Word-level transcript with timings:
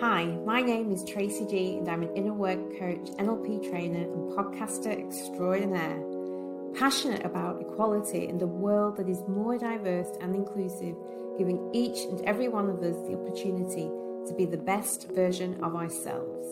Hi, 0.00 0.26
my 0.46 0.62
name 0.62 0.92
is 0.92 1.02
Tracy 1.02 1.44
G, 1.44 1.78
and 1.78 1.88
I'm 1.88 2.04
an 2.04 2.14
inner 2.14 2.32
work 2.32 2.78
coach, 2.78 3.10
NLP 3.18 3.68
trainer, 3.68 4.04
and 4.04 4.30
podcaster 4.30 4.96
extraordinaire. 4.96 6.00
Passionate 6.78 7.26
about 7.26 7.60
equality 7.60 8.28
and 8.28 8.40
a 8.40 8.46
world 8.46 8.96
that 8.98 9.08
is 9.08 9.24
more 9.26 9.58
diverse 9.58 10.06
and 10.20 10.36
inclusive, 10.36 10.94
giving 11.36 11.68
each 11.74 11.98
and 12.04 12.20
every 12.26 12.46
one 12.46 12.70
of 12.70 12.80
us 12.80 12.94
the 13.08 13.18
opportunity 13.18 13.90
to 14.28 14.34
be 14.36 14.44
the 14.44 14.56
best 14.56 15.10
version 15.10 15.58
of 15.64 15.74
ourselves. 15.74 16.46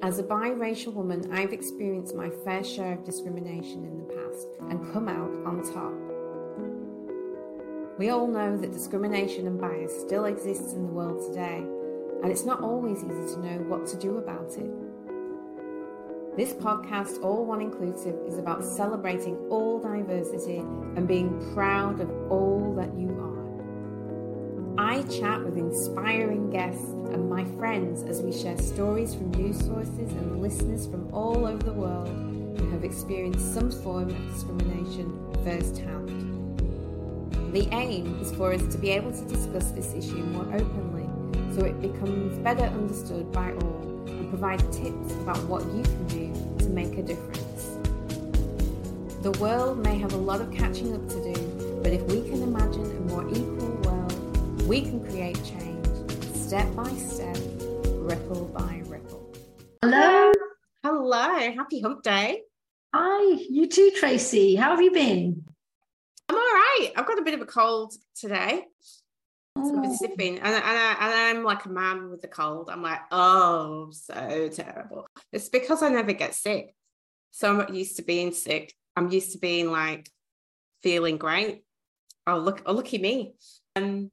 As 0.00 0.20
a 0.20 0.22
biracial 0.22 0.92
woman, 0.92 1.32
I've 1.32 1.52
experienced 1.52 2.14
my 2.14 2.30
fair 2.44 2.62
share 2.62 2.92
of 2.92 3.04
discrimination 3.04 3.84
in 3.84 3.98
the 3.98 4.14
past 4.14 4.46
and 4.70 4.92
come 4.92 5.08
out 5.08 5.32
on 5.44 5.64
top. 5.74 6.08
We 7.98 8.10
all 8.10 8.28
know 8.28 8.56
that 8.56 8.72
discrimination 8.72 9.48
and 9.48 9.60
bias 9.60 10.00
still 10.02 10.26
exists 10.26 10.72
in 10.72 10.86
the 10.86 10.92
world 10.92 11.20
today, 11.34 11.66
and 12.22 12.32
it's 12.32 12.44
not 12.44 12.62
always 12.62 12.98
easy 12.98 13.34
to 13.34 13.40
know 13.40 13.58
what 13.68 13.86
to 13.86 13.96
do 13.96 14.18
about 14.18 14.50
it. 14.56 14.70
This 16.36 16.52
podcast, 16.52 17.22
All 17.22 17.44
One 17.44 17.60
Inclusive, 17.60 18.16
is 18.26 18.38
about 18.38 18.64
celebrating 18.64 19.36
all 19.50 19.80
diversity 19.80 20.58
and 20.58 21.06
being 21.06 21.52
proud 21.54 22.00
of 22.00 22.10
all 22.30 22.74
that 22.76 22.94
you 22.96 23.08
are. 23.10 23.28
I 24.80 25.02
chat 25.02 25.42
with 25.44 25.56
inspiring 25.56 26.50
guests 26.50 26.90
and 27.10 27.28
my 27.28 27.44
friends 27.56 28.04
as 28.04 28.22
we 28.22 28.32
share 28.32 28.56
stories 28.58 29.14
from 29.14 29.32
news 29.32 29.58
sources 29.58 30.12
and 30.12 30.40
listeners 30.40 30.86
from 30.86 31.12
all 31.12 31.44
over 31.46 31.62
the 31.62 31.72
world 31.72 32.08
who 32.08 32.70
have 32.70 32.84
experienced 32.84 33.52
some 33.52 33.70
form 33.70 34.10
of 34.10 34.32
discrimination 34.32 35.12
firsthand. 35.42 36.08
The 37.52 37.68
aim 37.72 38.20
is 38.20 38.30
for 38.32 38.52
us 38.52 38.62
to 38.72 38.78
be 38.78 38.90
able 38.90 39.10
to 39.10 39.24
discuss 39.24 39.72
this 39.72 39.94
issue 39.94 40.22
more 40.22 40.46
openly 40.54 40.97
so 41.54 41.64
it 41.64 41.80
becomes 41.80 42.38
better 42.38 42.64
understood 42.64 43.30
by 43.32 43.52
all 43.52 44.04
and 44.06 44.28
provides 44.28 44.62
tips 44.76 45.12
about 45.14 45.42
what 45.44 45.64
you 45.66 45.82
can 45.82 46.06
do 46.06 46.56
to 46.58 46.68
make 46.70 46.96
a 46.98 47.02
difference. 47.02 47.78
The 49.22 49.32
world 49.40 49.78
may 49.78 49.98
have 49.98 50.12
a 50.12 50.16
lot 50.16 50.40
of 50.40 50.52
catching 50.52 50.94
up 50.94 51.08
to 51.08 51.34
do, 51.34 51.80
but 51.82 51.92
if 51.92 52.02
we 52.02 52.22
can 52.28 52.42
imagine 52.42 52.84
a 52.84 53.00
more 53.10 53.28
equal 53.28 53.74
world, 53.84 54.62
we 54.68 54.82
can 54.82 55.04
create 55.04 55.42
change 55.44 55.68
step 56.48 56.74
by 56.74 56.88
step, 56.94 57.36
ripple 57.84 58.46
by 58.56 58.80
ripple. 58.86 59.30
Hello. 59.82 60.32
Hello, 60.82 61.52
happy 61.52 61.82
hump 61.82 62.02
day. 62.02 62.40
Hi, 62.94 63.38
you 63.50 63.66
too, 63.66 63.90
Tracy. 63.94 64.56
How 64.56 64.70
have 64.70 64.80
you 64.80 64.90
been? 64.90 65.44
I'm 66.26 66.34
all 66.34 66.40
right. 66.40 66.90
I've 66.96 67.04
got 67.04 67.18
a 67.18 67.22
bit 67.22 67.34
of 67.34 67.42
a 67.42 67.44
cold 67.44 67.92
today. 68.16 68.64
So 69.64 69.78
I've 69.78 69.90
Oh. 69.90 69.96
sipping, 69.96 70.38
and, 70.38 70.54
and, 70.54 70.64
I, 70.64 70.96
and 71.00 71.38
I'm 71.38 71.44
like 71.44 71.64
a 71.64 71.68
man 71.68 72.10
with 72.10 72.22
a 72.24 72.28
cold. 72.28 72.68
I'm 72.70 72.82
like, 72.82 73.00
oh, 73.10 73.90
so 73.92 74.48
terrible. 74.48 75.06
It's 75.32 75.48
because 75.48 75.82
I 75.82 75.88
never 75.88 76.12
get 76.12 76.34
sick. 76.34 76.74
So 77.30 77.50
I'm 77.50 77.58
not 77.58 77.74
used 77.74 77.96
to 77.96 78.02
being 78.02 78.32
sick. 78.32 78.72
I'm 78.96 79.10
used 79.10 79.32
to 79.32 79.38
being 79.38 79.70
like 79.70 80.08
feeling 80.82 81.18
great. 81.18 81.64
Oh, 82.26 82.38
look, 82.38 82.62
oh, 82.66 82.72
lucky 82.74 82.98
me. 82.98 83.34
Um, 83.76 84.10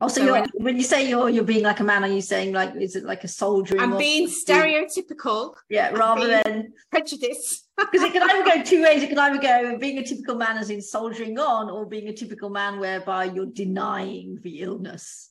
Also, 0.00 0.20
So 0.20 0.24
you're, 0.26 0.32
when- 0.34 0.50
when 0.64 0.76
you 0.76 0.82
say 0.82 1.08
you're 1.08 1.30
you're 1.30 1.44
being 1.44 1.62
like 1.62 1.80
a 1.80 1.84
man, 1.84 2.04
are 2.04 2.08
you 2.08 2.20
saying 2.20 2.52
like 2.52 2.74
is 2.76 2.96
it 2.96 3.04
like 3.04 3.24
a 3.24 3.28
soldier 3.28 3.76
I'm 3.80 3.96
being 3.96 4.28
stereotypical, 4.28 5.54
Yeah, 5.70 5.90
rather 5.90 6.26
being- 6.26 6.42
than 6.44 6.72
prejudice. 6.90 7.63
Because 7.76 8.02
it 8.02 8.12
can 8.12 8.22
either 8.22 8.44
go 8.44 8.62
two 8.62 8.82
ways. 8.82 9.02
It 9.02 9.08
can 9.08 9.18
either 9.18 9.40
go 9.40 9.78
being 9.78 9.98
a 9.98 10.04
typical 10.04 10.36
man 10.36 10.58
as 10.58 10.70
in 10.70 10.80
soldiering 10.80 11.38
on, 11.38 11.70
or 11.70 11.86
being 11.86 12.08
a 12.08 12.12
typical 12.12 12.50
man 12.50 12.78
whereby 12.78 13.24
you're 13.24 13.46
denying 13.46 14.38
the 14.42 14.60
illness. 14.60 15.30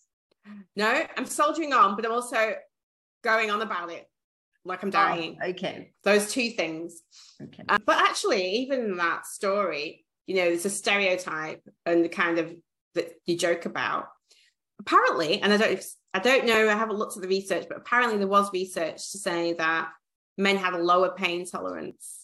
No, 0.75 1.03
I'm 1.17 1.25
soldiering 1.25 1.73
on, 1.73 1.95
but 1.95 2.05
I'm 2.05 2.11
also 2.11 2.53
going 3.23 3.49
on 3.49 3.61
about 3.61 3.91
it 3.91 4.05
like 4.65 4.83
I'm 4.83 4.89
dying. 4.89 5.37
Oh, 5.41 5.49
okay. 5.49 5.93
Those 6.03 6.31
two 6.31 6.49
things. 6.51 7.01
Okay. 7.41 7.63
Uh, 7.67 7.79
but 7.85 7.97
actually, 7.97 8.45
even 8.57 8.97
that 8.97 9.25
story, 9.25 10.05
you 10.27 10.35
know, 10.35 10.45
there's 10.45 10.65
a 10.65 10.69
stereotype 10.69 11.61
and 11.85 12.03
the 12.03 12.09
kind 12.09 12.39
of 12.39 12.53
that 12.95 13.13
you 13.25 13.37
joke 13.37 13.65
about. 13.65 14.07
Apparently, 14.79 15.41
and 15.41 15.53
I 15.53 15.57
don't, 15.57 15.71
if- 15.71 15.93
I 16.13 16.19
don't 16.19 16.45
know, 16.45 16.69
I 16.69 16.75
haven't 16.75 16.97
looked 16.97 17.15
at 17.15 17.23
the 17.23 17.27
research, 17.27 17.65
but 17.67 17.77
apparently 17.77 18.19
there 18.19 18.27
was 18.27 18.53
research 18.53 19.11
to 19.13 19.17
say 19.17 19.53
that 19.53 19.89
men 20.37 20.57
had 20.57 20.73
a 20.73 20.77
lower 20.77 21.15
pain 21.15 21.45
tolerance 21.45 22.22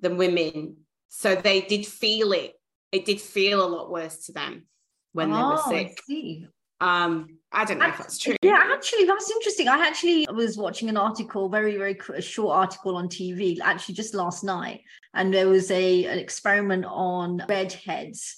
than 0.00 0.16
women, 0.16 0.76
so 1.08 1.34
they 1.34 1.60
did 1.62 1.86
feel 1.86 2.32
it. 2.32 2.54
It 2.92 3.04
did 3.04 3.20
feel 3.20 3.64
a 3.64 3.68
lot 3.68 3.90
worse 3.90 4.26
to 4.26 4.32
them 4.32 4.66
when 5.12 5.30
they 5.30 5.36
were 5.36 5.54
Oh, 5.58 5.62
I 5.74 5.84
sick. 5.84 6.00
see. 6.06 6.46
Um, 6.80 7.38
I 7.50 7.64
don't 7.64 7.78
know 7.78 7.88
if 7.88 7.98
that's 7.98 8.18
true. 8.18 8.36
Yeah, 8.40 8.62
actually, 8.72 9.04
that's 9.04 9.30
interesting. 9.30 9.66
I 9.68 9.86
actually 9.86 10.26
was 10.32 10.56
watching 10.56 10.88
an 10.88 10.96
article, 10.96 11.48
very, 11.48 11.76
very 11.76 11.98
a 12.14 12.22
short 12.22 12.56
article 12.56 12.96
on 12.96 13.08
TV, 13.08 13.58
actually 13.60 13.96
just 13.96 14.14
last 14.14 14.44
night, 14.44 14.82
and 15.14 15.34
there 15.34 15.48
was 15.48 15.70
a 15.70 16.04
an 16.04 16.18
experiment 16.18 16.84
on 16.86 17.42
redheads 17.48 18.36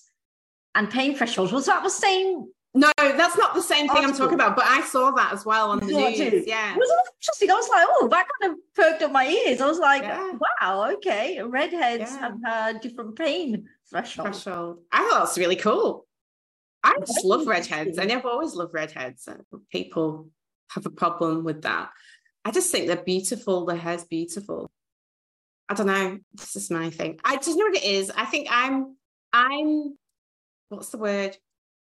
and 0.74 0.88
pain 0.88 1.14
thresholds. 1.14 1.52
Was 1.52 1.66
that 1.66 1.82
the 1.82 1.90
same? 1.90 2.46
No, 2.72 2.90
that's 2.96 3.36
not 3.36 3.54
the 3.54 3.62
same 3.62 3.88
thing 3.88 4.04
I'm 4.04 4.12
talking 4.14 4.34
about, 4.34 4.54
but 4.54 4.64
I 4.64 4.82
saw 4.82 5.10
that 5.12 5.32
as 5.32 5.44
well 5.44 5.70
on 5.72 5.80
the 5.80 5.86
it 5.86 6.18
news. 6.18 6.18
too? 6.18 6.44
Yeah. 6.46 6.72
It 6.72 6.76
was 6.78 6.90
interesting. 7.16 7.50
I 7.50 7.54
was 7.54 7.68
like, 7.68 7.86
oh, 7.88 8.08
that 8.08 8.26
kind 8.40 8.52
of 8.52 8.58
perked 8.76 9.02
up 9.02 9.10
my 9.10 9.26
ears. 9.26 9.60
I 9.60 9.66
was 9.66 9.80
like, 9.80 10.02
Yeah. 10.02 10.32
wow, 10.60 10.90
okay, 10.92 11.42
redheads 11.42 12.12
Yeah. 12.12 12.18
have 12.44 12.76
a 12.76 12.78
different 12.78 13.16
pain 13.16 13.68
thresholds. 13.90 14.44
threshold. 14.44 14.78
I 14.92 15.00
thought 15.08 15.24
that's 15.24 15.36
really 15.38 15.56
cool. 15.56 16.06
I 16.84 16.96
just 17.00 17.24
love 17.24 17.46
redheads. 17.48 17.98
I 17.98 18.04
never 18.04 18.28
always 18.28 18.54
loved 18.54 18.72
redheads. 18.72 19.28
People 19.72 20.28
have 20.70 20.86
a 20.86 20.90
problem 20.90 21.42
with 21.44 21.62
that. 21.62 21.90
I 22.44 22.52
just 22.52 22.70
think 22.70 22.86
they're 22.86 22.96
beautiful. 23.02 23.66
Their 23.66 23.76
hair's 23.76 24.04
beautiful. 24.04 24.70
I 25.68 25.74
don't 25.74 25.88
know. 25.88 26.18
This 26.34 26.56
is 26.56 26.70
my 26.70 26.88
thing. 26.90 27.18
I 27.24 27.36
just 27.36 27.58
know 27.58 27.64
what 27.66 27.76
it 27.76 27.84
is. 27.84 28.10
I 28.16 28.24
think 28.26 28.46
I'm 28.50 28.96
I'm 29.32 29.96
what's 30.68 30.88
the 30.90 30.98
word? 30.98 31.36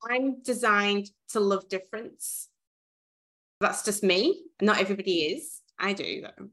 I'm 0.10 0.42
designed 0.42 1.10
to 1.30 1.40
love 1.40 1.68
difference. 1.68 2.50
That's 3.60 3.84
just 3.84 4.04
me. 4.04 4.44
Not 4.62 4.80
everybody 4.80 5.24
is. 5.24 5.62
I 5.80 5.94
do 5.94 6.22
though. 6.22 6.48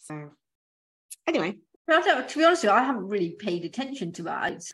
So 0.00 0.30
anyway, 1.26 1.56
I 1.88 2.00
don't, 2.00 2.28
to 2.28 2.38
be 2.38 2.44
honest 2.44 2.62
with 2.62 2.70
you, 2.70 2.76
I 2.76 2.82
haven't 2.82 3.08
really 3.08 3.30
paid 3.30 3.64
attention 3.64 4.12
to 4.12 4.24
that. 4.24 4.52
It's, 4.52 4.72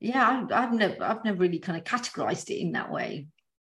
yeah, 0.00 0.46
I, 0.50 0.62
I've 0.62 0.72
never, 0.72 1.02
I've 1.02 1.24
never 1.24 1.38
really 1.38 1.58
kind 1.58 1.78
of 1.78 1.84
categorized 1.84 2.50
it 2.50 2.60
in 2.60 2.72
that 2.72 2.90
way, 2.90 3.28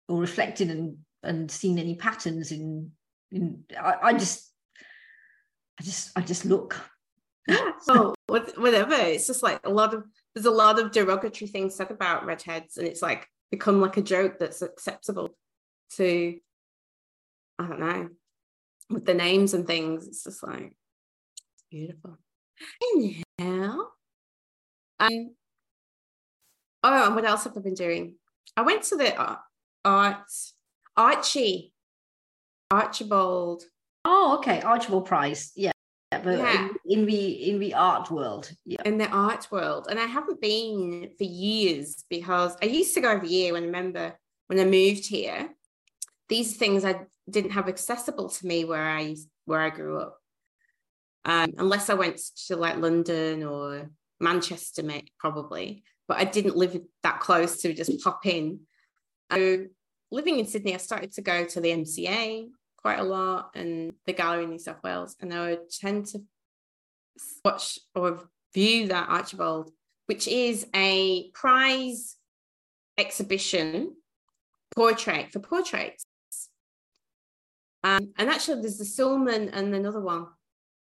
or 0.09 0.21
reflected 0.21 0.71
and 0.71 0.99
and 1.23 1.51
seen 1.51 1.79
any 1.79 1.95
patterns 1.95 2.53
in. 2.53 2.91
in 3.33 3.65
I, 3.79 3.95
I 4.03 4.13
just, 4.13 4.51
I 5.81 5.85
just, 5.85 6.11
I 6.17 6.21
just 6.21 6.45
look. 6.45 6.79
oh, 7.89 8.15
whatever. 8.27 8.95
It's 8.95 9.27
just 9.27 9.43
like 9.43 9.61
a 9.65 9.71
lot 9.71 9.93
of 9.93 10.05
there's 10.35 10.47
a 10.47 10.51
lot 10.51 10.79
of 10.79 10.93
derogatory 10.93 11.49
things 11.49 11.75
said 11.75 11.91
about 11.91 12.25
redheads, 12.25 12.79
and 12.79 12.87
it's 12.87 13.03
like 13.03 13.29
become 13.51 13.81
like 13.81 13.97
a 13.97 14.03
joke 14.03 14.39
that's 14.39 14.63
acceptable 14.63 15.31
to 15.97 16.39
I 17.59 17.67
don't 17.67 17.81
know 17.81 18.09
with 18.91 19.05
the 19.05 19.15
names 19.15 19.55
and 19.55 19.67
things. 19.67 20.07
It's 20.07 20.25
just 20.25 20.43
like 20.43 20.77
it's 21.55 21.65
beautiful. 21.71 22.19
Anyhow, 22.95 23.79
um, 25.01 25.35
oh, 26.83 27.07
and 27.07 27.15
what 27.15 27.25
else 27.25 27.45
have 27.45 27.57
I 27.57 27.61
been 27.61 27.75
doing? 27.75 28.15
I 28.57 28.63
went 28.63 28.83
to 28.85 28.97
the 28.97 29.17
art, 29.17 29.41
art 29.85 30.31
Archie 30.97 31.73
Archibald 32.71 33.65
Oh, 34.05 34.37
okay, 34.39 34.61
Archibald 34.61 35.07
yeah, 35.07 35.53
yeah, 35.57 35.73
but 36.25 36.39
Yeah. 36.39 36.69
In, 36.87 37.01
in 37.01 37.07
the 37.07 37.51
in 37.51 37.59
the 37.59 37.75
art 37.75 38.11
world, 38.11 38.51
yeah. 38.65 38.83
in 38.85 38.99
the 38.99 39.09
art 39.09 39.49
world. 39.51 39.87
And 39.91 39.99
i 40.01 40.07
haven't 40.07 40.41
been 40.41 41.11
for 41.17 41.25
years 41.25 42.05
because 42.09 42.57
i 42.63 42.67
used 42.67 42.95
to 42.95 43.01
go 43.01 43.11
every 43.11 43.29
year 43.29 43.53
when 43.53 43.65
i 43.65 43.67
remember 43.67 44.15
when 44.47 44.59
i 44.59 44.65
moved 44.65 45.07
here. 45.07 45.51
These 46.29 46.57
things 46.57 46.85
i 46.85 47.01
didn't 47.29 47.53
have 47.53 47.69
accessible 47.69 48.29
to 48.31 48.47
me 48.47 48.65
where 48.65 48.89
i 48.89 49.17
where 49.45 49.61
i 49.61 49.71
grew 49.71 49.99
up. 50.01 50.19
Um, 51.25 51.53
unless 51.59 51.91
i 51.91 51.95
went 51.95 52.21
to 52.47 52.57
like 52.57 52.79
london 52.79 53.45
or 53.45 53.91
manchester 54.21 54.83
ma- 54.83 55.11
probably. 55.19 55.85
But 56.09 56.19
i 56.19 56.25
didn't 56.25 56.57
live 56.57 56.81
that 57.03 57.21
close 57.21 57.63
to 57.63 57.73
just 57.73 58.03
pop 58.03 58.27
in. 58.27 58.61
So 59.33 59.67
living 60.11 60.39
in 60.39 60.47
sydney 60.47 60.75
i 60.75 60.79
started 60.79 61.13
to 61.13 61.23
go 61.23 61.45
to 61.45 61.61
the 61.61 61.71
mca 61.71 62.49
quite 62.85 63.01
a 63.01 63.05
lot 63.05 63.51
and 63.55 63.95
the 64.07 64.13
gallery 64.13 64.45
in 64.45 64.51
new 64.51 64.59
south 64.59 64.83
wales 64.85 65.17
and 65.21 65.33
i 65.33 65.51
would 65.51 65.71
tend 65.71 66.05
to 66.07 66.21
watch 67.45 67.79
or 67.95 68.29
view 68.53 68.89
that 68.89 69.09
Archibald, 69.09 69.71
which 70.07 70.29
is 70.29 70.67
a 70.75 71.31
prize 71.31 72.17
exhibition 72.97 73.95
portrait 74.75 75.33
for 75.33 75.41
portraits. 75.41 76.07
Um, 77.83 78.13
and 78.17 78.31
actually, 78.31 78.63
there's 78.63 78.79
the 78.79 78.85
Sulman 78.85 79.51
and 79.53 79.75
another 79.75 80.01
one 80.01 80.27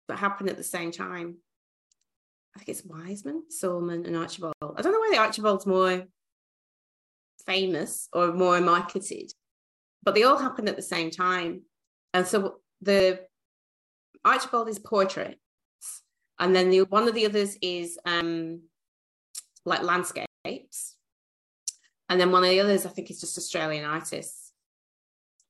that 0.07 0.17
happened 0.17 0.49
at 0.49 0.57
the 0.57 0.63
same 0.63 0.91
time. 0.91 1.37
I 2.55 2.59
think 2.59 2.69
it's 2.69 2.85
Wiseman, 2.85 3.43
Sulman, 3.49 4.05
and 4.07 4.15
Archibald. 4.15 4.55
I 4.61 4.81
don't 4.81 4.93
know 4.93 4.99
why 4.99 5.11
the 5.11 5.19
Archibald's 5.19 5.67
more 5.67 6.05
famous 7.45 8.09
or 8.13 8.33
more 8.33 8.59
marketed, 8.61 9.31
but 10.01 10.15
they 10.15 10.23
all 10.23 10.39
happened 10.39 10.69
at 10.69 10.75
the 10.75 10.81
same 10.81 11.11
time. 11.11 11.61
And 12.13 12.25
so 12.25 12.59
the 12.81 13.21
Archibald 14.23 14.69
is 14.69 14.79
portraits, 14.79 15.37
and 16.39 16.55
then 16.55 16.69
the 16.69 16.81
one 16.81 17.07
of 17.07 17.13
the 17.13 17.25
others 17.25 17.57
is 17.61 17.97
um, 18.05 18.61
like 19.65 19.83
landscapes, 19.83 20.95
and 22.09 22.19
then 22.19 22.31
one 22.31 22.43
of 22.43 22.49
the 22.49 22.59
others 22.59 22.85
I 22.85 22.89
think 22.89 23.11
is 23.11 23.21
just 23.21 23.37
Australian 23.37 23.85
artists, 23.85 24.53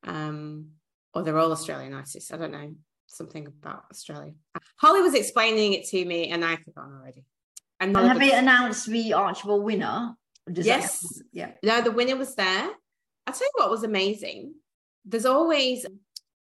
um, 0.03 0.71
or 1.13 1.23
they're 1.23 1.37
all 1.37 1.51
Australian 1.51 1.93
artists. 1.93 2.31
I 2.31 2.37
don't 2.37 2.51
know 2.51 2.73
something 3.07 3.47
about 3.47 3.85
Australia. 3.91 4.33
Holly 4.77 5.01
was 5.01 5.13
explaining 5.13 5.73
it 5.73 5.85
to 5.87 6.05
me, 6.05 6.29
and 6.29 6.43
I've 6.43 6.59
forgotten 6.59 6.93
already. 6.93 7.25
And, 7.79 7.95
and 7.95 8.07
have 8.07 8.19
they 8.19 8.31
announced 8.31 8.87
the 8.87 9.13
Archibald 9.13 9.63
winner? 9.63 10.15
yes. 10.47 11.21
Yeah. 11.31 11.51
No, 11.63 11.81
the 11.81 11.91
winner 11.91 12.15
was 12.15 12.35
there. 12.35 12.69
I'll 13.27 13.33
tell 13.33 13.47
you 13.47 13.51
what 13.55 13.69
was 13.69 13.83
amazing. 13.83 14.53
There's 15.05 15.25
always 15.25 15.85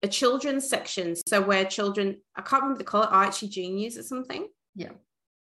a 0.02 0.08
children's 0.08 0.68
section. 0.68 1.14
So 1.26 1.40
where 1.40 1.64
children, 1.64 2.20
I 2.34 2.42
can't 2.42 2.62
remember 2.62 2.78
the 2.78 2.84
call 2.84 3.04
it 3.04 3.12
Archie 3.12 3.48
Juniors 3.48 3.96
or 3.96 4.02
something. 4.02 4.48
Yeah. 4.74 4.90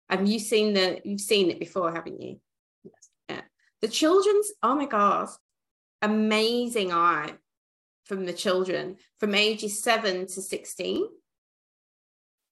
Have 0.08 0.26
you 0.26 0.38
seen 0.38 0.72
the 0.72 1.00
you've 1.04 1.20
seen 1.20 1.50
it 1.50 1.58
before, 1.58 1.92
haven't 1.92 2.20
you? 2.20 2.40
Yes. 2.84 3.08
Yeah. 3.28 3.40
The 3.82 3.88
children's, 3.88 4.50
oh 4.62 4.74
my 4.74 4.86
God, 4.86 5.28
amazing 6.00 6.92
art 6.92 7.38
from 8.04 8.24
the 8.24 8.32
children 8.32 8.96
from 9.20 9.34
ages 9.34 9.82
seven 9.82 10.26
to 10.26 10.42
16. 10.42 11.06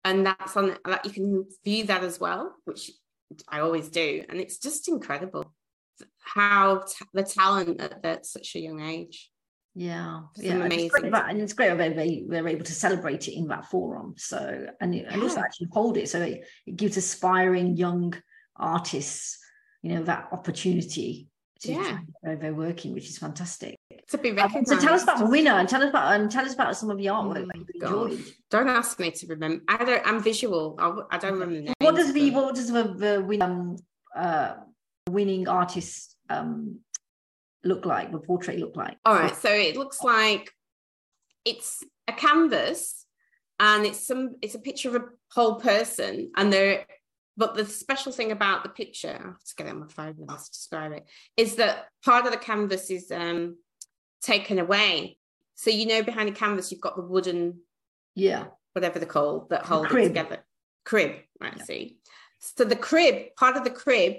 And 0.05 0.27
that's 0.27 0.57
on 0.57 0.77
that 0.85 1.05
you 1.05 1.11
can 1.11 1.47
view 1.65 1.85
that 1.85 2.05
as 2.05 2.21
well, 2.21 2.55
which 2.65 2.93
I 3.49 3.61
always 3.61 3.89
do. 3.89 4.23
And 4.29 4.39
it's 4.39 4.59
just 4.59 4.89
incredible 4.89 5.53
how 6.21 6.85
t- 6.87 7.05
the 7.13 7.23
talent 7.23 7.81
at, 7.81 8.05
at 8.05 8.27
such 8.27 8.55
a 8.55 8.61
young 8.61 8.81
age. 8.81 9.31
Yeah, 9.79 10.23
yeah, 10.37 10.55
amazing. 10.55 10.91
It's 10.95 11.05
about, 11.05 11.29
and 11.29 11.39
it's 11.39 11.53
great 11.53 11.77
that 11.77 11.97
they 11.97 12.25
they're 12.27 12.49
able 12.49 12.65
to 12.65 12.73
celebrate 12.73 13.29
it 13.29 13.37
in 13.37 13.49
that 13.49 13.67
forum. 13.67 14.15
So 14.17 14.67
and, 14.81 14.95
it, 14.95 15.03
yeah. 15.05 15.13
and 15.13 15.23
also 15.23 15.41
actually 15.41 15.69
hold 15.71 15.99
it, 15.99 16.09
so 16.09 16.23
it, 16.23 16.47
it 16.65 16.77
gives 16.77 16.97
aspiring 16.97 17.77
young 17.77 18.15
artists, 18.57 19.39
you 19.83 19.95
know, 19.95 20.03
that 20.05 20.29
opportunity 20.33 21.29
to 21.61 21.73
yeah. 21.73 21.99
they're 22.23 22.55
working, 22.55 22.95
which 22.95 23.11
is 23.11 23.19
fantastic. 23.19 23.77
To 24.09 24.17
be 24.17 24.33
recognized. 24.33 24.73
Um, 24.73 24.81
so 24.81 24.87
tell 24.87 24.95
us 24.95 25.03
about 25.03 25.19
the 25.19 25.27
winner 25.27 25.53
and 25.53 25.69
tell 25.69 25.83
us 25.83 25.91
about 25.91 26.19
and 26.19 26.31
tell 26.31 26.47
us 26.47 26.55
about 26.55 26.75
some 26.75 26.89
of 26.89 26.97
the 26.97 27.07
artwork 27.07 27.43
oh 27.43 27.47
that 27.47 27.57
you 27.57 27.67
enjoyed. 27.75 28.25
Don't 28.51 28.69
ask 28.69 28.99
me 28.99 29.11
to 29.11 29.27
remember. 29.27 29.63
I 29.69 29.85
don't. 29.85 30.07
I'm 30.07 30.23
visual. 30.23 30.77
I, 30.79 31.17
I 31.17 31.19
don't 31.19 31.39
remember. 31.39 31.75
What 31.81 31.97
does 31.97 32.15
the 32.15 32.31
what 32.31 32.55
does 32.55 32.73
the, 32.73 32.95
the 32.97 33.23
win, 33.23 33.43
um, 33.43 33.77
uh, 34.17 34.55
winning 35.11 35.49
artist 35.49 36.17
um, 36.31 36.81
look 37.67 37.87
like? 37.87 38.13
The 38.13 38.19
portrait 38.19 38.59
look 38.59 38.77
like? 38.77 38.97
All 39.05 39.15
right. 39.15 39.35
So 39.35 39.51
it 39.51 39.77
looks 39.77 40.03
like 40.03 40.53
it's 41.45 41.83
a 42.09 42.13
canvas, 42.13 43.07
and 43.61 43.87
it's 43.87 44.07
some. 44.07 44.37
It's 44.43 44.55
a 44.55 44.61
picture 44.61 44.91
of 44.91 44.95
a 44.97 45.05
whole 45.33 45.57
person, 45.57 46.33
and 46.37 46.53
there. 46.53 46.87
But 47.39 47.55
the 47.55 47.67
special 47.67 48.13
thing 48.13 48.33
about 48.33 48.63
the 48.63 48.71
picture, 48.71 49.11
I 49.11 49.27
have 49.27 49.45
to 49.45 49.55
get 49.57 49.67
it 49.67 49.71
on 49.71 49.81
my 49.81 49.89
phone 49.89 50.17
and 50.19 50.27
describe 50.27 50.93
it, 50.93 51.05
is 51.37 51.57
that 51.57 51.89
part 52.03 52.25
of 52.25 52.33
the 52.33 52.39
canvas 52.39 52.91
is 52.91 53.11
um, 53.11 53.59
taken 54.23 54.59
away. 54.59 55.19
So 55.55 55.71
you 55.71 55.87
know, 55.87 56.03
behind 56.03 56.29
the 56.29 56.33
canvas, 56.33 56.73
you've 56.73 56.81
got 56.81 56.97
the 56.97 57.03
wooden, 57.03 57.61
yeah, 58.15 58.47
whatever 58.73 58.99
they're 58.99 59.09
called 59.09 59.51
that 59.51 59.67
hold 59.67 59.87
it 59.87 60.05
together. 60.05 60.39
Crib, 60.85 61.17
right? 61.41 61.55
Yeah. 61.57 61.65
See, 61.65 61.99
so 62.39 62.65
the 62.65 62.77
crib, 62.77 63.35
part 63.37 63.57
of 63.57 63.65
the 63.65 63.71
crib, 63.71 64.15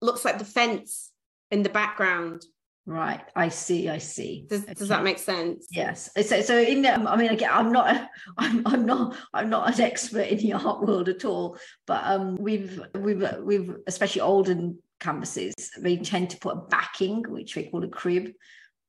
looks 0.00 0.24
like 0.24 0.38
the 0.38 0.44
fence 0.44 1.09
in 1.50 1.62
the 1.62 1.68
background. 1.68 2.44
Right, 2.86 3.20
I 3.36 3.50
see. 3.50 3.88
I 3.88 3.98
see. 3.98 4.46
Does, 4.48 4.64
okay. 4.64 4.74
does 4.74 4.88
that 4.88 5.04
make 5.04 5.18
sense? 5.18 5.68
Yes. 5.70 6.10
So, 6.26 6.40
so 6.40 6.58
in 6.58 6.82
the, 6.82 6.92
I 6.92 7.16
mean, 7.16 7.30
again, 7.30 7.50
I'm 7.52 7.70
not, 7.70 8.08
I'm, 8.38 8.66
I'm 8.66 8.86
not, 8.86 9.16
I'm 9.32 9.50
not 9.50 9.74
an 9.74 9.80
expert 9.80 10.28
in 10.28 10.38
the 10.38 10.52
art 10.64 10.86
world 10.86 11.08
at 11.08 11.24
all. 11.24 11.56
But 11.86 12.02
um, 12.04 12.36
we've, 12.36 12.80
we've, 12.98 13.24
we've, 13.42 13.76
especially 13.86 14.22
olden 14.22 14.78
canvases, 14.98 15.54
they 15.78 15.98
tend 15.98 16.30
to 16.30 16.38
put 16.38 16.56
a 16.56 16.60
backing, 16.68 17.22
which 17.28 17.54
we 17.54 17.70
call 17.70 17.84
a 17.84 17.88
crib, 17.88 18.32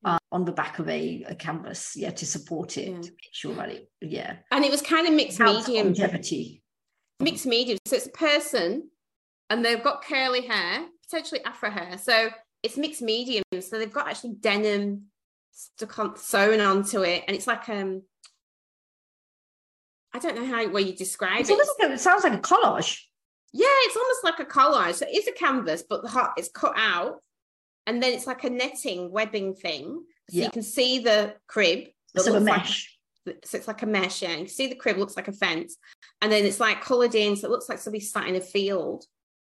uh, 0.04 0.18
on 0.32 0.46
the 0.46 0.52
back 0.52 0.80
of 0.80 0.90
a, 0.90 1.24
a, 1.28 1.36
canvas, 1.36 1.94
yeah, 1.96 2.10
to 2.12 2.26
support 2.26 2.78
it, 2.78 2.90
yeah. 2.90 3.02
to 3.02 3.12
make 3.12 3.34
sure 3.34 3.54
that 3.56 3.70
it, 3.70 3.90
yeah. 4.02 4.38
And 4.52 4.66
it 4.66 4.72
was 4.72 4.82
kind 4.82 5.08
of 5.08 5.14
mixed 5.14 5.40
medium. 5.40 5.88
Longevity. 5.88 6.64
Mixed 7.20 7.46
medium. 7.46 7.78
So 7.86 7.98
it's 7.98 8.08
a 8.08 8.12
person, 8.12 8.90
and 9.50 9.64
they've 9.64 9.84
got 9.84 10.04
curly 10.04 10.48
hair, 10.48 10.88
potentially 11.08 11.44
afro 11.46 11.70
hair. 11.70 12.00
So 12.00 12.30
it's 12.64 12.78
mixed 12.78 13.02
medium. 13.02 13.44
So 13.60 13.78
they've 13.78 13.92
got 13.92 14.08
actually 14.08 14.36
denim 14.40 15.04
stuck 15.52 16.00
on 16.00 16.18
sewn 16.18 16.60
onto 16.62 17.02
it, 17.02 17.24
and 17.28 17.36
it's 17.36 17.48
like 17.48 17.68
um. 17.70 18.04
I 20.14 20.20
don't 20.20 20.36
know 20.36 20.46
how 20.46 20.68
way 20.68 20.82
you 20.82 20.94
describe 20.94 21.40
it. 21.40 21.50
Like 21.50 21.90
a, 21.90 21.94
it 21.94 22.00
sounds 22.02 22.26
like 22.26 22.34
a 22.34 22.40
collage. 22.40 23.00
Yeah, 23.54 23.68
it's 23.70 23.96
almost 23.96 24.24
like 24.26 24.40
a 24.40 24.46
collage. 24.46 24.96
So 24.96 25.06
it's 25.10 25.28
a 25.28 25.32
canvas, 25.32 25.84
but 25.90 26.04
the 26.04 26.10
heart 26.10 26.32
is 26.38 26.50
cut 26.54 26.74
out 26.76 27.22
and 27.88 28.02
then 28.02 28.14
it's 28.14 28.28
like 28.28 28.44
a 28.44 28.50
netting 28.50 29.12
webbing 29.12 29.56
thing. 29.56 30.04
So 30.30 30.38
yeah. 30.38 30.46
you 30.46 30.52
can 30.52 30.64
see 30.64 31.00
the 31.00 31.36
crib. 31.48 31.88
So 32.16 32.36
a 32.36 32.40
mesh. 32.40 32.98
Like, 33.26 33.46
so 33.46 33.58
it's 33.58 33.68
like 33.68 33.84
a 33.84 33.86
mesh, 33.86 34.22
yeah. 34.22 34.32
You 34.32 34.38
can 34.38 34.48
see 34.48 34.68
the 34.68 34.76
crib 34.76 34.98
looks 34.98 35.16
like 35.16 35.28
a 35.28 35.34
fence. 35.34 35.78
And 36.22 36.32
then 36.32 36.46
it's 36.46 36.60
like 36.60 36.82
coloured 36.82 37.16
in, 37.16 37.36
so 37.36 37.48
it 37.48 37.52
looks 37.52 37.70
like 37.70 37.80
somebody 37.80 38.04
sat 38.04 38.28
in 38.28 38.36
a 38.36 38.42
field 38.42 39.06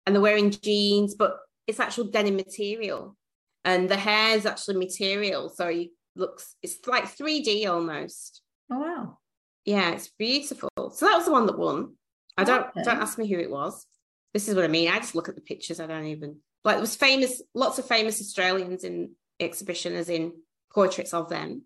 and 0.05 0.15
they're 0.15 0.23
wearing 0.23 0.51
jeans, 0.51 1.15
but 1.15 1.39
it's 1.67 1.81
actual 1.81 2.05
denim 2.05 2.37
material. 2.37 3.17
And 3.65 3.89
the 3.89 3.97
hair 3.97 4.37
is 4.37 4.47
actually 4.47 4.77
material. 4.77 5.49
So 5.49 5.67
it 5.67 5.91
looks 6.15 6.55
it's 6.63 6.87
like 6.87 7.05
3D 7.05 7.67
almost. 7.69 8.43
Oh 8.71 8.79
wow. 8.79 9.19
Yeah, 9.65 9.91
it's 9.91 10.09
beautiful. 10.09 10.71
So 10.77 11.07
that 11.07 11.17
was 11.17 11.25
the 11.27 11.33
one 11.33 11.47
that 11.47 11.59
won. 11.59 11.95
I 12.37 12.45
don't 12.45 12.69
okay. 12.69 12.83
don't 12.83 13.03
ask 13.03 13.19
me 13.19 13.29
who 13.29 13.39
it 13.39 13.51
was. 13.51 13.87
This 14.33 14.49
is 14.49 14.55
what 14.55 14.65
I 14.65 14.69
mean. 14.69 14.89
I 14.89 14.99
just 14.99 15.15
look 15.15 15.29
at 15.29 15.35
the 15.35 15.41
pictures. 15.41 15.81
I 15.81 15.87
don't 15.87 16.07
even 16.07 16.37
like 16.65 16.77
there 16.77 16.81
was 16.81 16.97
famous, 16.97 17.43
lots 17.55 17.79
of 17.79 17.87
famous 17.87 18.21
Australians 18.21 18.85
in 18.85 19.13
exhibition, 19.41 19.95
as 19.95 20.09
in 20.09 20.33
portraits 20.73 21.15
of 21.15 21.29
them. 21.29 21.63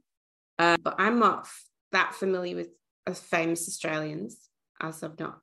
Uh, 0.59 0.77
but 0.83 0.97
I'm 0.99 1.19
not 1.19 1.49
that 1.93 2.15
familiar 2.15 2.55
with 2.55 2.69
uh, 3.07 3.15
famous 3.15 3.67
Australians 3.67 4.39
as 4.81 5.03
I've 5.03 5.19
not 5.19 5.39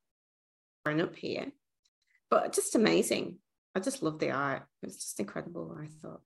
grown 0.86 1.02
up 1.02 1.16
here. 1.16 1.52
But 2.30 2.54
just 2.54 2.76
amazing. 2.76 3.38
I 3.78 3.80
just 3.80 4.02
love 4.02 4.18
the 4.18 4.32
art. 4.32 4.64
It 4.82 4.88
was 4.88 4.98
just 4.98 5.20
incredible, 5.20 5.78
I 5.80 5.86
thought. 6.02 6.22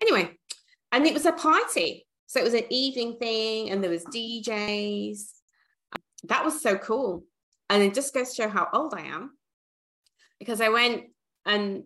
Anyway, 0.00 0.38
and 0.90 1.04
it 1.04 1.12
was 1.12 1.26
a 1.26 1.32
party. 1.32 2.06
So 2.26 2.40
it 2.40 2.44
was 2.44 2.54
an 2.54 2.64
evening 2.70 3.18
thing, 3.20 3.68
and 3.68 3.84
there 3.84 3.90
was 3.90 4.06
DJs. 4.06 5.20
That 6.24 6.46
was 6.46 6.62
so 6.62 6.78
cool. 6.78 7.24
And 7.68 7.82
it 7.82 7.92
just 7.92 8.14
goes 8.14 8.30
to 8.30 8.42
show 8.42 8.48
how 8.48 8.68
old 8.72 8.94
I 8.94 9.02
am. 9.02 9.36
Because 10.38 10.62
I 10.62 10.70
went 10.70 11.04
and 11.44 11.84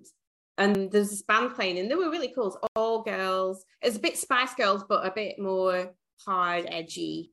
and 0.57 0.91
there's 0.91 1.11
this 1.11 1.23
band 1.23 1.55
playing 1.55 1.79
and 1.79 1.91
they 1.91 1.97
were 1.97 2.11
really 2.11 2.33
cool. 2.33 2.49
It's 2.49 2.57
all 2.77 3.03
girls. 3.03 3.65
It's 3.83 3.97
a 3.97 4.01
bit 4.01 4.19
Spice 4.19 4.55
Girls, 4.55 4.85
but 4.89 5.05
a 5.05 5.11
bit 5.11 5.39
more 5.39 5.95
hard, 6.25 6.67
edgy, 6.69 7.33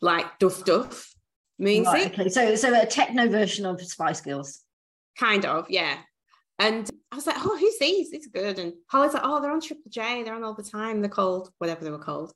like 0.00 0.38
duff 0.38 0.64
duff 0.64 1.14
music. 1.58 1.92
Right, 1.92 2.18
okay. 2.18 2.28
So 2.30 2.54
so 2.54 2.80
a 2.80 2.86
techno 2.86 3.28
version 3.28 3.66
of 3.66 3.82
Spice 3.82 4.22
Girls. 4.22 4.62
Kind 5.18 5.44
of, 5.44 5.66
yeah. 5.70 5.98
And 6.58 6.90
I 7.12 7.16
was 7.16 7.26
like, 7.26 7.36
oh, 7.38 7.56
who's 7.58 7.78
these? 7.78 8.10
These 8.10 8.26
are 8.26 8.30
good. 8.30 8.58
And 8.58 8.72
Holly's 8.88 9.14
like, 9.14 9.22
oh, 9.24 9.40
they're 9.40 9.52
on 9.52 9.60
Triple 9.60 9.90
J. 9.90 10.22
They're 10.22 10.34
on 10.34 10.44
all 10.44 10.54
the 10.54 10.62
time. 10.62 11.00
They're 11.00 11.10
called 11.10 11.50
whatever 11.58 11.84
they 11.84 11.90
were 11.90 11.98
called. 11.98 12.32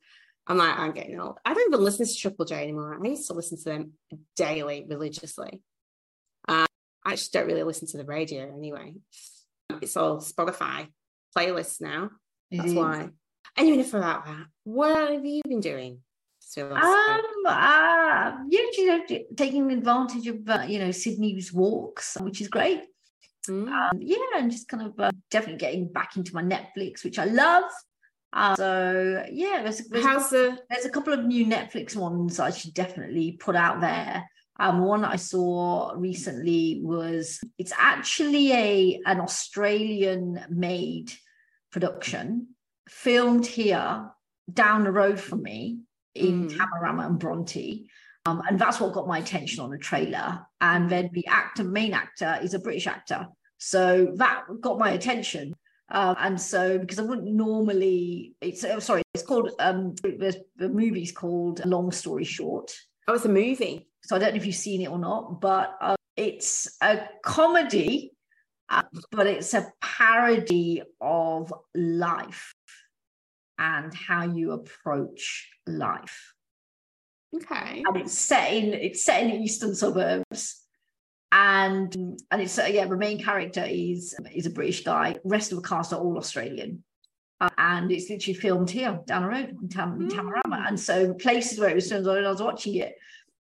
I'm 0.47 0.59
like, 0.59 0.79
I'm 0.79 0.93
getting 0.93 1.19
old. 1.21 1.39
I 1.45 1.55
don't 1.55 1.73
even 1.73 1.85
listen 1.85 2.07
to 2.07 2.15
Triple 2.15 2.45
J 2.45 2.63
anymore. 2.63 2.99
I 3.03 3.09
used 3.09 3.29
to 3.29 3.35
listen 3.35 3.59
to 3.59 3.65
them 3.65 3.93
daily, 4.37 4.85
religiously. 4.89 5.61
I 7.03 7.13
just 7.13 7.33
don't 7.33 7.47
really 7.47 7.63
listen 7.63 7.89
to 7.89 7.97
the 7.97 8.05
radio 8.05 8.53
anyway. 8.55 8.93
It's 9.81 9.97
all 9.97 10.19
Spotify 10.19 10.89
playlists 11.37 11.81
now. 11.81 12.11
That's 12.51 12.69
mm-hmm. 12.69 12.77
why. 12.77 13.09
Even 13.59 13.81
if 13.81 13.95
about 13.95 14.27
that, 14.27 14.47
what 14.65 15.11
have 15.11 15.25
you 15.25 15.41
been 15.49 15.61
doing? 15.61 16.01
Um, 16.59 17.23
uh, 17.47 18.33
yeah, 18.49 18.61
you 18.77 18.87
know, 18.87 19.05
taking 19.37 19.71
advantage 19.71 20.27
of 20.27 20.49
uh, 20.49 20.65
you 20.67 20.79
know 20.79 20.91
Sydney's 20.91 21.53
walks, 21.53 22.17
which 22.21 22.41
is 22.41 22.49
great. 22.49 22.83
Mm. 23.49 23.69
Um, 23.69 23.99
yeah, 24.01 24.17
and 24.37 24.51
just 24.51 24.69
kind 24.69 24.83
of 24.83 24.99
uh, 24.99 25.13
definitely 25.31 25.59
getting 25.59 25.89
back 25.89 26.17
into 26.17 26.35
my 26.35 26.43
Netflix, 26.43 27.05
which 27.05 27.19
I 27.19 27.25
love. 27.25 27.65
Uh, 28.33 28.55
so 28.55 29.25
yeah, 29.31 29.63
there's, 29.63 29.79
there's, 29.89 30.05
How's 30.05 30.33
a, 30.33 30.37
the... 30.37 30.59
there's 30.71 30.85
a 30.85 30.91
couple 30.91 31.13
of 31.13 31.25
new 31.25 31.47
Netflix 31.47 31.97
ones 31.97 32.39
I 32.39 32.51
should 32.51 32.75
definitely 32.75 33.33
put 33.33 33.57
out 33.57 33.81
there. 33.81 34.25
Um, 34.59 34.81
one 34.81 35.05
I 35.05 35.17
saw 35.17 35.93
recently 35.97 36.81
was 36.83 37.41
it's 37.59 37.73
actually 37.79 38.53
a 38.53 39.01
an 39.07 39.21
Australian 39.21 40.45
made 40.51 41.13
production 41.73 42.49
filmed 42.89 43.47
here 43.47 44.11
down 44.53 44.85
the 44.85 44.93
road 44.93 45.19
from 45.19 45.43
me 45.43 45.79
in 46.15 46.49
mm. 46.49 46.57
Tamarama 46.57 47.07
and 47.07 47.19
Bronte. 47.19 47.87
Um, 48.27 48.43
and 48.49 48.59
that's 48.59 48.81
what 48.81 48.93
got 48.93 49.09
my 49.09 49.19
attention 49.19 49.61
on 49.61 49.71
the 49.71 49.79
trailer. 49.79 50.41
And 50.61 50.91
then 50.91 51.11
the 51.13 51.27
actor, 51.27 51.65
main 51.65 51.95
actor, 51.95 52.39
is 52.43 52.55
a 52.55 52.59
British 52.59 52.87
actor. 52.87 53.27
So 53.59 54.13
that 54.17 54.45
got 54.61 54.79
my 54.79 54.91
attention. 54.93 55.55
Um, 55.91 56.17
and 56.21 56.41
so, 56.41 56.79
because 56.79 56.99
I 56.99 57.03
wouldn't 57.03 57.27
normally, 57.27 58.35
it's 58.41 58.63
oh, 58.65 58.79
sorry, 58.79 59.03
it's 59.15 59.25
called 59.25 59.51
um, 59.59 59.95
the, 60.03 60.41
the 60.57 60.69
movie's 60.69 61.13
called 61.13 61.65
Long 61.65 61.91
Story 61.91 62.25
Short. 62.25 62.73
Oh, 63.09 63.15
it's 63.15 63.25
a 63.25 63.29
movie. 63.29 63.89
So 64.03 64.17
I 64.17 64.19
don't 64.19 64.31
know 64.31 64.37
if 64.37 64.47
you've 64.47 64.55
seen 64.55 64.83
it 64.83 64.91
or 64.91 64.99
not, 64.99 65.41
but 65.41 65.77
uh, 65.81 65.97
it's 66.17 66.77
a 66.81 67.09
comedy, 67.25 68.13
uh, 68.69 68.83
but 69.11 69.27
it's 69.27 69.53
a 69.55 69.73
parody 69.81 70.83
of 71.01 71.53
life 71.75 72.55
and 73.61 73.95
how 73.95 74.25
you 74.25 74.53
approach 74.53 75.49
life. 75.67 76.35
Okay. 77.35 77.85
And 77.87 77.97
it's 77.97 78.19
set 78.19 78.53
in 78.53 78.75
it's 78.75 79.05
set 79.05 79.23
in 79.23 79.31
the 79.31 79.37
eastern 79.37 79.77
suburbs 79.77 80.65
and 81.31 81.95
and 82.33 82.43
it's 82.43 82.59
yeah 82.59 82.87
the 82.87 82.97
main 82.97 83.23
character 83.23 83.65
is 83.65 84.17
is 84.35 84.47
a 84.47 84.51
british 84.51 84.83
guy 84.83 85.15
rest 85.23 85.53
of 85.53 85.63
the 85.63 85.69
cast 85.69 85.93
are 85.93 86.01
all 86.01 86.19
australian 86.19 86.83
uh, 87.41 87.49
and 87.57 87.91
it's 87.91 88.11
literally 88.11 88.35
filmed 88.35 88.71
here 88.71 89.01
down 89.07 89.23
the 89.23 89.29
road 89.29 89.57
in, 89.63 89.69
Tam- 89.69 89.99
mm. 89.99 90.11
Tamarama. 90.11 90.69
And 90.69 90.79
so 90.79 91.15
places 91.15 91.59
where 91.59 91.71
it 91.71 91.75
was 91.75 91.89
filmed, 91.89 92.07
when 92.07 92.25
I 92.25 92.31
was 92.31 92.43
watching 92.43 92.75
it, 92.77 92.95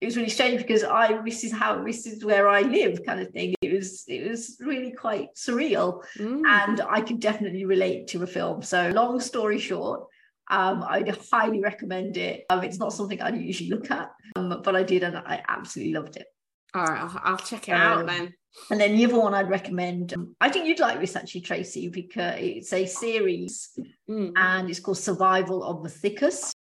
it 0.02 0.06
was 0.06 0.18
really 0.18 0.30
strange 0.30 0.62
because 0.62 0.84
I 0.84 1.22
this 1.22 1.44
is 1.44 1.52
how 1.52 1.84
this 1.84 2.08
is 2.08 2.26
where 2.26 2.50
I 2.50 2.62
live, 2.62 3.06
kind 3.06 3.20
of 3.22 3.30
thing. 3.30 3.54
It 3.62 3.72
was 3.72 4.04
it 4.08 4.28
was 4.28 4.58
really 4.60 4.92
quite 4.92 5.36
surreal, 5.36 6.04
mm. 6.18 6.42
and 6.44 6.82
I 6.82 7.02
could 7.02 7.20
definitely 7.20 7.66
relate 7.66 8.08
to 8.08 8.24
a 8.24 8.28
film. 8.28 8.64
So 8.64 8.90
long 8.90 9.20
story 9.20 9.60
short, 9.60 10.08
um, 10.50 10.84
I'd 10.88 11.16
highly 11.32 11.62
recommend 11.62 12.18
it. 12.18 12.46
Um, 12.50 12.64
it's 12.64 12.80
not 12.80 12.94
something 12.94 13.22
I'd 13.22 13.38
usually 13.38 13.70
look 13.70 13.92
at, 13.92 14.12
um, 14.36 14.62
but 14.64 14.76
I 14.76 14.82
did, 14.82 15.04
and 15.04 15.18
I 15.18 15.44
absolutely 15.48 15.94
loved 15.94 16.18
it. 16.18 16.26
All 16.74 16.84
right, 16.84 17.02
I'll, 17.02 17.22
I'll 17.24 17.38
check 17.38 17.70
it 17.70 17.74
um, 17.74 17.82
out 17.82 18.08
then. 18.08 18.34
And 18.70 18.82
then 18.82 18.98
the 18.98 19.06
other 19.06 19.20
one 19.20 19.34
I'd 19.34 19.50
recommend, 19.50 20.14
um, 20.14 20.36
I 20.42 20.50
think 20.50 20.66
you'd 20.66 20.80
like 20.80 21.00
this 21.00 21.16
actually, 21.16 21.42
Tracy, 21.42 21.90
because 21.90 22.36
it's 22.40 22.74
a 22.74 22.86
series 22.86 23.70
mm. 24.10 24.32
and 24.36 24.70
it's 24.70 24.80
called 24.80 24.98
Survival 24.98 25.64
of 25.64 25.84
the 25.84 25.90
Thickest. 25.90 26.54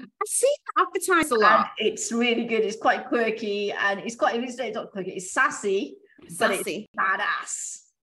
I 0.00 0.24
see 0.26 0.52
that 0.76 0.86
advertised 0.86 1.32
a 1.32 1.36
lot. 1.36 1.70
And 1.78 1.88
it's 1.88 2.12
really 2.12 2.44
good. 2.44 2.62
It's 2.62 2.76
quite 2.76 3.06
quirky 3.08 3.72
and 3.72 4.00
it's 4.00 4.16
quite, 4.16 4.42
it's 4.42 4.58
not 4.74 4.90
quirky, 4.90 5.12
it's 5.12 5.32
sassy, 5.32 5.96
sassy. 6.28 6.36
but 6.38 6.50
it's 6.50 6.88
badass. 6.98 7.76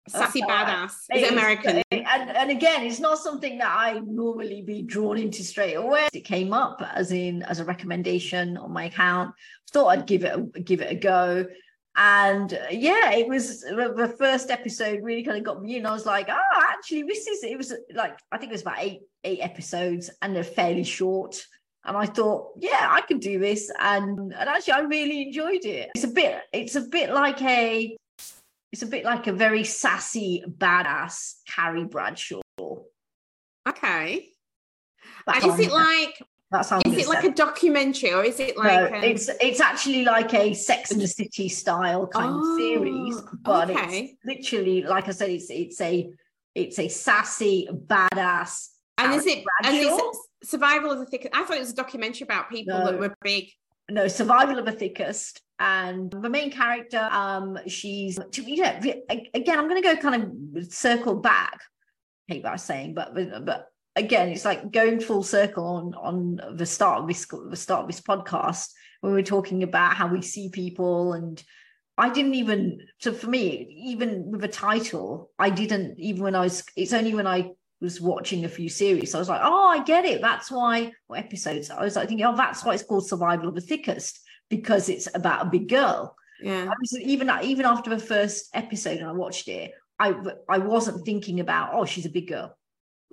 Sassy 0.10 0.42
badass. 0.42 0.94
It's, 1.10 1.28
it 1.28 1.34
American? 1.34 1.84
And, 1.92 2.30
and 2.30 2.52
again, 2.52 2.86
it's 2.86 3.00
not 3.00 3.18
something 3.18 3.58
that 3.58 3.74
I 3.76 4.00
normally 4.00 4.62
be 4.62 4.82
drawn 4.82 5.18
into 5.18 5.44
straight 5.44 5.74
away. 5.74 6.08
It 6.14 6.22
came 6.22 6.54
up 6.54 6.82
as 6.94 7.12
in 7.12 7.44
as 7.44 7.60
a 7.60 7.66
recommendation 7.66 8.58
on 8.58 8.72
my 8.72 8.86
account. 8.86 9.36
Thought 9.72 9.88
I'd 9.88 10.08
give 10.08 10.24
it 10.24 10.34
a, 10.34 10.60
give 10.62 10.82
it 10.82 10.92
a 10.92 10.96
go. 10.96 11.46
And 11.98 12.54
uh, 12.54 12.68
yeah, 12.70 13.12
it 13.12 13.28
was 13.28 13.62
the 13.62 14.16
first 14.20 14.52
episode 14.52 15.04
really 15.04 15.24
kind 15.24 15.38
of 15.38 15.44
got 15.44 15.62
me 15.62 15.78
in. 15.78 15.86
I 15.86 15.92
was 15.92 16.06
like, 16.06 16.30
oh, 16.30 16.62
actually, 16.70 17.04
this 17.04 17.28
is 17.28 17.44
it 17.44 17.58
was 17.58 17.74
like 17.94 18.18
I 18.32 18.38
think 18.38 18.52
it 18.52 18.54
was 18.54 18.62
about 18.62 18.80
eight 18.80 19.02
eight 19.24 19.40
episodes 19.42 20.10
and 20.22 20.36
they're 20.36 20.44
fairly 20.44 20.84
short. 20.84 21.44
And 21.86 21.96
I 21.96 22.06
thought, 22.06 22.52
yeah, 22.58 22.88
I 22.90 23.02
can 23.02 23.20
do 23.20 23.40
this. 23.40 23.72
And 23.80 24.34
and 24.34 24.34
actually 24.34 24.74
I 24.74 24.80
really 24.82 25.24
enjoyed 25.24 25.66
it. 25.66 25.90
It's 25.96 26.04
a 26.04 26.10
bit, 26.10 26.42
it's 26.52 26.76
a 26.76 26.82
bit 26.82 27.12
like 27.12 27.42
a 27.42 27.96
it's 28.72 28.82
a 28.82 28.88
bit 28.88 29.06
like 29.06 29.28
a 29.28 29.34
very 29.34 29.64
sassy, 29.64 30.44
badass 30.48 31.36
Carrie 31.48 31.86
Bradshaw. 31.86 32.42
Okay. 33.68 34.30
and 35.28 35.46
is 35.46 35.60
it 35.60 35.72
like 35.72 36.22
that's 36.50 36.70
how 36.70 36.80
is 36.86 36.98
it 36.98 37.08
like 37.10 37.26
a 37.26 37.32
documentary 37.32 38.14
or 38.14 38.24
is 38.24 38.40
it 38.40 38.56
like 38.56 38.92
no, 38.92 38.98
um... 38.98 39.04
it's 39.04 39.30
it's 39.42 39.60
actually 39.60 40.06
like 40.06 40.34
a 40.34 40.54
Sex 40.54 40.92
and 40.92 41.02
the 41.02 41.08
City 41.08 41.50
style 41.50 42.08
kind 42.08 42.34
oh, 42.34 42.40
of 42.40 42.58
series, 42.58 43.22
but 43.44 43.70
okay. 43.70 44.18
it's 44.24 44.26
literally 44.26 44.84
like 44.84 45.08
I 45.10 45.12
said, 45.12 45.30
it's 45.30 45.50
it's 45.50 45.82
a 45.82 46.10
it's 46.56 46.80
a 46.80 46.88
sassy 46.88 47.68
badass. 47.72 48.70
And 48.98 49.14
is 49.14 49.26
it 49.28 49.44
and 49.64 49.76
is 49.76 49.86
it 49.86 50.16
survival 50.44 50.92
of 50.92 51.00
the 51.00 51.06
thickest? 51.06 51.36
I 51.36 51.44
thought 51.44 51.58
it 51.58 51.62
was 51.62 51.72
a 51.72 51.76
documentary 51.76 52.26
about 52.26 52.50
people 52.50 52.78
no, 52.78 52.86
that 52.86 53.00
were 53.00 53.16
big. 53.24 53.50
No, 53.90 54.08
survival 54.08 54.60
of 54.60 54.66
the 54.66 54.72
thickest 54.72 55.42
and 55.60 56.12
the 56.12 56.30
main 56.30 56.52
character 56.52 57.08
um 57.12 57.58
she's 57.68 58.20
you 58.34 58.62
know 58.62 58.80
again 59.10 59.58
i'm 59.58 59.68
going 59.68 59.82
to 59.82 59.96
go 59.96 59.96
kind 59.96 60.56
of 60.56 60.72
circle 60.72 61.16
back 61.16 61.60
I 62.30 62.34
hate 62.34 62.44
what 62.44 62.50
i 62.50 62.54
was 62.54 62.64
saying 62.64 62.94
but 62.94 63.16
but 63.44 63.68
again 63.96 64.30
it's 64.30 64.46
like 64.46 64.72
going 64.72 65.00
full 65.00 65.24
circle 65.24 65.66
on 65.66 65.94
on 65.96 66.58
the 66.58 66.66
start 66.66 67.02
of 67.02 67.08
this 67.08 67.26
the 67.50 67.56
start 67.56 67.82
of 67.82 67.88
this 67.88 68.02
podcast 68.02 68.70
when 69.02 69.14
we 69.14 69.20
are 69.20 69.26
talking 69.26 69.64
about 69.64 69.96
how 69.96 70.08
we 70.08 70.22
see 70.22 70.50
people 70.50 71.14
and 71.14 71.44
i 71.98 72.10
didn't 72.10 72.36
even 72.36 72.80
so 73.00 73.12
for 73.12 73.28
me 73.28 73.68
even 73.88 74.30
with 74.30 74.44
a 74.44 74.48
title 74.48 75.32
i 75.40 75.50
didn't 75.50 76.00
even 76.00 76.22
when 76.22 76.36
i 76.36 76.42
was 76.42 76.64
it's 76.76 76.94
only 76.94 77.16
when 77.16 77.26
i 77.26 77.50
was 77.80 78.02
watching 78.02 78.44
a 78.44 78.50
few 78.50 78.70
series 78.70 79.14
i 79.14 79.20
was 79.20 79.30
like 79.30 79.42
oh 79.44 79.68
i 79.68 79.84
get 79.84 80.04
it 80.04 80.20
that's 80.20 80.50
why 80.50 80.92
what 81.08 81.20
episodes 81.20 81.70
i 81.70 81.84
was 81.84 81.96
like 81.96 82.08
thinking 82.08 82.26
oh 82.26 82.36
that's 82.36 82.66
why 82.66 82.74
it's 82.74 82.84
called 82.84 83.08
survival 83.08 83.48
of 83.48 83.56
the 83.56 83.62
thickest 83.62 84.20
because 84.50 84.90
it's 84.90 85.08
about 85.14 85.46
a 85.46 85.50
big 85.50 85.70
girl. 85.70 86.16
Yeah. 86.42 86.66
Was, 86.66 87.00
even 87.00 87.32
even 87.44 87.66
after 87.66 87.90
the 87.90 88.00
first 88.00 88.50
episode 88.54 89.00
and 89.00 89.08
I 89.08 89.12
watched 89.12 89.48
it, 89.48 89.72
I 90.00 90.16
I 90.48 90.60
wasn't 90.60 91.06
thinking 91.06 91.40
about 91.40 91.72
oh 91.74 91.86
she's 91.86 92.06
a 92.06 92.10
big 92.10 92.28
girl. 92.28 92.56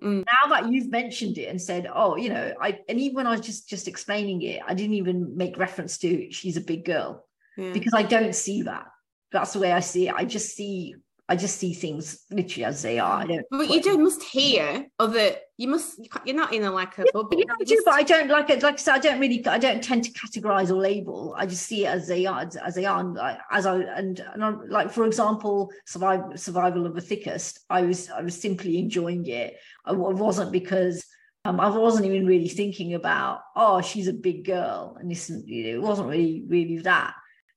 Mm. 0.02 0.24
Now 0.26 0.50
that 0.50 0.70
you've 0.70 0.90
mentioned 0.90 1.38
it 1.38 1.48
and 1.48 1.60
said 1.60 1.88
oh 1.92 2.16
you 2.16 2.28
know 2.28 2.52
I 2.60 2.80
and 2.88 3.00
even 3.00 3.16
when 3.16 3.26
I 3.26 3.30
was 3.30 3.40
just 3.40 3.68
just 3.68 3.88
explaining 3.88 4.42
it, 4.42 4.60
I 4.66 4.74
didn't 4.74 4.94
even 4.94 5.36
make 5.36 5.56
reference 5.56 5.98
to 5.98 6.30
she's 6.30 6.56
a 6.56 6.62
big 6.62 6.84
girl 6.84 7.26
yeah. 7.56 7.72
because 7.72 7.94
I 7.94 8.02
don't 8.02 8.34
see 8.34 8.62
that. 8.62 8.86
That's 9.32 9.52
the 9.52 9.60
way 9.60 9.72
I 9.72 9.80
see 9.80 10.08
it. 10.08 10.14
I 10.14 10.24
just 10.24 10.54
see 10.54 10.94
I 11.26 11.36
just 11.36 11.58
see 11.58 11.72
things 11.72 12.22
literally 12.30 12.66
as 12.66 12.82
they 12.82 12.98
are. 12.98 13.22
I 13.22 13.26
don't. 13.26 13.46
But 13.50 13.70
you 13.70 13.80
do 13.80 13.96
must 13.96 14.22
hear 14.22 14.86
other. 14.98 15.36
You 15.56 15.68
must. 15.68 15.98
You're 16.26 16.36
not 16.36 16.52
in 16.52 16.64
a 16.64 16.70
like 16.70 16.98
a 16.98 17.06
bubble. 17.14 17.38
Yeah, 17.38 17.54
I 17.58 17.64
do, 17.64 17.82
but 17.82 17.94
I 17.94 18.02
don't 18.02 18.28
like 18.28 18.50
it. 18.50 18.62
Like 18.62 18.74
I 18.74 18.76
said, 18.76 18.94
I 18.94 18.98
don't 18.98 19.20
really. 19.20 19.44
I 19.46 19.58
don't 19.58 19.82
tend 19.82 20.04
to 20.04 20.10
categorize 20.12 20.70
or 20.70 20.74
label. 20.74 21.34
I 21.38 21.46
just 21.46 21.62
see 21.62 21.86
it 21.86 21.88
as 21.88 22.06
they 22.06 22.26
are, 22.26 22.46
as 22.62 22.74
they 22.74 22.84
are, 22.84 23.00
and 23.00 23.18
as 23.50 23.64
I 23.64 23.76
and, 23.76 24.20
and 24.20 24.44
I'm, 24.44 24.68
like 24.68 24.90
for 24.90 25.06
example, 25.06 25.70
survival 25.86 26.36
survival 26.36 26.84
of 26.84 26.94
the 26.94 27.00
thickest. 27.00 27.60
I 27.70 27.82
was 27.82 28.10
I 28.10 28.20
was 28.20 28.38
simply 28.38 28.78
enjoying 28.78 29.26
it. 29.26 29.56
I 29.86 29.92
wasn't 29.92 30.52
because. 30.52 31.04
Um, 31.46 31.60
I 31.60 31.68
wasn't 31.68 32.06
even 32.06 32.24
really 32.24 32.48
thinking 32.48 32.94
about, 32.94 33.42
oh, 33.54 33.82
she's 33.82 34.08
a 34.08 34.14
big 34.14 34.46
girl, 34.46 34.96
and 34.98 35.10
this, 35.10 35.30
you 35.44 35.64
know, 35.64 35.74
it 35.74 35.82
wasn't 35.82 36.08
really, 36.08 36.42
really 36.48 36.78
that 36.78 37.12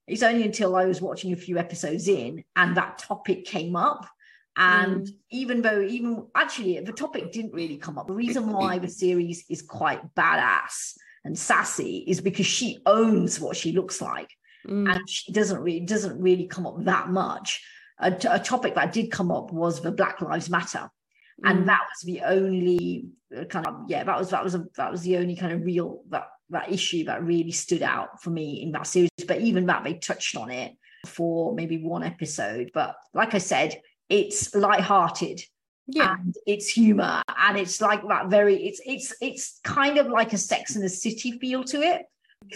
it's 0.07 0.23
only 0.23 0.43
until 0.43 0.75
I 0.75 0.85
was 0.85 1.01
watching 1.01 1.33
a 1.33 1.37
few 1.37 1.57
episodes 1.57 2.07
in 2.07 2.43
and 2.55 2.77
that 2.77 2.97
topic 2.97 3.45
came 3.45 3.75
up. 3.75 4.07
And 4.55 5.05
mm. 5.05 5.13
even 5.29 5.61
though, 5.61 5.81
even 5.81 6.25
actually, 6.33 6.79
the 6.79 6.93
topic 6.93 7.31
didn't 7.31 7.53
really 7.53 7.77
come 7.77 7.99
up. 7.99 8.07
The 8.07 8.13
reason 8.13 8.51
why 8.51 8.79
the 8.79 8.87
series 8.87 9.45
is 9.49 9.61
quite 9.61 10.01
badass 10.15 10.97
and 11.23 11.37
sassy 11.37 12.03
is 12.07 12.21
because 12.21 12.47
she 12.47 12.79
owns 12.85 13.39
what 13.39 13.55
she 13.55 13.71
looks 13.73 14.01
like, 14.01 14.31
mm. 14.67 14.91
and 14.91 15.07
she 15.07 15.31
doesn't 15.31 15.59
really 15.59 15.81
doesn't 15.81 16.19
really 16.19 16.47
come 16.47 16.65
up 16.65 16.83
that 16.85 17.09
much. 17.09 17.63
A, 17.99 18.15
a, 18.29 18.39
topic 18.39 18.75
that 18.75 18.93
did 18.93 19.11
come 19.11 19.31
up 19.31 19.51
was 19.51 19.81
the 19.81 19.91
Black 19.91 20.21
Lives 20.21 20.49
Matter, 20.49 20.89
and 21.43 21.59
mm. 21.59 21.65
that 21.67 21.81
was 21.81 22.01
the 22.05 22.21
only 22.21 23.09
uh, 23.37 23.43
kind 23.45 23.67
of 23.67 23.75
yeah 23.87 24.03
that 24.03 24.17
was 24.17 24.31
that 24.31 24.43
was 24.43 24.55
a, 24.55 24.65
that 24.77 24.91
was 24.91 25.01
the 25.01 25.17
only 25.17 25.35
kind 25.35 25.53
of 25.53 25.63
real 25.63 26.01
that 26.09 26.29
that 26.49 26.71
issue 26.71 27.05
that 27.05 27.23
really 27.23 27.51
stood 27.51 27.83
out 27.83 28.21
for 28.21 28.29
me 28.29 28.61
in 28.61 28.71
that 28.71 28.87
series. 28.87 29.09
But 29.27 29.41
even 29.41 29.65
that, 29.67 29.83
they 29.83 29.95
touched 29.95 30.35
on 30.35 30.49
it 30.49 30.73
for 31.05 31.53
maybe 31.53 31.77
one 31.77 32.03
episode. 32.03 32.71
But 32.73 32.95
like 33.13 33.33
I 33.33 33.39
said, 33.39 33.81
it's 34.09 34.53
light-hearted. 34.55 35.41
Yeah. 35.87 36.15
And 36.19 36.35
it's 36.45 36.69
humor. 36.69 37.21
And 37.37 37.57
it's 37.57 37.81
like 37.81 38.01
that 38.07 38.29
very, 38.29 38.67
it's 38.67 38.81
it's 38.85 39.13
it's 39.21 39.59
kind 39.63 39.97
of 39.97 40.07
like 40.07 40.33
a 40.33 40.37
sex 40.37 40.75
in 40.75 40.81
the 40.81 40.89
city 40.89 41.37
feel 41.39 41.63
to 41.65 41.81
it. 41.81 42.05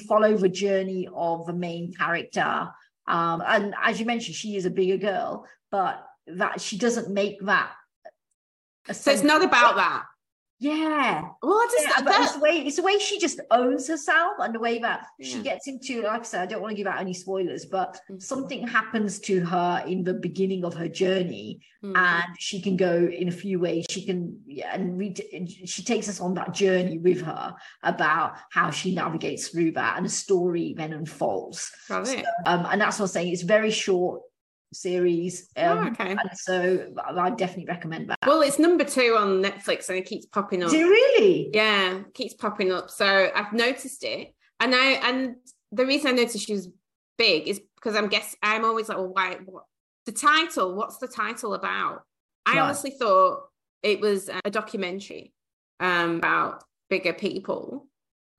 follow 0.07 0.35
the 0.35 0.49
journey 0.49 1.07
of 1.13 1.45
the 1.45 1.53
main 1.53 1.93
character. 1.93 2.69
Um, 3.07 3.41
and 3.45 3.73
as 3.81 3.99
you 3.99 4.05
mentioned, 4.05 4.35
she 4.35 4.55
is 4.55 4.65
a 4.65 4.69
bigger 4.69 4.97
girl, 4.97 5.45
but 5.71 6.05
that 6.27 6.61
she 6.61 6.77
doesn't 6.77 7.09
make 7.09 7.39
that 7.45 7.71
so 8.89 9.11
it's 9.11 9.23
not 9.23 9.43
about 9.43 9.75
that 9.75 10.03
yeah. 10.61 11.23
Well, 11.41 11.53
I 11.53 11.67
just 11.71 11.87
yeah, 11.87 12.03
but 12.05 12.21
it's 12.21 12.33
the 12.33 12.39
way 12.39 12.51
it's 12.51 12.75
the 12.75 12.83
way 12.83 12.99
she 12.99 13.19
just 13.19 13.41
owns 13.49 13.87
herself 13.87 14.33
and 14.37 14.53
the 14.53 14.59
way 14.59 14.77
that 14.77 15.07
yeah. 15.17 15.27
she 15.27 15.41
gets 15.41 15.67
into, 15.67 16.03
like 16.03 16.19
I 16.19 16.23
said, 16.23 16.41
I 16.43 16.45
don't 16.45 16.61
want 16.61 16.69
to 16.69 16.75
give 16.75 16.85
out 16.85 16.99
any 16.99 17.15
spoilers, 17.15 17.65
but 17.65 17.95
mm-hmm. 17.95 18.19
something 18.19 18.67
happens 18.67 19.17
to 19.21 19.43
her 19.43 19.83
in 19.87 20.03
the 20.03 20.13
beginning 20.13 20.63
of 20.63 20.75
her 20.75 20.87
journey, 20.87 21.61
mm-hmm. 21.83 21.95
and 21.95 22.25
she 22.37 22.61
can 22.61 22.77
go 22.77 23.09
in 23.11 23.27
a 23.27 23.31
few 23.31 23.59
ways. 23.59 23.87
She 23.89 24.05
can, 24.05 24.39
yeah, 24.45 24.75
and 24.75 24.99
read, 24.99 25.19
she 25.65 25.83
takes 25.83 26.07
us 26.07 26.21
on 26.21 26.35
that 26.35 26.53
journey 26.53 26.99
with 26.99 27.23
her 27.23 27.55
about 27.81 28.35
how 28.51 28.69
she 28.69 28.93
navigates 28.93 29.47
through 29.47 29.71
that, 29.71 29.97
and 29.97 30.05
the 30.05 30.11
story 30.11 30.75
then 30.77 30.93
unfolds. 30.93 31.71
So, 31.87 32.03
um, 32.45 32.67
and 32.69 32.79
that's 32.79 32.99
what 32.99 33.05
I'm 33.05 33.11
saying. 33.11 33.33
It's 33.33 33.41
very 33.41 33.71
short 33.71 34.21
series. 34.73 35.49
Oh, 35.57 35.71
um, 35.71 35.77
oh, 35.79 35.87
okay. 35.91 36.15
so 36.35 36.93
I 37.05 37.29
definitely 37.31 37.65
recommend 37.65 38.09
that. 38.09 38.19
Well, 38.25 38.41
it's 38.41 38.59
number 38.59 38.83
two 38.83 39.15
on 39.17 39.41
Netflix 39.41 39.89
and 39.89 39.97
it 39.97 40.05
keeps 40.05 40.25
popping 40.25 40.63
up. 40.63 40.71
Really? 40.71 41.49
Yeah, 41.53 42.01
keeps 42.13 42.33
popping 42.33 42.71
up. 42.71 42.89
So 42.89 43.29
I've 43.33 43.53
noticed 43.53 44.03
it. 44.03 44.33
And 44.59 44.75
I 44.75 44.91
and 45.07 45.35
the 45.71 45.85
reason 45.85 46.09
I 46.09 46.11
noticed 46.11 46.45
she 46.45 46.53
was 46.53 46.69
big 47.17 47.47
is 47.47 47.61
because 47.75 47.95
I'm 47.95 48.07
guess 48.07 48.35
I'm 48.41 48.65
always 48.65 48.89
like, 48.89 48.97
well, 48.97 49.13
why 49.13 49.37
what 49.45 49.63
the 50.05 50.11
title? 50.11 50.75
What's 50.75 50.97
the 50.97 51.07
title 51.07 51.53
about? 51.53 52.03
I 52.45 52.59
honestly 52.59 52.91
thought 52.91 53.43
it 53.83 54.01
was 54.01 54.29
a 54.43 54.49
documentary 54.49 55.33
um, 55.79 56.17
about 56.17 56.63
bigger 56.89 57.13
people. 57.13 57.87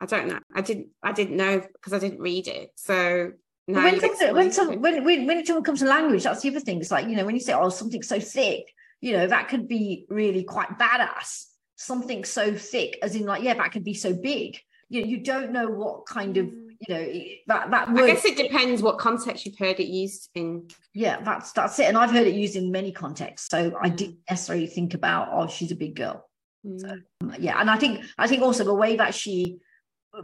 I 0.00 0.06
don't 0.06 0.28
know. 0.28 0.40
I 0.54 0.60
didn't. 0.60 0.88
I 1.02 1.12
didn't 1.12 1.36
know 1.36 1.60
because 1.60 1.92
I 1.92 1.98
didn't 1.98 2.20
read 2.20 2.48
it. 2.48 2.70
So 2.74 3.32
when, 3.72 4.00
someone, 4.00 4.34
when, 4.34 4.52
some, 4.52 4.80
when, 4.80 5.04
when, 5.04 5.26
when 5.26 5.38
it 5.38 5.46
comes 5.64 5.80
to 5.80 5.86
language, 5.86 6.24
that's 6.24 6.42
the 6.42 6.50
other 6.50 6.60
thing. 6.60 6.80
It's 6.80 6.90
like, 6.90 7.08
you 7.08 7.16
know, 7.16 7.24
when 7.24 7.34
you 7.34 7.40
say, 7.40 7.52
oh, 7.52 7.68
something's 7.68 8.08
so 8.08 8.20
thick, 8.20 8.64
you 9.00 9.12
know, 9.12 9.26
that 9.26 9.48
could 9.48 9.68
be 9.68 10.06
really 10.08 10.44
quite 10.44 10.78
badass. 10.78 11.46
Something 11.76 12.24
so 12.24 12.54
thick, 12.54 12.98
as 13.02 13.14
in, 13.16 13.24
like, 13.26 13.42
yeah, 13.42 13.54
that 13.54 13.72
could 13.72 13.84
be 13.84 13.94
so 13.94 14.12
big. 14.12 14.58
You 14.88 15.02
know, 15.02 15.08
you 15.08 15.18
don't 15.18 15.52
know 15.52 15.68
what 15.68 16.06
kind 16.06 16.36
of, 16.36 16.46
you 16.46 16.94
know, 16.94 17.12
that 17.46 17.70
that 17.70 17.88
I 17.88 18.06
guess 18.06 18.24
it 18.24 18.36
depends 18.36 18.82
what 18.82 18.98
context 18.98 19.46
you've 19.46 19.58
heard 19.58 19.80
it 19.80 19.86
used 19.88 20.28
in. 20.34 20.68
yeah, 20.94 21.20
that's 21.22 21.52
that's 21.52 21.78
it. 21.78 21.84
And 21.86 21.96
I've 21.96 22.10
heard 22.10 22.26
it 22.26 22.34
used 22.34 22.56
in 22.56 22.70
many 22.70 22.92
contexts. 22.92 23.48
So 23.48 23.72
I 23.80 23.88
Mm. 23.88 23.96
didn't 23.96 24.18
necessarily 24.30 24.66
think 24.66 24.94
about, 24.94 25.28
oh, 25.32 25.48
she's 25.48 25.72
a 25.72 25.76
big 25.76 25.96
girl. 25.96 26.28
Mm. 26.64 27.02
yeah 27.40 27.60
and 27.60 27.68
i 27.68 27.76
think 27.76 28.04
i 28.18 28.28
think 28.28 28.40
also 28.40 28.62
the 28.62 28.72
way 28.72 28.94
that 28.94 29.16
she 29.16 29.58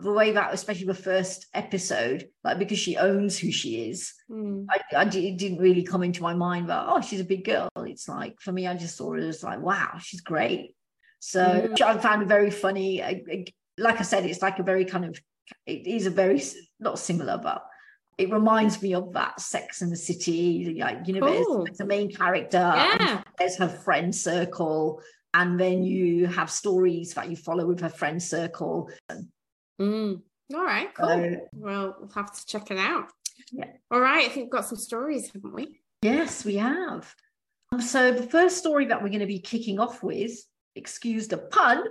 the 0.02 0.12
way 0.12 0.32
that 0.32 0.52
especially 0.52 0.86
the 0.86 0.94
first 0.94 1.46
episode 1.54 2.28
like 2.44 2.58
because 2.58 2.78
she 2.78 2.96
owns 2.96 3.38
who 3.38 3.50
she 3.50 3.88
is 3.90 4.12
Mm. 4.30 4.66
I, 4.68 4.80
I 4.94 5.02
it 5.04 5.38
didn't 5.38 5.58
really 5.58 5.82
come 5.82 6.02
into 6.02 6.22
my 6.22 6.34
mind 6.34 6.68
that 6.68 6.84
oh 6.86 7.00
she's 7.00 7.20
a 7.20 7.24
big 7.24 7.44
girl 7.46 7.70
it's 7.78 8.06
like 8.06 8.38
for 8.42 8.52
me 8.52 8.66
i 8.66 8.74
just 8.74 8.98
saw 8.98 9.14
it 9.14 9.22
as 9.22 9.42
like 9.42 9.60
wow 9.62 9.96
she's 9.98 10.20
great 10.20 10.76
so 11.18 11.40
Mhm. 11.42 11.80
i 11.80 11.96
found 11.96 12.20
it 12.22 12.28
very 12.28 12.50
funny 12.50 13.02
I- 13.02 13.22
I- 13.32 13.44
like 13.78 14.00
i 14.00 14.02
said 14.02 14.26
it's 14.26 14.42
like 14.42 14.58
a 14.58 14.62
very 14.62 14.84
kind 14.84 15.06
of 15.06 15.18
it 15.66 15.86
is 15.86 16.04
a 16.06 16.10
very 16.10 16.42
not 16.78 16.98
similar 16.98 17.38
but 17.42 17.64
it 18.18 18.30
reminds 18.30 18.82
me 18.82 18.92
of 18.92 19.14
that 19.14 19.40
sex 19.40 19.80
and 19.80 19.90
the 19.90 19.96
city 19.96 20.76
like 20.78 21.08
you 21.08 21.14
know 21.14 21.26
there's, 21.26 21.46
Cool. 21.46 21.64
there's 21.64 21.78
the 21.78 21.86
main 21.86 22.12
character 22.12 22.58
Yeah. 22.76 23.22
there's 23.38 23.56
her 23.56 23.68
friend 23.68 24.14
circle 24.14 25.00
and 25.32 25.58
then 25.58 25.82
you 25.84 26.26
have 26.26 26.50
stories 26.50 27.14
that 27.14 27.30
you 27.30 27.36
follow 27.36 27.64
with 27.66 27.80
her 27.80 27.88
friend 27.88 28.22
circle 28.22 28.90
Mm. 29.80 30.22
All 30.54 30.64
right. 30.64 30.94
Cool. 30.94 31.06
So- 31.08 31.48
well, 31.52 31.96
we'll 32.00 32.10
have 32.14 32.32
to 32.32 32.46
check 32.46 32.70
it 32.70 32.78
out. 32.78 33.10
Yeah. 33.52 33.70
All 33.90 34.00
right. 34.00 34.24
I 34.26 34.28
think 34.28 34.46
we've 34.46 34.50
got 34.50 34.66
some 34.66 34.78
stories, 34.78 35.30
haven't 35.32 35.54
we? 35.54 35.80
yes 36.02 36.44
we 36.44 36.54
have 36.54 37.12
Um, 37.72 37.80
so 37.80 38.12
the 38.12 38.22
first 38.22 38.56
story 38.58 38.84
that 38.86 39.02
we're 39.02 39.08
going 39.08 39.18
to 39.18 39.26
be 39.26 39.40
kicking 39.40 39.80
off 39.80 40.00
with 40.00 40.30
excuse 40.76 41.26
the 41.26 41.38
pun 41.38 41.82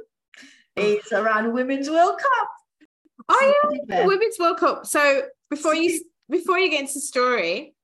is 0.78 1.12
around 1.12 1.52
women's 1.52 1.90
world 1.90 2.18
cup 2.18 2.50
Oh 3.30 3.54
yeah, 3.90 4.06
Women's 4.06 4.40
World 4.40 4.58
Cup. 4.58 4.86
So 4.86 5.24
before 5.50 5.76
you 5.76 6.00
before 6.30 6.58
you 6.58 6.70
get 6.70 6.80
into 6.82 6.94
the 6.94 7.02
story, 7.02 7.76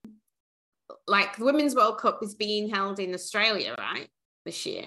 like 1.08 1.36
the 1.36 1.44
Women's 1.44 1.76
World 1.76 1.98
Cup 1.98 2.20
is 2.24 2.34
being 2.36 2.70
held 2.70 3.00
in 3.02 3.14
Australia, 3.14 3.76
right? 3.78 4.08
This 4.46 4.66
year. 4.66 4.86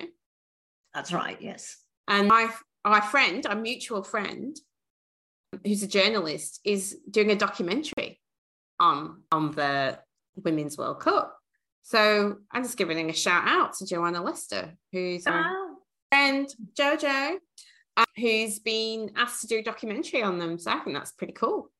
that's 0.94 1.12
right 1.12 1.36
yes 1.42 1.76
And 2.08 2.28
my 2.28 2.48
our 2.86 3.02
friend, 3.02 3.44
our 3.46 3.56
mutual 3.56 4.02
friend, 4.02 4.56
who's 5.64 5.82
a 5.82 5.88
journalist, 5.88 6.60
is 6.64 6.98
doing 7.10 7.30
a 7.30 7.36
documentary 7.36 8.20
on 8.80 9.22
on 9.32 9.52
the 9.52 9.98
Women's 10.36 10.76
World 10.78 11.00
Cup. 11.00 11.36
So 11.82 12.36
I'm 12.52 12.62
just 12.62 12.76
giving 12.76 13.10
a 13.10 13.12
shout 13.14 13.44
out 13.46 13.74
to 13.74 13.86
Joanna 13.86 14.22
Lester, 14.22 14.74
who's 14.92 15.26
our 15.26 15.44
Ah, 15.46 15.74
friend 16.10 16.48
Jojo, 16.78 17.36
uh, 17.96 18.04
who's 18.16 18.58
been 18.58 19.12
asked 19.16 19.42
to 19.42 19.46
do 19.46 19.58
a 19.58 19.62
documentary 19.62 20.22
on 20.22 20.38
them. 20.38 20.58
So 20.58 20.70
I 20.72 20.78
think 20.80 20.96
that's 20.96 21.12
pretty 21.12 21.32
cool. 21.34 21.70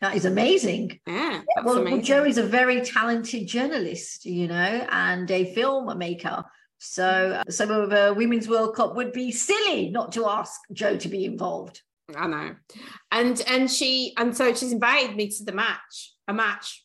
that 0.00 0.16
is 0.16 0.24
amazing 0.24 0.98
Yeah, 1.06 1.42
that's 1.54 1.64
well, 1.64 1.76
well 1.76 1.82
amazing. 1.82 2.02
joe 2.02 2.24
is 2.24 2.36
a 2.38 2.42
very 2.42 2.80
talented 2.80 3.46
journalist 3.46 4.24
you 4.24 4.48
know 4.48 4.86
and 4.90 5.30
a 5.30 5.54
filmmaker 5.54 6.42
so 6.78 7.40
so 7.48 7.64
a 7.88 8.12
women's 8.12 8.48
world 8.48 8.74
cup 8.74 8.96
would 8.96 9.12
be 9.12 9.30
silly 9.30 9.90
not 9.90 10.10
to 10.12 10.26
ask 10.26 10.60
joe 10.72 10.96
to 10.96 11.08
be 11.08 11.24
involved 11.24 11.82
I 12.16 12.26
know. 12.26 12.54
And 13.10 13.40
and 13.46 13.70
she 13.70 14.14
and 14.16 14.36
so 14.36 14.54
she's 14.54 14.72
invited 14.72 15.16
me 15.16 15.28
to 15.28 15.44
the 15.44 15.52
match, 15.52 16.14
a 16.28 16.32
match, 16.32 16.84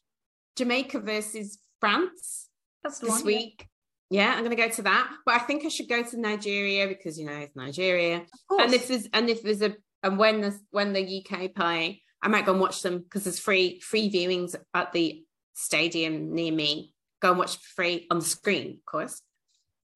Jamaica 0.55 0.99
versus 0.99 1.59
France 1.79 2.49
that's 2.83 2.99
this 2.99 3.09
one, 3.09 3.25
week. 3.25 3.67
Yeah, 4.09 4.33
I'm 4.33 4.43
gonna 4.43 4.55
go 4.55 4.69
to 4.69 4.81
that. 4.83 5.11
But 5.25 5.35
I 5.35 5.39
think 5.39 5.65
I 5.65 5.69
should 5.69 5.89
go 5.89 6.03
to 6.03 6.19
Nigeria 6.19 6.87
because 6.87 7.19
you 7.19 7.25
know 7.25 7.37
it's 7.37 7.55
Nigeria. 7.55 8.25
And 8.49 8.73
if 8.73 8.87
there's 8.87 9.07
and 9.13 9.29
if 9.29 9.43
there's 9.43 9.61
a 9.61 9.75
and 10.03 10.17
when 10.17 10.41
the 10.41 10.57
when 10.71 10.93
the 10.93 11.25
UK 11.25 11.53
play, 11.53 12.01
I 12.21 12.27
might 12.27 12.45
go 12.45 12.53
and 12.53 12.61
watch 12.61 12.81
them 12.81 12.99
because 12.99 13.25
there's 13.25 13.39
free 13.39 13.79
free 13.81 14.09
viewings 14.09 14.55
at 14.73 14.93
the 14.93 15.23
stadium 15.53 16.33
near 16.33 16.51
me. 16.51 16.93
Go 17.21 17.31
and 17.31 17.39
watch 17.39 17.57
for 17.57 17.75
free 17.75 18.07
on 18.09 18.19
the 18.19 18.25
screen, 18.25 18.79
of 18.79 18.85
course. 18.85 19.21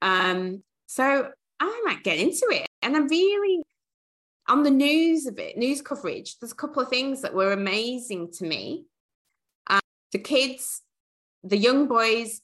Um, 0.02 0.64
so 0.88 1.30
I 1.60 1.82
might 1.86 2.04
get 2.04 2.18
into 2.18 2.48
it. 2.50 2.68
And 2.82 2.96
I'm 2.96 3.08
really 3.08 3.62
on 4.52 4.64
the 4.64 4.70
news 4.70 5.28
of 5.28 5.40
it, 5.40 5.58
news 5.58 5.82
coverage, 5.82 6.38
there's 6.38 6.52
a 6.52 6.56
couple 6.56 6.84
of 6.84 6.90
things 6.90 7.22
that 7.22 7.34
were 7.34 7.54
amazing 7.54 8.32
to 8.34 8.44
me. 8.44 8.86
Um, 9.68 9.80
the 10.12 10.20
kids, 10.20 10.82
the 11.42 11.58
young 11.58 11.88
boys 11.88 12.42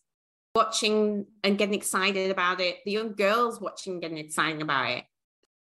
watching 0.56 1.26
and 1.43 1.58
getting 1.58 1.76
excited 1.76 2.32
about 2.32 2.62
it, 2.62 2.78
the 2.86 2.91
young 2.91 3.13
girls 3.13 3.60
watching 3.60 3.93
and 3.93 4.02
getting 4.02 4.17
excited 4.20 4.62
about 4.62 4.89
it, 4.91 5.04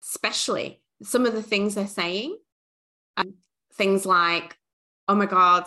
especially 0.05 0.81
some 1.03 1.25
of 1.25 1.33
the 1.33 1.43
things 1.43 1.75
they're 1.75 1.85
saying. 1.85 2.37
Um, 3.17 3.33
things 3.73 4.05
like, 4.05 4.57
oh 5.09 5.15
my 5.15 5.25
God, 5.25 5.65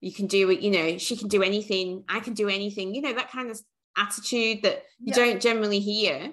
you 0.00 0.12
can 0.12 0.28
do 0.28 0.50
it, 0.50 0.60
you 0.60 0.70
know, 0.70 0.98
she 0.98 1.16
can 1.16 1.28
do 1.28 1.42
anything, 1.42 2.04
I 2.08 2.20
can 2.20 2.34
do 2.34 2.48
anything, 2.48 2.94
you 2.94 3.02
know, 3.02 3.12
that 3.14 3.32
kind 3.32 3.50
of 3.50 3.60
attitude 3.96 4.62
that 4.62 4.84
you 5.00 5.12
Yeah. 5.12 5.14
don't 5.16 5.42
generally 5.42 5.80
hear. 5.80 6.32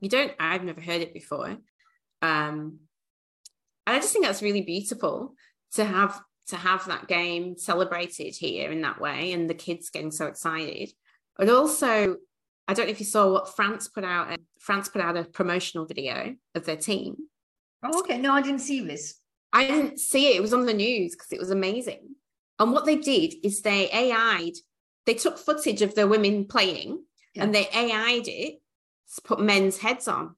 You 0.00 0.08
don't, 0.08 0.32
I've 0.40 0.64
never 0.64 0.80
heard 0.80 1.02
it 1.02 1.12
before. 1.12 1.58
Um, 2.22 2.80
and 3.86 3.96
I 3.96 3.98
just 4.00 4.12
think 4.12 4.24
that's 4.24 4.42
really 4.42 4.62
beautiful 4.62 5.34
to 5.74 5.84
have 5.84 6.20
to 6.48 6.56
have 6.56 6.86
that 6.86 7.08
game 7.08 7.58
celebrated 7.58 8.34
here 8.34 8.70
in 8.70 8.80
that 8.82 9.00
way 9.00 9.32
and 9.32 9.50
the 9.50 9.54
kids 9.54 9.90
getting 9.90 10.10
so 10.10 10.26
excited. 10.26 10.90
But 11.36 11.50
also, 11.50 12.16
I 12.66 12.74
don't 12.74 12.86
know 12.86 12.90
if 12.90 13.00
you 13.00 13.06
saw 13.06 13.30
what 13.32 13.54
France 13.54 13.88
put 13.88 14.04
out. 14.04 14.38
France 14.58 14.88
put 14.88 15.02
out 15.02 15.16
a 15.16 15.24
promotional 15.24 15.86
video 15.86 16.34
of 16.54 16.64
their 16.64 16.76
team. 16.76 17.16
Oh, 17.82 18.00
okay 18.00 18.18
no 18.18 18.32
i 18.32 18.42
didn't 18.42 18.58
see 18.58 18.80
this 18.80 19.20
I 19.52 19.66
didn't 19.66 19.98
see 19.98 20.28
it. 20.28 20.36
It 20.36 20.42
was 20.42 20.52
on 20.52 20.66
the 20.66 20.74
news 20.74 21.14
because 21.14 21.32
it 21.32 21.38
was 21.38 21.50
amazing. 21.50 22.14
And 22.58 22.72
what 22.72 22.84
they 22.84 22.96
did 22.96 23.34
is 23.42 23.62
they 23.62 23.88
AI'd, 23.90 24.56
they 25.06 25.14
took 25.14 25.38
footage 25.38 25.82
of 25.82 25.94
the 25.94 26.06
women 26.06 26.46
playing 26.46 27.02
Yeah. 27.34 27.44
and 27.44 27.54
they 27.54 27.68
AI'd 27.68 28.28
it 28.28 28.60
to 29.14 29.22
put 29.22 29.40
men's 29.40 29.78
heads 29.78 30.08
on. 30.08 30.36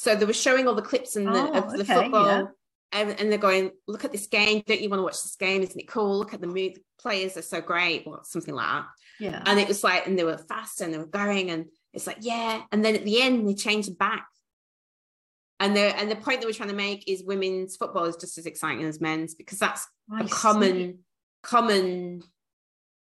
So 0.00 0.14
they 0.14 0.24
were 0.24 0.32
showing 0.32 0.68
all 0.68 0.76
the 0.76 0.82
clips 0.82 1.16
in 1.16 1.24
the, 1.24 1.30
Oh, 1.32 1.52
of 1.54 1.72
the 1.72 1.80
okay, 1.80 1.94
football. 1.94 2.26
yeah. 2.26 2.44
And, 2.92 3.10
and 3.20 3.30
they're 3.32 3.38
going, 3.38 3.72
look 3.88 4.04
at 4.04 4.12
this 4.12 4.28
game. 4.28 4.62
Don't 4.64 4.80
you 4.80 4.88
want 4.88 5.00
to 5.00 5.04
watch 5.04 5.20
this 5.24 5.34
game? 5.34 5.60
Isn't 5.62 5.78
it 5.80 5.88
cool? 5.88 6.16
Look 6.18 6.32
at 6.34 6.40
the. 6.40 6.46
The 6.46 6.76
players 7.00 7.36
are 7.36 7.42
so 7.42 7.60
great. 7.60 8.04
Or 8.06 8.20
something 8.22 8.54
like 8.54 8.66
that. 8.68 8.84
yeah 9.18 9.42
And 9.44 9.58
it 9.58 9.66
was 9.66 9.82
like, 9.82 10.06
and 10.06 10.16
they 10.16 10.22
were 10.22 10.38
fast 10.38 10.80
and 10.80 10.94
they 10.94 10.98
were 10.98 11.06
going, 11.06 11.50
and 11.50 11.66
it's 11.92 12.06
like, 12.06 12.18
yeah. 12.20 12.62
And 12.70 12.84
then 12.84 12.94
at 12.94 13.04
the 13.04 13.20
end, 13.20 13.48
they 13.48 13.54
changed 13.54 13.98
back. 13.98 14.26
And 15.60 15.76
the 15.76 15.80
and 15.98 16.08
the 16.08 16.14
point 16.16 16.40
that 16.40 16.46
we're 16.46 16.52
trying 16.52 16.68
to 16.68 16.74
make 16.76 17.08
is 17.08 17.24
women's 17.24 17.76
football 17.76 18.04
is 18.04 18.14
just 18.16 18.38
as 18.38 18.46
exciting 18.46 18.84
as 18.84 19.00
men's 19.00 19.34
because 19.34 19.58
that's 19.58 19.84
I 20.08 20.20
a 20.20 20.24
see. 20.24 20.30
common 20.30 20.98
common 21.42 22.22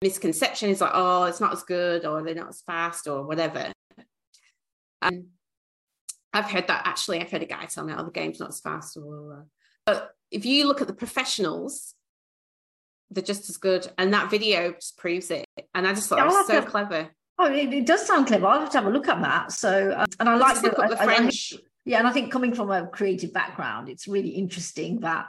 misconception. 0.01 0.71
Is 0.71 0.81
like, 0.81 0.93
oh, 0.95 1.25
it's 1.25 1.41
not 1.41 1.53
as 1.53 1.63
good, 1.65 2.07
or 2.07 2.23
they're 2.23 2.35
not 2.35 2.49
as 2.49 2.63
fast, 2.63 3.07
or 3.09 3.27
whatever. 3.27 3.71
Um, 5.03 5.27
I've 6.37 6.51
heard 6.51 6.67
that 6.69 6.83
actually. 6.87 7.21
I've 7.21 7.31
heard 7.31 7.43
a 7.43 7.47
guy 7.47 7.65
tell 7.65 7.85
me, 7.85 7.95
oh, 7.97 8.05
the 8.05 8.11
game's 8.11 8.41
not 8.41 8.51
as 8.51 8.61
fast, 8.61 8.97
or 8.97 9.33
uh, 9.33 9.43
but 9.87 10.11
if 10.31 10.45
you 10.45 10.67
look 10.67 10.81
at 10.81 10.87
the 10.87 10.93
professionals, 10.95 11.95
they're 13.11 13.23
just 13.23 13.49
as 13.49 13.57
good. 13.57 13.87
And 13.99 14.13
that 14.15 14.31
video 14.31 14.73
just 14.73 14.99
proves 14.99 15.31
it. 15.31 15.45
And 15.75 15.87
I 15.87 15.95
just 15.95 16.09
thought 16.09 16.19
Yeah, 16.19 16.25
it 16.25 16.29
was 16.29 16.47
so 16.47 16.61
to- 16.61 16.67
clever. 16.67 17.09
Oh, 17.39 17.47
it, 17.53 17.73
it 17.73 17.87
does 17.87 18.07
sound 18.07 18.27
clever. 18.27 18.47
I'll 18.47 18.61
have 18.61 18.71
to 18.71 18.79
have 18.79 18.87
a 18.87 18.91
look 18.91 19.09
at 19.09 19.21
that. 19.23 19.53
So, 19.53 19.91
uh, 19.91 20.07
and 20.21 20.29
I 20.29 20.37
like 20.37 20.57
the, 20.61 20.71
the 20.71 20.81
I- 20.83 20.87
I- 20.89 21.03
I 21.03 21.05
French. 21.05 21.55
yeah, 21.85 21.99
and 21.99 22.07
I 22.09 22.13
think 22.13 22.33
coming 22.33 22.55
from 22.55 22.71
a 22.71 22.87
creative 22.87 23.33
background, 23.33 23.89
it's 23.89 24.09
really 24.09 24.31
interesting 24.31 25.01
that 25.01 25.27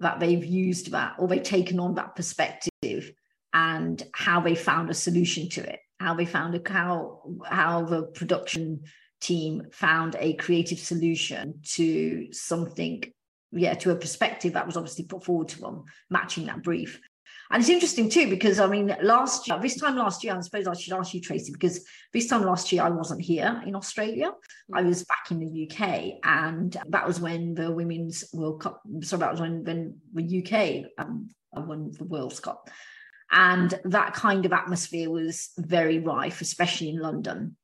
that 0.00 0.20
they've 0.20 0.44
used 0.44 0.92
that 0.92 1.16
or 1.18 1.26
they've 1.26 1.42
taken 1.42 1.80
on 1.80 1.96
that 1.96 2.14
perspective 2.14 3.12
and 3.52 4.00
how 4.14 4.40
they 4.40 4.54
found 4.54 4.88
a 4.90 4.94
solution 4.94 5.48
to 5.50 5.60
it. 5.72 5.80
How 5.98 6.14
they 6.14 6.26
found 6.26 6.54
a 6.54 6.72
how 6.72 7.22
how 7.44 7.84
the 7.84 8.02
production 8.04 8.84
team 9.20 9.66
found 9.72 10.16
a 10.18 10.34
creative 10.34 10.78
solution 10.78 11.60
to 11.62 12.32
something, 12.32 13.04
yeah, 13.52 13.74
to 13.74 13.90
a 13.90 13.96
perspective 13.96 14.54
that 14.54 14.66
was 14.66 14.76
obviously 14.76 15.04
put 15.04 15.24
forward 15.24 15.48
to 15.48 15.60
them, 15.60 15.84
matching 16.10 16.46
that 16.46 16.62
brief. 16.62 17.00
And 17.50 17.60
it's 17.60 17.70
interesting 17.70 18.10
too, 18.10 18.28
because 18.28 18.60
I 18.60 18.66
mean, 18.66 18.94
last 19.02 19.48
year, 19.48 19.58
this 19.58 19.76
time 19.76 19.96
last 19.96 20.22
year, 20.22 20.36
I 20.36 20.40
suppose 20.40 20.66
I 20.66 20.74
should 20.74 20.92
ask 20.92 21.14
you, 21.14 21.20
Tracy, 21.20 21.50
because 21.50 21.84
this 22.12 22.26
time 22.26 22.42
last 22.42 22.70
year 22.72 22.82
I 22.82 22.90
wasn't 22.90 23.22
here 23.22 23.62
in 23.66 23.74
Australia. 23.74 24.32
I 24.72 24.82
was 24.82 25.04
back 25.04 25.30
in 25.30 25.40
the 25.40 25.70
UK, 25.70 26.18
and 26.22 26.76
that 26.88 27.06
was 27.06 27.20
when 27.20 27.54
the 27.54 27.72
Women's 27.72 28.24
World 28.34 28.60
Cup. 28.60 28.82
Sorry, 29.00 29.20
that 29.20 29.30
was 29.30 29.40
when, 29.40 29.64
when 29.64 30.26
the 30.26 30.44
UK 30.44 30.90
um, 30.98 31.30
won 31.54 31.90
the 31.92 32.04
World 32.04 32.40
Cup. 32.42 32.68
And 33.30 33.78
that 33.84 34.14
kind 34.14 34.44
of 34.46 34.52
atmosphere 34.52 35.10
was 35.10 35.50
very 35.56 35.98
rife, 35.98 36.40
especially 36.40 36.90
in 36.90 36.98
London. 36.98 37.56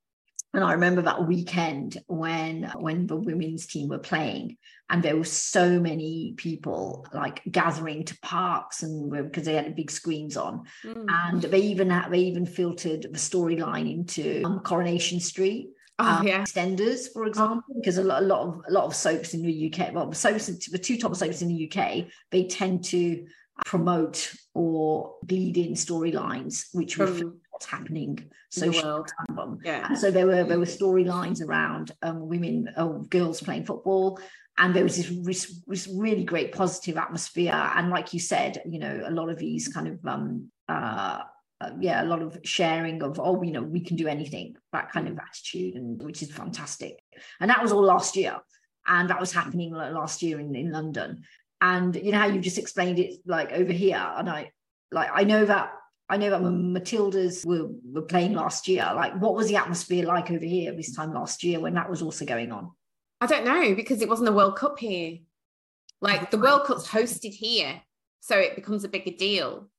And 0.55 0.62
I 0.62 0.73
remember 0.73 1.03
that 1.03 1.27
weekend 1.27 1.99
when 2.07 2.71
when 2.77 3.07
the 3.07 3.17
women's 3.17 3.67
team 3.67 3.88
were 3.88 3.99
playing, 3.99 4.57
and 4.88 5.03
there 5.03 5.17
were 5.17 5.25
so 5.25 5.81
many 5.81 6.35
people 6.37 7.07
like 7.12 7.43
gathering 7.51 8.05
to 8.05 8.19
parks 8.21 8.83
and 8.83 9.11
because 9.11 9.45
they 9.45 9.55
had 9.55 9.75
big 9.75 9.90
screens 9.90 10.37
on, 10.37 10.64
mm. 10.85 11.07
and 11.09 11.43
they 11.43 11.61
even 11.61 11.90
had, 11.90 12.11
they 12.11 12.21
even 12.21 12.47
filtered 12.47 13.03
the 13.03 13.19
storyline 13.19 13.93
into 13.93 14.43
um, 14.45 14.61
Coronation 14.61 15.19
Street. 15.19 15.71
Oh, 15.99 16.19
um, 16.19 16.27
yeah. 16.27 16.43
EastEnders, 16.43 17.12
for 17.12 17.27
example, 17.27 17.75
because 17.75 17.99
a 17.99 18.05
lot, 18.05 18.23
a 18.23 18.27
lot 18.27 18.40
of 18.47 18.61
a 18.69 18.73
lot 18.73 18.85
of 18.85 18.95
soaps 18.95 19.35
in 19.35 19.43
the 19.43 19.73
UK, 19.73 19.93
well, 19.93 20.09
the 20.09 20.14
soaps, 20.14 20.47
the 20.47 20.79
two 20.79 20.99
top 20.99 21.17
soaps 21.17 21.43
in 21.43 21.49
the 21.49 21.71
UK, 21.71 22.07
they 22.31 22.45
tend 22.45 22.85
to 22.85 23.27
promote 23.64 24.33
or 24.55 25.14
lead 25.31 25.57
in 25.57 25.73
storylines 25.75 26.67
which 26.73 26.97
From, 26.97 27.07
reflect 27.07 27.37
what's 27.55 27.67
happening 27.67 28.19
socially 28.51 29.05
Yeah. 29.64 29.87
And 29.88 29.97
so 29.97 30.11
there 30.11 30.27
were 30.27 30.43
there 30.43 30.59
were 30.59 30.64
storylines 30.64 31.40
around 31.40 31.93
um, 32.03 32.29
women 32.29 32.69
or 32.77 33.05
girls 33.05 33.40
playing 33.40 33.64
football, 33.64 34.19
and 34.59 34.75
there 34.75 34.83
was 34.83 34.97
this, 34.97 35.62
this, 35.67 35.88
really 35.88 36.25
great 36.25 36.53
positive 36.53 36.97
atmosphere. 36.97 37.55
And 37.55 37.90
like 37.90 38.12
you 38.12 38.19
said, 38.19 38.61
you 38.69 38.81
know, 38.81 39.03
a 39.07 39.11
lot 39.11 39.31
of 39.31 39.38
these 39.38 39.69
kind 39.69 39.87
of 39.87 40.05
um, 40.05 40.51
uh, 40.69 41.21
uh, 41.61 41.71
yeah, 41.79 42.03
a 42.03 42.07
lot 42.07 42.23
of 42.23 42.38
sharing 42.43 43.01
of 43.05 43.21
oh, 43.21 43.40
you 43.43 43.53
know, 43.53 43.62
we 43.62 43.81
can 43.81 43.97
do 43.97 44.09
anything, 44.09 44.57
that 44.73 44.90
kind 44.90 45.07
of 45.07 45.17
attitude, 45.17 45.77
and 45.77 46.03
which 46.03 46.23
is 46.23 46.33
fantastic. 46.33 46.99
And 47.40 47.51
that 47.51 47.62
was 47.62 47.71
all 47.71 47.83
last 47.83 48.17
year, 48.17 48.40
and 48.85 49.09
that 49.11 49.21
was 49.21 49.33
happening 49.33 49.73
last 49.73 50.23
year 50.23 50.40
in 50.40 50.57
in 50.57 50.73
London. 50.73 51.23
And 51.61 51.95
you 51.95 52.11
know 52.11 52.19
how 52.19 52.27
you 52.27 52.40
just 52.40 52.59
explained 52.59 52.99
it 52.99 53.21
like 53.25 53.53
over 53.53 53.73
here, 53.73 54.05
and 54.17 54.29
I 54.29 54.51
like 54.90 55.11
I 55.14 55.23
know 55.23 55.45
that 55.45 55.71
I 56.09 56.17
know 56.19 56.31
that 56.31 56.43
when 56.43 56.75
Matildas 56.75 57.47
were, 57.47 57.69
were 57.83 58.03
playing 58.03 58.35
last 58.35 58.69
year, 58.69 58.90
like 58.95 59.14
what 59.21 59.35
was 59.35 59.49
the 59.49 59.57
atmosphere 59.57 60.05
like 60.05 60.31
over 60.31 60.45
here 60.45 60.73
this 60.75 60.95
time 60.95 61.14
last 61.14 61.43
year 61.43 61.61
when 61.61 61.75
that 61.75 61.88
was 61.88 62.03
also 62.03 62.25
going 62.25 62.53
on? 62.53 62.71
I 63.21 63.27
don't 63.27 63.45
know 63.45 63.75
because 63.75 64.03
it 64.03 64.09
wasn't 64.09 64.29
a 64.29 64.33
World 64.33 64.57
Cup 64.57 64.79
here. 64.79 65.19
Like 66.01 66.31
the 66.31 66.38
World 66.38 66.64
Cup's 66.64 66.87
hosted 66.87 67.33
here, 67.33 67.81
so 68.21 68.37
it 68.37 68.55
becomes 68.55 68.85
a 68.85 68.88
bigger 68.88 69.12
deal. 69.12 69.71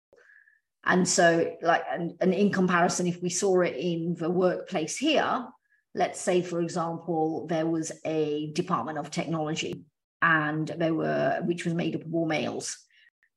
And 0.88 1.06
so, 1.06 1.54
like, 1.60 1.84
and, 1.90 2.14
and 2.20 2.32
in 2.32 2.50
comparison, 2.50 3.06
if 3.06 3.22
we 3.22 3.28
saw 3.28 3.60
it 3.60 3.76
in 3.76 4.16
the 4.18 4.30
workplace 4.30 4.96
here, 4.96 5.46
let's 5.94 6.18
say, 6.18 6.40
for 6.40 6.62
example, 6.62 7.46
there 7.46 7.66
was 7.66 7.92
a 8.06 8.50
department 8.54 8.96
of 8.96 9.10
technology 9.10 9.84
and 10.22 10.66
there 10.66 10.94
were, 10.94 11.40
which 11.44 11.66
was 11.66 11.74
made 11.74 11.94
up 11.94 12.06
of 12.06 12.14
all 12.14 12.26
males. 12.26 12.78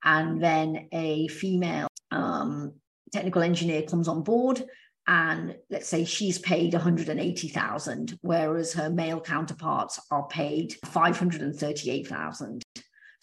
And 0.03 0.41
then 0.41 0.87
a 0.93 1.27
female 1.27 1.87
um, 2.09 2.73
technical 3.11 3.43
engineer 3.43 3.83
comes 3.83 4.07
on 4.07 4.23
board 4.23 4.63
and 5.07 5.55
let's 5.69 5.89
say 5.89 6.05
she's 6.05 6.39
paid 6.39 6.73
180,000 6.73 8.19
whereas 8.21 8.73
her 8.73 8.89
male 8.89 9.19
counterparts 9.19 9.99
are 10.11 10.27
paid 10.27 10.75
538,000 10.85 12.63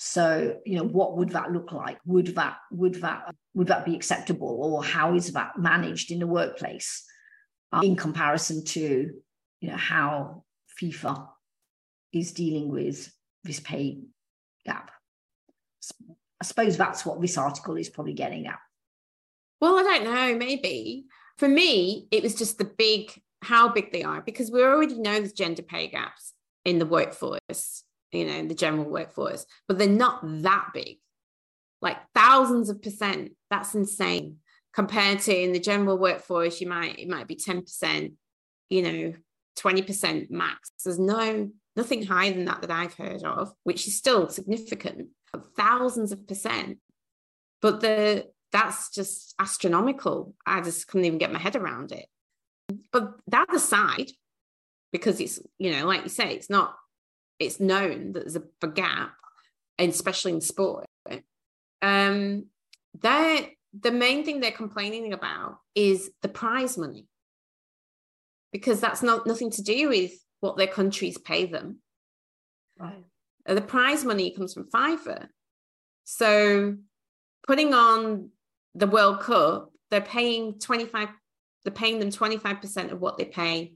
So, 0.01 0.57
you 0.65 0.77
know, 0.77 0.85
what 0.85 1.17
would 1.17 1.31
that 1.31 1.51
look 1.51 1.73
like? 1.73 1.99
Would 2.07 2.37
that 2.37 2.59
would 2.71 2.95
that 3.03 3.35
would 3.55 3.67
that 3.67 3.85
be 3.85 3.97
acceptable, 3.97 4.61
or 4.63 4.85
how 4.85 5.15
is 5.15 5.33
that 5.33 5.59
managed 5.59 6.13
in 6.13 6.21
the 6.21 6.27
workplace 6.27 7.05
uh, 7.73 7.81
in 7.83 7.97
comparison 7.97 8.65
to, 8.65 9.11
you 9.61 9.69
know, 9.69 9.77
how 9.77 10.45
FIFA 10.81 11.27
is 12.13 12.31
dealing 12.31 12.69
with 12.69 13.13
this 13.43 13.59
pay 13.59 13.99
gap? 14.65 14.93
I 16.41 16.45
suppose 16.45 16.77
that's 16.77 17.05
what 17.05 17.21
this 17.21 17.37
article 17.37 17.77
is 17.77 17.89
probably 17.89 18.15
getting 18.15 18.47
at. 18.47 18.61
Well, 19.61 19.79
I 19.79 19.83
don't 19.83 20.05
know. 20.05 20.37
Maybe 20.37 21.07
for 21.39 21.49
me, 21.49 22.07
it 22.13 22.23
was 22.23 22.37
just 22.37 22.59
the 22.59 22.65
big 22.65 23.11
how 23.43 23.69
big 23.69 23.91
they 23.91 24.05
are 24.05 24.21
because 24.21 24.53
we 24.53 24.63
already 24.63 24.99
know 25.01 25.19
there's 25.19 25.33
gender 25.33 25.63
pay 25.63 25.89
gaps 25.89 26.35
in 26.65 26.79
the 26.79 26.87
workforce 26.87 27.83
you 28.13 28.27
know, 28.27 28.47
the 28.47 28.55
general 28.55 28.89
workforce, 28.89 29.47
but 29.67 29.79
they're 29.79 29.89
not 29.89 30.21
that 30.43 30.69
big, 30.75 30.99
like 31.81 31.99
thousands 32.15 32.71
of 32.71 32.83
percent. 32.83 33.33
That's 33.51 33.75
insane 33.75 34.39
compared 34.79 35.19
to 35.19 35.37
in 35.37 35.53
the 35.53 35.59
general 35.59 35.99
workforce, 35.99 36.61
you 36.61 36.69
might, 36.69 36.99
it 37.01 37.09
might 37.09 37.27
be 37.27 37.35
10%, 37.35 38.13
you 38.71 38.83
know, 38.83 39.13
20% 39.59 40.31
max. 40.31 40.71
There's 40.85 41.01
no, 41.01 41.51
nothing 41.75 42.05
higher 42.05 42.33
than 42.33 42.45
that 42.45 42.63
that 42.63 42.71
I've 42.71 42.95
heard 42.95 43.25
of, 43.25 43.53
which 43.65 43.89
is 43.89 43.97
still 43.99 44.29
significant, 44.29 45.09
thousands 45.57 46.13
of 46.13 46.27
percent. 46.29 46.79
But 47.61 47.81
the, 47.81 48.27
that's 48.53 48.91
just 48.91 49.35
astronomical. 49.41 50.35
I 50.47 50.61
just 50.61 50.87
couldn't 50.87 51.07
even 51.07 51.19
get 51.19 51.33
my 51.33 51.41
head 51.41 51.57
around 51.57 51.91
it. 51.91 52.07
But 52.93 53.15
that 53.27 53.53
aside, 53.53 54.13
because 54.93 55.21
it's, 55.21 55.41
you 55.59 55.73
know, 55.73 55.87
like 55.87 56.05
you 56.05 56.09
say, 56.09 56.35
it's 56.35 56.51
not 56.51 56.77
it's 57.39 57.61
known 57.61 58.13
that 58.13 58.21
there's 58.21 58.37
a, 58.37 58.67
gap, 58.69 59.15
especially 59.79 60.33
in 60.33 60.41
sport. 60.41 60.87
Um, 61.81 62.47
they 63.01 63.57
the 63.79 63.93
main 63.93 64.25
thing 64.25 64.41
they're 64.41 64.51
complaining 64.51 65.13
about 65.13 65.59
is 65.75 66.11
the 66.23 66.29
prize 66.29 66.79
money 66.79 67.07
because 68.51 68.81
that's 68.81 69.03
not 69.03 69.27
nothing 69.27 69.51
to 69.53 69.63
do 69.63 69.91
with 69.91 70.13
what 70.41 70.57
their 70.57 70.67
countries 70.67 71.19
pay 71.19 71.47
them. 71.47 71.79
Right. 72.79 73.05
Uh, 73.47 73.55
the 73.55 73.61
prize 73.61 74.05
money 74.05 74.31
comes 74.31 74.55
from 74.55 74.71
FIFA. 74.71 75.29
So 76.05 76.77
putting 77.47 77.75
on 77.75 78.31
the 78.75 78.87
World 78.87 79.21
Cup, 79.21 79.71
they're 79.91 80.01
paying 80.01 80.59
25, 80.59 81.09
they're 81.65 81.73
paying 81.73 81.99
them 81.99 82.11
25% 82.11 82.91
of 82.91 83.01
what 83.01 83.19
they 83.19 83.27
pay 83.27 83.75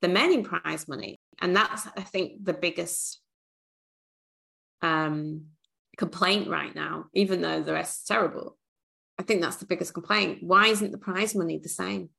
the 0.00 0.08
men 0.08 0.32
in 0.32 0.44
prize 0.44 0.86
money 0.86 1.17
and 1.40 1.54
that's 1.54 1.86
i 1.96 2.02
think 2.02 2.44
the 2.44 2.52
biggest 2.52 3.20
um, 4.82 5.46
complaint 5.96 6.48
right 6.48 6.74
now 6.74 7.06
even 7.12 7.40
though 7.40 7.62
the 7.62 7.72
rest 7.72 8.02
is 8.02 8.06
terrible. 8.06 8.56
I 9.18 9.24
think 9.24 9.42
that's 9.42 9.56
the 9.56 9.66
biggest 9.66 9.92
complaint. 9.94 10.38
Why 10.42 10.68
isn't 10.68 10.92
the 10.92 10.98
prize 10.98 11.34
money 11.34 11.58
the 11.58 11.68
same? 11.68 12.10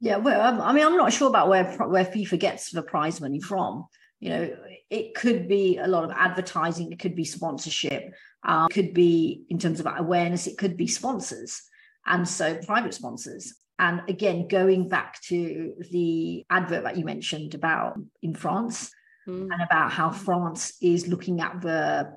Yeah 0.00 0.16
well 0.16 0.60
i 0.62 0.72
mean 0.72 0.86
i'm 0.86 0.96
not 0.96 1.12
sure 1.12 1.28
about 1.28 1.48
where 1.48 1.64
where 1.88 2.04
fifa 2.04 2.38
gets 2.38 2.70
the 2.70 2.82
prize 2.82 3.20
money 3.20 3.40
from. 3.40 3.86
You 4.20 4.30
know 4.30 4.56
it 4.88 5.14
could 5.14 5.48
be 5.48 5.78
a 5.78 5.86
lot 5.86 6.04
of 6.04 6.10
advertising 6.10 6.92
it 6.92 6.98
could 6.98 7.14
be 7.14 7.24
sponsorship 7.24 8.14
um, 8.46 8.68
could 8.70 8.94
be 8.94 9.42
in 9.50 9.58
terms 9.58 9.80
of 9.80 9.86
awareness 9.86 10.46
it 10.46 10.58
could 10.58 10.76
be 10.76 10.86
sponsors. 10.86 11.62
And 12.06 12.26
so 12.26 12.56
private 12.64 12.94
sponsors 12.94 13.54
and 13.78 14.02
again, 14.08 14.48
going 14.48 14.88
back 14.88 15.20
to 15.22 15.74
the 15.90 16.44
advert 16.48 16.84
that 16.84 16.96
you 16.96 17.04
mentioned 17.04 17.54
about 17.54 17.98
in 18.22 18.34
France 18.34 18.90
mm. 19.28 19.48
and 19.50 19.62
about 19.62 19.92
how 19.92 20.10
France 20.10 20.74
is 20.80 21.08
looking 21.08 21.40
at 21.40 21.60
the 21.60 22.16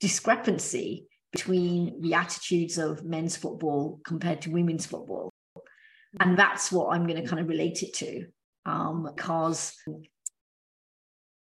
discrepancy 0.00 1.06
between 1.32 2.00
the 2.02 2.14
attitudes 2.14 2.78
of 2.78 3.04
men's 3.04 3.36
football 3.36 4.00
compared 4.04 4.42
to 4.42 4.50
women's 4.50 4.86
football. 4.86 5.32
And 6.20 6.38
that's 6.38 6.70
what 6.70 6.94
I'm 6.94 7.06
going 7.06 7.22
to 7.22 7.28
kind 7.28 7.40
of 7.40 7.48
relate 7.48 7.82
it 7.82 7.94
to 7.94 8.26
um, 8.66 9.04
because 9.04 9.74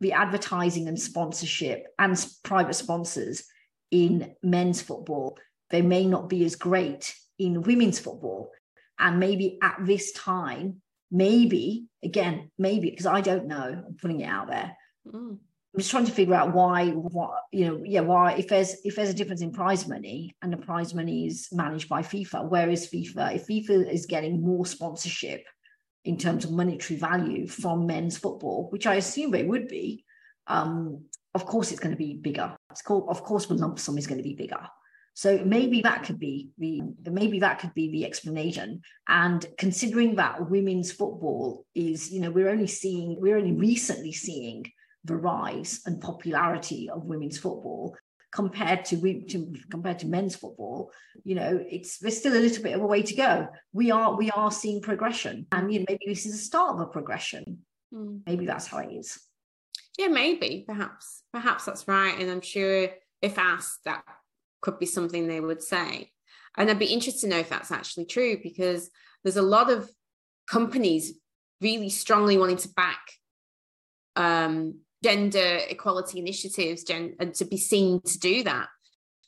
the 0.01 0.13
advertising 0.13 0.89
and 0.89 1.01
sponsorship 1.01 1.87
and 1.99 2.27
private 2.43 2.75
sponsors 2.75 3.45
in 3.91 4.35
men's 4.43 4.83
football, 4.83 5.39
they 5.71 5.83
may 5.83 6.07
not 6.07 6.29
be 6.29 6.45
as 6.45 6.57
great 6.57 7.15
in 7.39 7.63
women's 7.63 7.99
football 7.99 8.51
and 8.99 9.19
maybe 9.19 9.59
at 9.63 9.79
this 9.85 10.13
time 10.13 10.81
maybe 11.11 11.87
again 12.03 12.51
maybe 12.59 12.91
because 12.91 13.07
i 13.07 13.21
don't 13.21 13.47
know 13.47 13.83
i'm 13.87 13.97
putting 14.01 14.21
it 14.21 14.27
out 14.27 14.49
there. 14.49 14.77
Mm. 15.07 15.39
i'm 15.39 15.79
just 15.79 15.91
trying 15.91 16.07
to 16.07 16.13
figure 16.13 16.35
out 16.35 16.55
why 16.55 16.91
what 16.91 17.31
you 17.53 17.67
know 17.67 17.83
yeah 17.85 18.01
why 18.01 18.33
if 18.33 18.49
there's 18.49 18.77
if 18.85 18.97
there's 18.97 19.11
a 19.11 19.15
difference 19.15 19.43
in 19.43 19.53
prize 19.53 19.87
money 19.87 20.35
and 20.43 20.53
the 20.53 20.57
prize 20.57 20.95
money 20.95 21.27
is 21.27 21.49
managed 21.53 21.89
by 21.89 22.03
fifa 22.03 22.49
where 22.49 22.71
is 22.71 22.89
fifa? 22.89 23.35
If 23.35 23.47
fifa 23.47 23.91
is 23.93 24.07
getting 24.07 24.43
more 24.43 24.65
sponsorship 24.65 25.45
in 26.05 26.17
terms 26.17 26.45
of 26.45 26.51
monetary 26.51 26.99
value 26.99 27.47
from 27.47 27.87
men's 27.87 28.17
football 28.17 28.69
which 28.71 28.87
i 28.87 28.95
assume 28.95 29.31
they 29.31 29.45
would 29.45 29.69
be 29.69 30.05
um, 30.49 31.05
of 31.35 31.47
course 31.47 31.71
it's 31.71 31.81
going 31.81 31.93
to 31.93 31.97
be 31.97 32.15
bigger. 32.15 32.55
It's 32.71 32.83
called 32.83 33.07
of 33.09 33.23
course 33.23 33.47
the 33.47 33.55
lump 33.55 33.79
sum 33.79 33.97
is 33.97 34.07
going 34.07 34.19
to 34.19 34.25
be 34.25 34.35
bigger 34.35 34.67
so 35.15 35.43
maybe 35.45 35.83
that 35.83 36.05
could 36.05 36.19
be 36.19 36.51
the 36.59 36.83
maybe 37.05 37.41
that 37.41 37.59
could 37.59 37.75
be 37.75 37.91
the 37.91 38.07
explanation. 38.07 38.81
And 39.09 39.45
considering 39.59 40.17
that 40.17 40.49
women's 40.49 40.91
football 40.91 41.67
is, 41.75 42.11
you 42.11 42.21
know, 42.21 42.31
we're 42.31 42.49
only 42.49 42.67
seeing 42.67 43.21
we're 43.21 43.37
only 43.37 43.53
recently 43.53 44.13
seeing 44.13 44.65
the 45.05 45.17
rise 45.17 45.83
and 45.85 46.01
popularity 46.01 46.89
of 46.89 47.05
women's 47.05 47.39
football 47.39 47.97
compared 48.31 48.85
to, 48.87 49.25
to 49.29 49.55
compared 49.71 49.99
to 49.99 50.07
men's 50.07 50.35
football 50.35 50.91
you 51.23 51.35
know 51.35 51.63
it's 51.69 51.99
there's 51.99 52.17
still 52.17 52.33
a 52.33 52.41
little 52.41 52.63
bit 52.63 52.75
of 52.75 52.81
a 52.81 52.87
way 52.87 53.03
to 53.03 53.15
go. 53.15 53.49
We 53.75 53.91
are 53.91 54.17
we 54.17 54.31
are 54.31 54.51
seeing 54.51 54.81
progression. 54.81 55.47
And 55.53 55.71
you 55.73 55.81
know 55.81 55.87
maybe 55.89 56.07
this 56.07 56.25
is 56.25 56.33
the 56.33 56.39
start 56.39 56.75
of 56.75 56.81
a 56.81 56.87
progression. 56.87 57.59
Mm. 57.93 58.23
maybe 58.25 58.47
that's 58.47 58.69
how 58.69 58.79
it 58.79 58.91
is. 58.91 59.21
Yeah 59.99 60.09
maybe. 60.09 60.65
Perhaps 60.67 61.25
perhaps 61.33 61.67
that's 61.67 61.87
right. 61.87 62.19
And 62.19 62.31
i'm 62.31 62.41
sure 62.41 62.89
if 63.21 63.39
asked 63.39 63.85
that 63.85 64.03
could 64.63 64.79
be 64.79 64.87
something 64.87 65.27
they 65.27 65.41
would 65.41 65.63
say. 65.63 66.11
And 66.57 66.71
I'd 66.71 66.79
be 66.79 66.87
interested 66.87 67.23
to 67.23 67.29
know 67.29 67.39
if 67.39 67.51
that's 67.51 67.71
actually 67.71 68.07
true 68.07 68.39
because 68.43 68.91
there's 69.23 69.37
a 69.37 69.43
lot 69.43 69.71
of 69.71 69.91
companies 70.51 71.15
really 71.61 71.91
strongly 71.91 72.37
wanting 72.39 72.57
to 72.59 72.69
back 72.71 73.01
um, 74.17 74.81
gender 75.03 75.61
equality 75.69 76.19
initiatives 76.19 76.85
gen- 76.85 77.15
and 77.19 77.35
to 77.35 77.45
be 77.45 77.57
seen 77.57 78.01
to 78.03 78.19
do 78.19 78.43
that. 78.45 78.69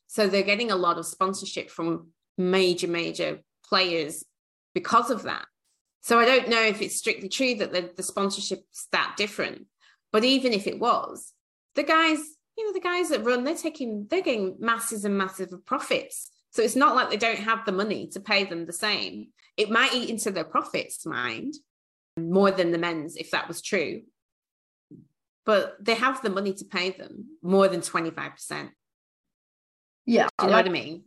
So 0.07 0.27
they're 0.27 0.43
getting 0.43 0.71
a 0.71 0.77
lot 0.77 0.99
of 0.99 1.07
sponsorship 1.07 1.71
from 1.71 2.09
major, 2.39 2.89
major 2.89 3.41
players 3.67 4.25
because 4.75 5.11
of 5.11 5.23
that. 5.23 5.47
So 6.03 6.19
I 6.19 6.27
don't 6.27 6.49
know 6.49 6.63
if 6.63 6.83
it's 6.83 6.97
strictly 6.97 7.29
true 7.29 7.55
that 7.57 7.73
the, 7.73 7.91
the 7.97 8.03
sponsorship's 8.03 8.89
that 8.93 9.15
different. 9.17 9.67
But 10.13 10.25
even 10.25 10.53
if 10.53 10.67
it 10.67 10.79
was, 10.79 11.33
the 11.75 11.83
guys 11.83 12.21
you 12.57 12.67
know, 12.67 12.73
the 12.73 12.81
guys 12.81 13.09
that 13.09 13.25
run, 13.25 13.45
they're 13.45 13.55
taking, 13.55 14.07
they're 14.09 14.23
getting 14.23 14.57
masses 14.59 15.05
and 15.05 15.17
massive 15.17 15.51
profits. 15.65 16.31
So 16.51 16.63
it's 16.63 16.77
not 16.77 16.95
like 16.95 17.11
they 17.11 17.17
don't 17.17 17.39
have 17.39 17.65
the 17.65 17.73
money 17.73 18.09
to 18.13 18.21
pay 18.21 18.45
them 18.45 18.67
the 18.67 18.73
same. 18.73 19.29
It 19.57 19.71
might 19.71 19.95
eat 19.95 20.09
into 20.09 20.31
their 20.31 20.45
profits, 20.45 21.05
mind, 21.05 21.55
more 22.17 22.51
than 22.51 22.71
the 22.71 22.79
men's, 22.79 23.17
if 23.17 23.31
that 23.33 23.49
was 23.49 23.61
true. 23.61 24.03
But 25.45 25.77
they 25.81 25.95
have 25.95 26.23
the 26.23 26.31
money 26.31 26.55
to 26.55 26.65
pay 26.65 26.91
them 26.91 27.39
more 27.43 27.69
than 27.69 27.81
25%. 27.81 28.71
Yeah. 30.07 30.29
Do 30.39 30.45
you 30.45 30.51
know 30.51 30.57
what 30.57 30.67
I 30.67 30.71
mean? 30.71 31.05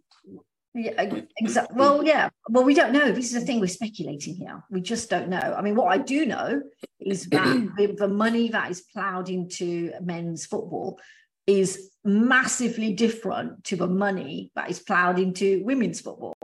Yeah, 0.73 1.21
exactly. 1.37 1.75
Well, 1.75 2.03
yeah. 2.03 2.29
Well, 2.49 2.63
we 2.63 2.75
don't 2.75 2.91
know. 2.91 3.11
This 3.11 3.33
is 3.33 3.39
the 3.39 3.41
thing 3.41 3.59
we're 3.59 3.67
speculating 3.67 4.35
here. 4.35 4.63
We 4.69 4.81
just 4.81 5.09
don't 5.09 5.29
know. 5.29 5.55
I 5.57 5.61
mean, 5.61 5.75
what 5.75 5.91
I 5.91 5.97
do 5.97 6.25
know 6.25 6.61
is 6.99 7.25
that 7.27 7.71
the 7.97 8.07
money 8.07 8.49
that 8.49 8.69
is 8.69 8.81
ploughed 8.93 9.29
into 9.29 9.91
men's 10.01 10.45
football 10.45 10.99
is 11.47 11.89
massively 12.03 12.93
different 12.93 13.63
to 13.65 13.75
the 13.75 13.87
money 13.87 14.51
that 14.55 14.69
is 14.69 14.79
ploughed 14.79 15.19
into 15.19 15.63
women's 15.63 16.01
football. 16.01 16.35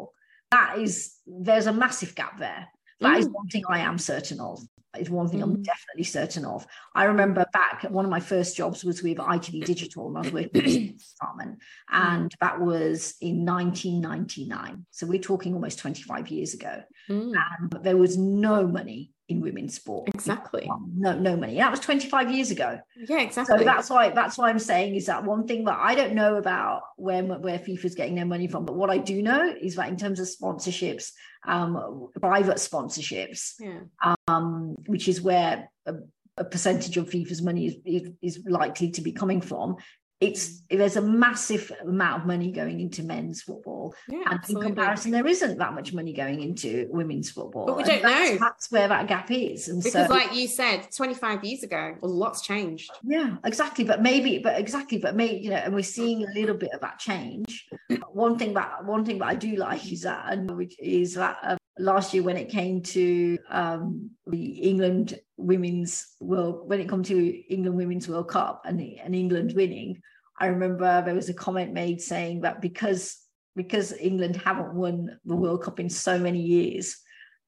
That 0.52 0.80
is, 0.80 1.16
there's 1.28 1.68
a 1.68 1.74
massive 1.74 2.16
gap 2.16 2.40
there. 2.40 2.68
That 3.02 3.18
mm. 3.18 3.20
is 3.20 3.28
one 3.28 3.48
thing 3.48 3.64
I 3.70 3.80
am 3.80 3.98
certain 3.98 4.40
of. 4.40 4.60
Is 4.98 5.10
one 5.10 5.28
thing 5.28 5.40
mm. 5.40 5.44
I'm 5.44 5.64
definitely 5.64 6.04
certain 6.04 6.46
of. 6.46 6.68
I 6.94 7.06
remember 7.06 7.46
back 7.52 7.84
one 7.90 8.06
of 8.06 8.12
my 8.12 8.20
first 8.20 8.56
jobs 8.56 8.84
was 8.84 9.02
with 9.02 9.18
ITV 9.18 9.66
Digital, 9.66 10.08
and 10.08 10.18
I 10.18 10.22
was 10.22 10.32
working 10.32 10.62
in 10.62 10.72
the 10.72 10.98
department, 11.16 11.60
and 11.92 12.32
that 12.42 12.62
was 12.62 13.16
in 13.20 13.44
1999. 13.44 14.86
So 14.92 15.08
we're 15.08 15.20
talking 15.20 15.56
almost 15.56 15.80
25 15.80 16.28
years 16.28 16.54
ago, 16.54 16.84
mm. 17.10 17.34
and 17.34 17.84
there 17.84 17.98
was 17.98 18.20
no 18.20 18.68
money 18.68 19.13
in 19.30 19.42
women's 19.42 19.76
sport. 19.76 20.10
Exactly. 20.14 20.70
No, 20.96 21.18
no 21.18 21.38
money. 21.38 21.56
That 21.56 21.72
was 21.72 21.80
25 21.80 22.32
years 22.32 22.52
ago. 22.52 22.80
Yeah, 22.96 23.22
exactly. 23.22 23.60
So 23.60 23.64
that's 23.64 23.90
why 23.90 24.10
that's 24.10 24.38
why 24.38 24.50
I'm 24.50 24.60
saying 24.60 24.96
is 24.96 25.06
that 25.06 25.24
one 25.24 25.48
thing 25.48 25.64
that 25.66 25.80
I 25.80 25.96
don't 25.96 26.14
know 26.14 26.36
about 26.36 26.84
where 26.98 27.24
where 27.24 27.60
FIFA's 27.60 27.96
getting 27.96 28.16
their 28.16 28.26
money 28.26 28.48
from, 28.48 28.66
but 28.66 28.76
what 28.76 28.90
I 28.90 28.98
do 28.98 29.22
know 29.22 29.54
is 29.60 29.76
that 29.76 29.90
in 29.90 29.98
terms 29.98 30.20
of 30.20 30.28
sponsorships, 30.28 31.12
um, 31.46 32.10
private 32.20 32.58
sponsorships, 32.58 33.54
yeah. 33.60 34.16
um, 34.28 34.76
which 34.88 35.08
is 35.08 35.22
where 35.22 35.70
a, 35.86 35.96
a 36.38 36.44
percentage 36.44 36.98
of 36.98 37.10
FIFA's 37.10 37.42
money 37.42 37.68
is, 37.68 37.76
is, 37.86 38.10
is 38.22 38.44
likely 38.46 38.92
to 38.92 39.02
be 39.02 39.12
coming 39.12 39.40
from, 39.40 39.78
it's 40.24 40.62
there's 40.70 40.96
a 40.96 41.02
massive 41.02 41.72
amount 41.82 42.22
of 42.22 42.28
money 42.28 42.52
going 42.52 42.80
into 42.80 43.04
men's 43.04 43.42
football 43.42 43.94
Yeah, 44.08 44.20
and 44.26 44.34
absolutely. 44.40 44.68
in 44.70 44.76
comparison 44.76 45.12
there 45.12 45.28
isn't 45.28 45.58
that 45.58 45.74
much 45.74 45.94
money 45.94 46.14
going 46.14 46.42
into 46.42 46.88
women's 46.92 47.30
football 47.30 47.66
But 47.68 47.78
we 47.78 47.84
don't 47.84 48.02
that's, 48.02 48.32
know. 48.32 48.38
that's 48.40 48.72
where 48.72 48.88
that 48.88 49.08
gap 49.08 49.30
is 49.30 49.68
and 49.68 49.84
Because, 49.84 50.08
so 50.08 50.14
like 50.14 50.34
you 50.34 50.48
said, 50.48 50.88
25 50.96 51.44
years 51.44 51.64
ago, 51.64 51.96
a 52.02 52.08
lot's 52.08 52.42
changed. 52.42 52.90
yeah 53.04 53.36
exactly 53.46 53.84
but 53.84 54.02
maybe 54.02 54.40
but 54.40 54.60
exactly 54.60 54.98
but 54.98 55.16
maybe 55.16 55.38
you 55.44 55.50
know 55.50 55.58
and 55.66 55.74
we're 55.76 55.84
seeing 55.84 56.24
a 56.26 56.32
little 56.34 56.56
bit 56.56 56.72
of 56.74 56.82
that 56.82 56.98
change 57.00 57.68
one 58.12 58.38
thing 58.40 58.54
that 58.54 58.84
one 58.86 59.04
thing 59.06 59.20
that 59.20 59.28
i 59.28 59.36
do 59.36 59.56
like 59.56 59.92
is 59.92 60.02
that 60.02 60.24
and 60.32 60.50
which 60.58 60.76
is 60.80 61.16
that 61.16 61.38
um, 61.44 61.58
last 61.80 62.14
year 62.14 62.24
when 62.24 62.38
it 62.38 62.50
came 62.50 62.82
to 62.82 63.38
um 63.50 64.10
the 64.28 64.46
england 64.72 65.20
women's 65.38 66.16
world 66.20 66.70
when 66.70 66.80
it 66.80 66.88
come 66.88 67.04
to 67.04 67.18
england 67.54 67.76
women's 67.76 68.08
world 68.08 68.28
cup 68.30 68.62
and, 68.66 68.80
and 69.04 69.14
england 69.16 69.54
winning 69.56 70.00
i 70.40 70.48
remember 70.48 71.02
there 71.02 71.16
was 71.16 71.30
a 71.30 71.34
comment 71.34 71.74
made 71.74 72.02
saying 72.02 72.42
that 72.42 72.62
because 72.62 73.18
because 73.56 73.94
england 73.94 74.36
haven't 74.36 74.74
won 74.74 75.20
the 75.26 75.36
world 75.36 75.64
cup 75.64 75.80
in 75.80 75.90
so 75.90 76.18
many 76.18 76.40
years 76.40 76.98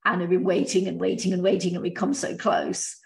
and 0.06 0.21
have 0.21 0.30
been 0.30 0.43
waiting 0.43 0.88
and 0.88 1.00
waiting 1.00 1.34
and 1.34 1.43
waiting 1.43 1.74
and 1.74 1.82
we 1.82 1.91
come 1.91 2.13
so 2.13 2.36
close 2.36 2.98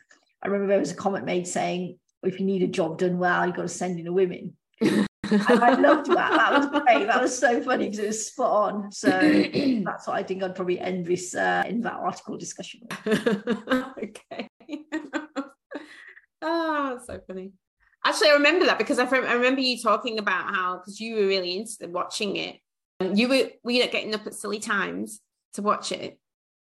i 0.44 0.48
remember 0.48 0.68
there 0.68 0.80
was 0.80 0.92
a 0.92 0.96
comment 0.96 1.26
made 1.26 1.48
saying 1.48 1.98
if 2.24 2.40
you 2.40 2.46
need 2.46 2.64
a 2.64 2.68
job 2.68 2.98
done 2.98 3.18
well 3.18 3.46
you've 3.46 3.56
got 3.56 3.64
to 3.64 3.68
send 3.68 3.98
in 3.98 4.06
the 4.06 4.14
women 4.14 4.54
and 5.32 5.64
I 5.64 5.76
loved 5.76 6.08
that. 6.08 6.32
That 6.32 6.72
was 6.72 6.82
great. 6.82 7.08
That 7.08 7.22
was 7.22 7.38
so 7.38 7.62
funny 7.62 7.86
because 7.86 8.00
it 8.00 8.08
was 8.08 8.28
spot 8.28 8.74
on. 8.74 8.92
So 8.92 9.10
that's 9.86 10.08
what 10.08 10.16
I 10.16 10.24
think 10.24 10.44
I'd 10.44 10.56
probably 10.56 10.80
end 10.80 11.06
this 11.06 11.36
uh, 11.36 11.64
in 11.68 11.82
that 11.82 11.94
article 11.94 12.38
discussion. 12.38 12.82
okay. 13.08 14.50
oh, 16.42 17.00
so 17.06 17.20
funny. 17.28 17.52
Actually, 18.06 18.30
I 18.30 18.34
remember 18.34 18.66
that 18.66 18.78
because 18.78 19.00
I, 19.00 19.10
remember 19.10 19.62
you 19.62 19.82
talking 19.82 20.20
about 20.20 20.54
how 20.54 20.78
because 20.78 21.00
you 21.00 21.16
were 21.16 21.28
really 21.28 21.58
into 21.58 21.76
watching 21.90 22.38
it. 22.38 22.58
You 23.02 23.28
were 23.28 23.50
were 23.64 23.72
you 23.72 23.88
getting 23.88 24.14
up 24.16 24.26
at 24.26 24.34
silly 24.34 24.60
times 24.60 25.22
to 25.54 25.62
watch 25.62 25.92
it. 25.92 26.20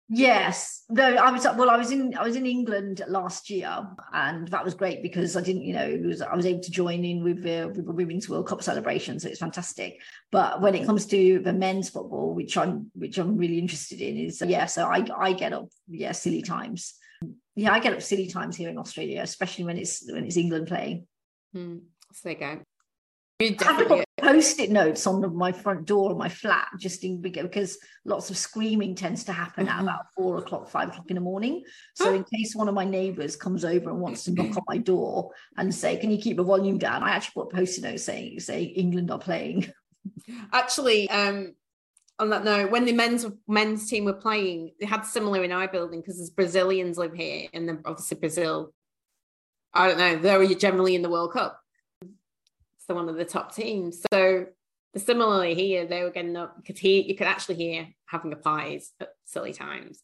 Yes, 0.09 0.85
no, 0.89 1.03
I 1.03 1.31
was 1.31 1.43
well. 1.43 1.69
I 1.69 1.75
was 1.75 1.91
in 1.91 2.15
I 2.17 2.23
was 2.23 2.37
in 2.37 2.45
England 2.45 3.01
last 3.09 3.49
year, 3.49 3.85
and 4.13 4.47
that 4.47 4.63
was 4.63 4.73
great 4.73 5.03
because 5.03 5.35
I 5.35 5.41
didn't, 5.41 5.63
you 5.63 5.73
know, 5.73 5.99
was 6.05 6.21
I 6.21 6.33
was 6.33 6.45
able 6.45 6.61
to 6.61 6.71
join 6.71 7.03
in 7.03 7.25
with 7.25 7.43
the 7.43 7.73
with 7.75 7.85
the 7.85 7.91
Women's 7.91 8.29
World 8.29 8.47
Cup 8.47 8.63
celebration, 8.63 9.19
so 9.19 9.27
it's 9.27 9.39
fantastic. 9.39 9.99
But 10.31 10.61
when 10.61 10.75
it 10.75 10.85
comes 10.85 11.07
to 11.07 11.39
the 11.39 11.51
men's 11.51 11.89
football, 11.89 12.33
which 12.33 12.55
I'm 12.55 12.89
which 12.93 13.17
I'm 13.17 13.35
really 13.35 13.59
interested 13.59 13.99
in, 13.99 14.15
is 14.15 14.41
yeah. 14.45 14.65
So 14.65 14.85
I 14.85 15.05
I 15.17 15.33
get 15.33 15.51
up 15.51 15.67
yeah 15.89 16.13
silly 16.13 16.41
times. 16.41 16.93
Yeah, 17.55 17.73
I 17.73 17.79
get 17.79 17.93
up 17.93 18.01
silly 18.01 18.27
times 18.27 18.55
here 18.55 18.69
in 18.69 18.77
Australia, 18.77 19.21
especially 19.21 19.65
when 19.65 19.77
it's 19.77 20.09
when 20.09 20.23
it's 20.23 20.37
England 20.37 20.67
playing. 20.67 21.05
Hmm. 21.53 21.77
So 22.13 22.29
there 22.29 22.33
you 22.33 22.39
go. 22.39 22.61
You 23.39 23.55
I 23.59 23.63
have 23.65 23.77
to 23.77 23.83
definitely 23.83 23.97
put 24.17 24.25
post-it 24.25 24.71
notes 24.71 25.05
on 25.05 25.35
my 25.35 25.51
front 25.51 25.85
door 25.85 26.09
of 26.11 26.17
my 26.17 26.27
flat 26.27 26.69
just 26.79 27.03
in 27.03 27.21
because 27.21 27.77
lots 28.03 28.31
of 28.31 28.37
screaming 28.37 28.95
tends 28.95 29.23
to 29.25 29.31
happen 29.31 29.67
at 29.67 29.77
Mhm. 29.77 29.83
about 29.83 30.05
four 30.15 30.37
o'clock, 30.39 30.69
five 30.69 30.89
o'clock 30.89 31.05
in 31.09 31.15
the 31.15 31.21
morning. 31.21 31.63
So 31.93 32.11
in 32.13 32.23
case 32.23 32.55
one 32.55 32.67
of 32.67 32.73
my 32.73 32.83
neighbours 32.83 33.35
comes 33.35 33.63
over 33.63 33.91
and 33.91 33.99
wants 34.01 34.23
to 34.23 34.31
knock 34.31 34.37
on 34.57 34.63
my 34.67 34.79
door 34.79 35.31
and 35.55 35.73
say, 35.73 35.97
"Can 35.97 36.09
you 36.09 36.17
keep 36.17 36.37
the 36.37 36.43
volume 36.43 36.79
down?" 36.79 37.03
I 37.03 37.11
actually 37.11 37.43
put 37.43 37.51
post-it 37.51 37.83
notes 37.83 38.03
saying, 38.03 38.39
"Say 38.39 38.63
England 38.63 39.11
are 39.11 39.19
playing." 39.19 39.71
actually 40.53 41.09
um 41.09 41.53
on 42.19 42.29
that 42.29 42.43
note 42.43 42.71
when 42.71 42.85
the 42.85 42.93
men's 42.93 43.25
men's 43.47 43.89
team 43.89 44.05
were 44.05 44.13
playing 44.13 44.71
they 44.79 44.85
had 44.85 45.01
similar 45.01 45.43
in 45.43 45.51
our 45.51 45.67
building 45.67 46.01
because 46.01 46.17
there's 46.17 46.29
brazilians 46.29 46.97
live 46.97 47.13
here 47.13 47.47
and 47.53 47.67
then 47.67 47.81
obviously 47.85 48.17
brazil 48.17 48.73
i 49.77 49.87
don't 49.87 49.97
know 49.97 50.17
they're 50.17 50.55
generally 50.55 50.95
in 50.95 51.01
the 51.01 51.09
world 51.09 51.31
cup 51.31 51.61
so 52.87 52.95
one 52.95 53.09
of 53.09 53.15
the 53.15 53.25
top 53.25 53.53
teams 53.53 54.01
so 54.11 54.45
similarly 54.95 55.53
here 55.53 55.85
they 55.85 56.03
were 56.03 56.09
getting 56.09 56.35
up 56.35 56.55
because 56.57 56.79
hear 56.79 57.01
you 57.01 57.15
could 57.15 57.27
actually 57.27 57.55
hear 57.55 57.87
having 58.05 58.33
a 58.33 58.35
parties 58.35 58.93
at 58.99 59.09
silly 59.25 59.53
times 59.53 60.01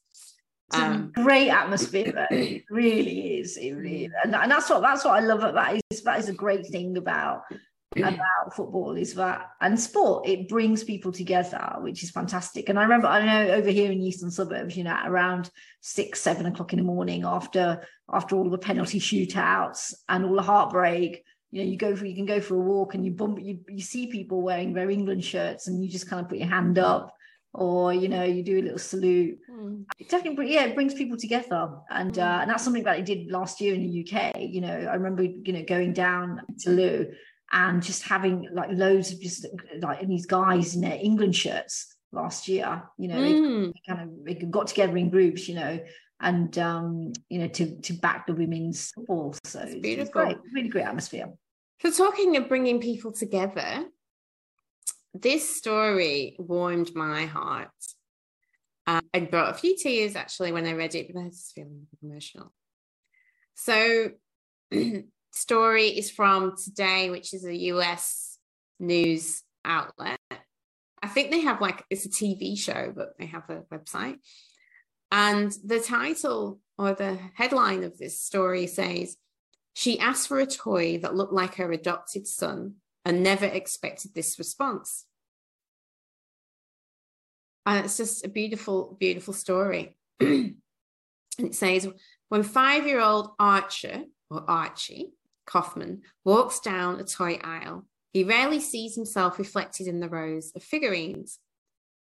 um 0.73 1.11
great 1.13 1.49
atmosphere. 1.49 2.11
though. 2.11 2.35
It 2.35 2.63
really 2.69 3.39
is. 3.39 3.57
It 3.57 3.73
really. 3.73 4.09
And, 4.23 4.35
and 4.35 4.51
that's 4.51 4.69
what 4.69 4.81
that's 4.81 5.05
what 5.05 5.15
I 5.15 5.19
love 5.19 5.39
about 5.39 5.53
that 5.55 5.81
is 5.91 6.01
that 6.03 6.19
is 6.19 6.29
a 6.29 6.33
great 6.33 6.65
thing 6.67 6.97
about 6.97 7.43
about 7.97 8.55
football 8.55 8.95
is 8.97 9.13
that 9.15 9.51
and 9.61 9.79
sport 9.79 10.27
it 10.27 10.47
brings 10.49 10.83
people 10.83 11.11
together 11.11 11.75
which 11.79 12.03
is 12.03 12.11
fantastic. 12.11 12.69
And 12.69 12.79
i 12.79 12.83
remember 12.83 13.07
i 13.07 13.25
know 13.25 13.51
over 13.53 13.69
here 13.69 13.91
in 13.91 13.99
the 13.99 14.05
eastern 14.05 14.31
suburbs 14.31 14.75
you 14.75 14.83
know 14.83 14.97
around 15.05 15.49
six 15.81 16.21
seven 16.21 16.45
o'clock 16.45 16.73
in 16.73 16.79
the 16.79 16.85
morning 16.85 17.23
after 17.23 17.85
after 18.11 18.35
all 18.35 18.49
the 18.49 18.57
penalty 18.57 18.99
shootouts 18.99 19.93
and 20.09 20.25
all 20.25 20.35
the 20.35 20.41
heartbreak 20.41 21.23
you 21.51 21.63
know 21.63 21.69
you 21.69 21.77
go 21.77 21.95
for 21.95 22.05
you 22.05 22.15
can 22.15 22.25
go 22.25 22.41
for 22.41 22.55
a 22.55 22.59
walk 22.59 22.93
and 22.95 23.05
you 23.05 23.11
bump 23.11 23.39
you, 23.41 23.59
you 23.69 23.81
see 23.81 24.07
people 24.07 24.41
wearing 24.41 24.73
their 24.73 24.89
england 24.89 25.23
shirts 25.23 25.67
and 25.67 25.83
you 25.83 25.89
just 25.89 26.09
kind 26.09 26.21
of 26.21 26.29
put 26.29 26.37
your 26.39 26.47
hand 26.47 26.77
up 26.79 27.13
or 27.53 27.93
you 27.93 28.09
know 28.09 28.23
you 28.23 28.41
do 28.41 28.59
a 28.59 28.63
little 28.63 28.79
salute. 28.79 29.37
Hmm. 29.47 29.83
it 29.99 30.09
definitely 30.09 30.51
yeah 30.51 30.63
it 30.63 30.73
brings 30.75 30.95
people 30.95 31.17
together. 31.17 31.69
And 31.91 32.17
uh, 32.17 32.21
Mm. 32.39 32.41
and 32.41 32.49
that's 32.49 32.63
something 32.63 32.83
that 32.83 32.95
I 32.97 33.01
did 33.01 33.29
last 33.31 33.61
year 33.61 33.75
in 33.75 33.83
the 33.83 34.01
UK 34.03 34.39
you 34.39 34.61
know 34.61 34.73
I 34.73 34.95
remember 34.95 35.23
you 35.23 35.53
know 35.53 35.63
going 35.63 35.93
down 35.93 36.41
to 36.61 36.69
Lou 36.71 37.11
and 37.51 37.83
just 37.83 38.03
having 38.03 38.47
like 38.53 38.69
loads 38.71 39.11
of 39.11 39.19
just 39.21 39.45
like 39.81 40.07
these 40.07 40.25
guys 40.25 40.75
in 40.75 40.81
their 40.81 40.97
England 41.01 41.35
shirts 41.35 41.95
last 42.11 42.47
year 42.47 42.83
you 42.97 43.07
know 43.07 43.21
they 43.21 43.33
Hmm. 43.33 43.69
kind 43.87 44.01
of 44.01 44.25
they 44.25 44.35
got 44.35 44.67
together 44.67 44.95
in 44.97 45.09
groups 45.09 45.47
you 45.49 45.55
know 45.55 45.79
and 46.21 46.57
um 46.59 47.11
you 47.29 47.39
know 47.39 47.47
to 47.47 47.79
to 47.81 47.93
back 47.93 48.27
the 48.27 48.33
women's 48.33 48.91
football 48.91 49.33
so 49.43 49.59
it's, 49.59 49.71
it's 49.73 49.81
beautiful. 49.81 50.11
great 50.13 50.37
really 50.53 50.69
great 50.69 50.85
atmosphere 50.85 51.27
So, 51.81 51.91
talking 51.91 52.37
of 52.37 52.47
bringing 52.47 52.79
people 52.79 53.11
together, 53.11 53.85
this 55.13 55.57
story 55.57 56.35
warmed 56.39 56.95
my 56.95 57.25
heart. 57.25 57.69
Uh, 58.85 58.99
and 59.13 59.31
brought 59.31 59.49
a 59.49 59.53
few 59.57 59.77
tears 59.77 60.15
actually 60.15 60.51
when 60.51 60.65
I 60.65 60.73
read 60.73 60.93
it, 60.93 61.07
but 61.07 61.19
I 61.19 61.25
was 61.25 61.51
feeling 61.55 61.87
emotional. 62.01 62.51
So, 63.55 64.09
story 65.33 65.87
is 65.87 66.09
from 66.09 66.55
today, 66.57 67.09
which 67.09 67.33
is 67.33 67.45
a 67.45 67.55
US 67.55 68.37
news 68.79 69.43
outlet. 69.65 70.19
I 71.01 71.07
think 71.07 71.31
they 71.31 71.41
have 71.41 71.59
like 71.59 71.83
it's 71.89 72.05
a 72.05 72.09
TV 72.09 72.57
show, 72.57 72.93
but 72.95 73.17
they 73.17 73.25
have 73.25 73.49
a 73.49 73.63
website. 73.73 74.17
And 75.11 75.51
the 75.63 75.79
title 75.79 76.59
or 76.77 76.93
the 76.93 77.19
headline 77.35 77.83
of 77.83 77.97
this 77.97 78.19
story 78.19 78.67
says, 78.67 79.17
She 79.73 79.99
asked 79.99 80.27
for 80.27 80.39
a 80.39 80.45
toy 80.45 80.99
that 80.99 81.15
looked 81.15 81.33
like 81.33 81.55
her 81.55 81.71
adopted 81.71 82.27
son 82.27 82.75
and 83.05 83.21
never 83.21 83.45
expected 83.45 84.13
this 84.13 84.39
response. 84.39 85.05
And 87.65 87.85
it's 87.85 87.97
just 87.97 88.25
a 88.25 88.29
beautiful, 88.29 88.97
beautiful 88.99 89.33
story. 89.33 89.97
and 90.19 90.55
it 91.37 91.55
says, 91.55 91.87
when 92.29 92.43
five 92.43 92.87
year 92.87 92.99
old 92.99 93.31
Archer 93.39 94.03
or 94.29 94.43
Archie 94.49 95.13
Kaufman 95.45 96.01
walks 96.23 96.59
down 96.59 96.99
a 96.99 97.03
toy 97.03 97.39
aisle, 97.43 97.85
he 98.13 98.23
rarely 98.23 98.59
sees 98.59 98.95
himself 98.95 99.39
reflected 99.39 99.87
in 99.87 99.99
the 99.99 100.07
rows 100.07 100.51
of 100.55 100.63
figurines. 100.63 101.39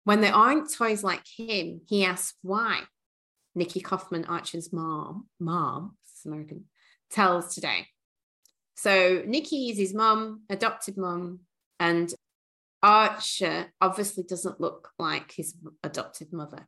When 0.03 0.21
there 0.21 0.33
aren't 0.33 0.73
toys 0.73 1.03
like 1.03 1.21
him, 1.37 1.81
he 1.87 2.03
asks 2.03 2.35
why. 2.41 2.81
Nikki 3.53 3.81
Kaufman, 3.81 4.25
Archer's 4.25 4.73
mom, 4.73 5.27
mom, 5.39 5.97
American, 6.25 6.65
tells 7.11 7.53
today. 7.53 7.87
So 8.75 9.21
Nikki 9.27 9.69
is 9.69 9.77
his 9.77 9.93
mum, 9.93 10.41
adopted 10.49 10.97
mum, 10.97 11.41
and 11.79 12.11
Archer 12.81 13.71
obviously 13.79 14.23
doesn't 14.23 14.59
look 14.59 14.89
like 14.97 15.31
his 15.33 15.53
adopted 15.83 16.33
mother. 16.33 16.67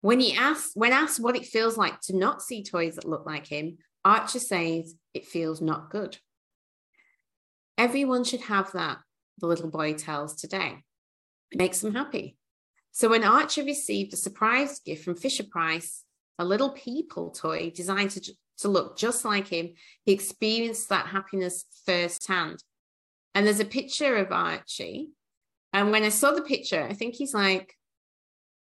When 0.00 0.20
he 0.20 0.34
asks, 0.34 0.70
when 0.74 0.92
asked 0.92 1.20
what 1.20 1.36
it 1.36 1.44
feels 1.44 1.76
like 1.76 2.00
to 2.02 2.16
not 2.16 2.40
see 2.40 2.62
toys 2.62 2.94
that 2.94 3.04
look 3.04 3.26
like 3.26 3.46
him, 3.46 3.76
Archer 4.06 4.38
says 4.38 4.94
it 5.14 5.26
feels 5.26 5.60
not 5.60 5.90
good. 5.90 6.16
Everyone 7.76 8.22
should 8.22 8.42
have 8.42 8.70
that, 8.70 8.98
the 9.38 9.48
little 9.48 9.68
boy 9.68 9.94
tells 9.94 10.36
today. 10.36 10.76
It 11.50 11.58
makes 11.58 11.80
them 11.80 11.92
happy. 11.92 12.36
So 12.92 13.08
when 13.08 13.24
Archer 13.24 13.64
received 13.64 14.14
a 14.14 14.16
surprise 14.16 14.78
gift 14.78 15.04
from 15.04 15.16
Fisher 15.16 15.42
Price, 15.42 16.04
a 16.38 16.44
little 16.44 16.70
people 16.70 17.30
toy 17.32 17.72
designed 17.74 18.12
to, 18.12 18.32
to 18.58 18.68
look 18.68 18.96
just 18.96 19.24
like 19.24 19.48
him, 19.48 19.70
he 20.04 20.12
experienced 20.12 20.88
that 20.88 21.08
happiness 21.08 21.64
firsthand. 21.84 22.62
And 23.34 23.44
there's 23.44 23.58
a 23.58 23.64
picture 23.64 24.14
of 24.18 24.30
Archie. 24.30 25.10
And 25.72 25.90
when 25.90 26.04
I 26.04 26.10
saw 26.10 26.30
the 26.30 26.42
picture, 26.42 26.86
I 26.88 26.92
think 26.92 27.16
he's 27.16 27.34
like 27.34 27.74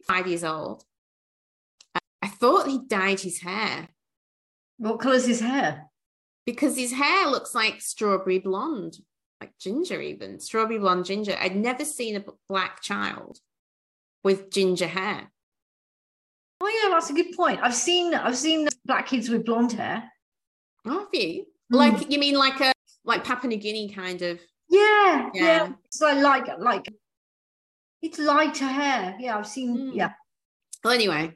five 0.07 0.27
years 0.27 0.43
old. 0.43 0.85
I 2.23 2.29
thought 2.29 2.67
he 2.67 2.81
dyed 2.89 3.21
his 3.21 3.41
hair 3.41 3.91
what 4.79 5.01
colour's 5.01 5.27
his 5.27 5.41
hair 5.41 5.87
because 6.47 6.77
his 6.77 6.93
hair 6.93 7.29
looks 7.29 7.55
like 7.55 7.81
strawberry 7.81 8.39
blonde, 8.39 8.99
like 9.41 9.53
ginger, 9.59 10.01
even 10.01 10.41
strawberry 10.41 10.79
blonde 10.79 11.05
ginger. 11.07 11.37
I'd 11.41 11.57
never 11.57 11.85
seen 11.85 12.17
a 12.17 12.25
black 12.49 12.83
child 12.83 13.39
with 14.23 14.51
ginger 14.51 14.87
hair. 14.87 15.31
oh 16.61 16.81
yeah 16.83 16.91
that's 16.91 17.11
a 17.11 17.13
good 17.13 17.37
point 17.37 17.61
I've 17.63 17.75
seen 17.75 18.15
I've 18.15 18.37
seen 18.37 18.69
black 18.85 19.07
kids 19.07 19.29
with 19.29 19.45
blonde 19.45 19.73
hair 19.73 20.11
Have 20.85 21.09
you? 21.13 21.45
Hmm. 21.71 21.77
Like, 21.77 22.11
you 22.11 22.19
mean 22.19 22.37
like 22.37 22.61
a 22.61 22.73
like 23.05 23.25
Papua 23.25 23.49
New 23.49 23.59
Guinea 23.59 23.93
kind 23.93 24.23
of. 24.23 24.41
Yeah, 24.71 25.31
yeah. 25.35 25.45
yeah. 25.45 25.73
It's 25.85 26.01
like 26.01 26.23
like 26.23 26.59
like 26.59 26.87
it's 28.03 28.19
lighter 28.19 28.67
hair. 28.67 29.17
Yeah, 29.19 29.39
I've 29.39 29.47
seen. 29.47 29.77
Mm. 29.77 29.91
Yeah. 29.95 30.13
Well, 30.83 30.93
anyway, 30.93 31.33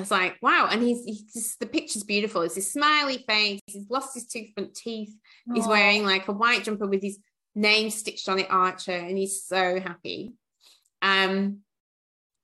I 0.00 0.02
was 0.02 0.10
like, 0.10 0.38
wow. 0.40 0.66
And 0.70 0.82
he's, 0.82 1.04
he's 1.04 1.30
just, 1.30 1.60
the 1.60 1.66
picture's 1.66 2.04
beautiful. 2.04 2.40
It's 2.40 2.54
his 2.54 2.72
smiley 2.72 3.22
face. 3.28 3.60
He's 3.66 3.90
lost 3.90 4.14
his 4.14 4.26
two 4.26 4.46
front 4.54 4.74
teeth. 4.74 5.14
Aww. 5.46 5.56
He's 5.56 5.66
wearing 5.66 6.04
like 6.04 6.26
a 6.28 6.32
white 6.32 6.64
jumper 6.64 6.86
with 6.86 7.02
his 7.02 7.18
name 7.54 7.90
stitched 7.90 8.26
on 8.26 8.38
it, 8.38 8.46
Archer, 8.48 8.92
and 8.92 9.18
he's 9.18 9.44
so 9.44 9.78
happy. 9.78 10.32
Um, 11.02 11.58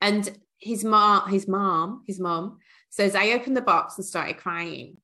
and 0.03 0.39
his 0.59 0.85
mom, 0.85 1.31
his 1.31 1.49
mom, 1.49 2.05
his 2.07 2.21
mom 2.21 2.59
says, 2.91 3.15
I 3.15 3.33
opened 3.33 3.57
the 3.57 3.63
box 3.63 3.97
and 3.97 4.05
started 4.05 4.37
crying. 4.37 4.99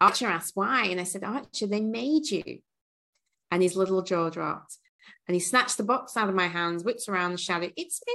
Archer 0.00 0.26
asked 0.26 0.52
why, 0.54 0.84
and 0.84 1.00
I 1.00 1.04
said, 1.04 1.24
Archer, 1.24 1.66
they 1.66 1.80
made 1.80 2.30
you. 2.30 2.60
And 3.50 3.64
his 3.64 3.74
little 3.74 4.02
jaw 4.02 4.30
dropped. 4.30 4.76
And 5.26 5.34
he 5.34 5.40
snatched 5.40 5.76
the 5.76 5.82
box 5.82 6.16
out 6.16 6.28
of 6.28 6.36
my 6.36 6.46
hands, 6.46 6.84
whipped 6.84 7.08
around 7.08 7.30
and 7.30 7.40
shouted, 7.40 7.72
It's 7.76 8.00
me. 8.06 8.14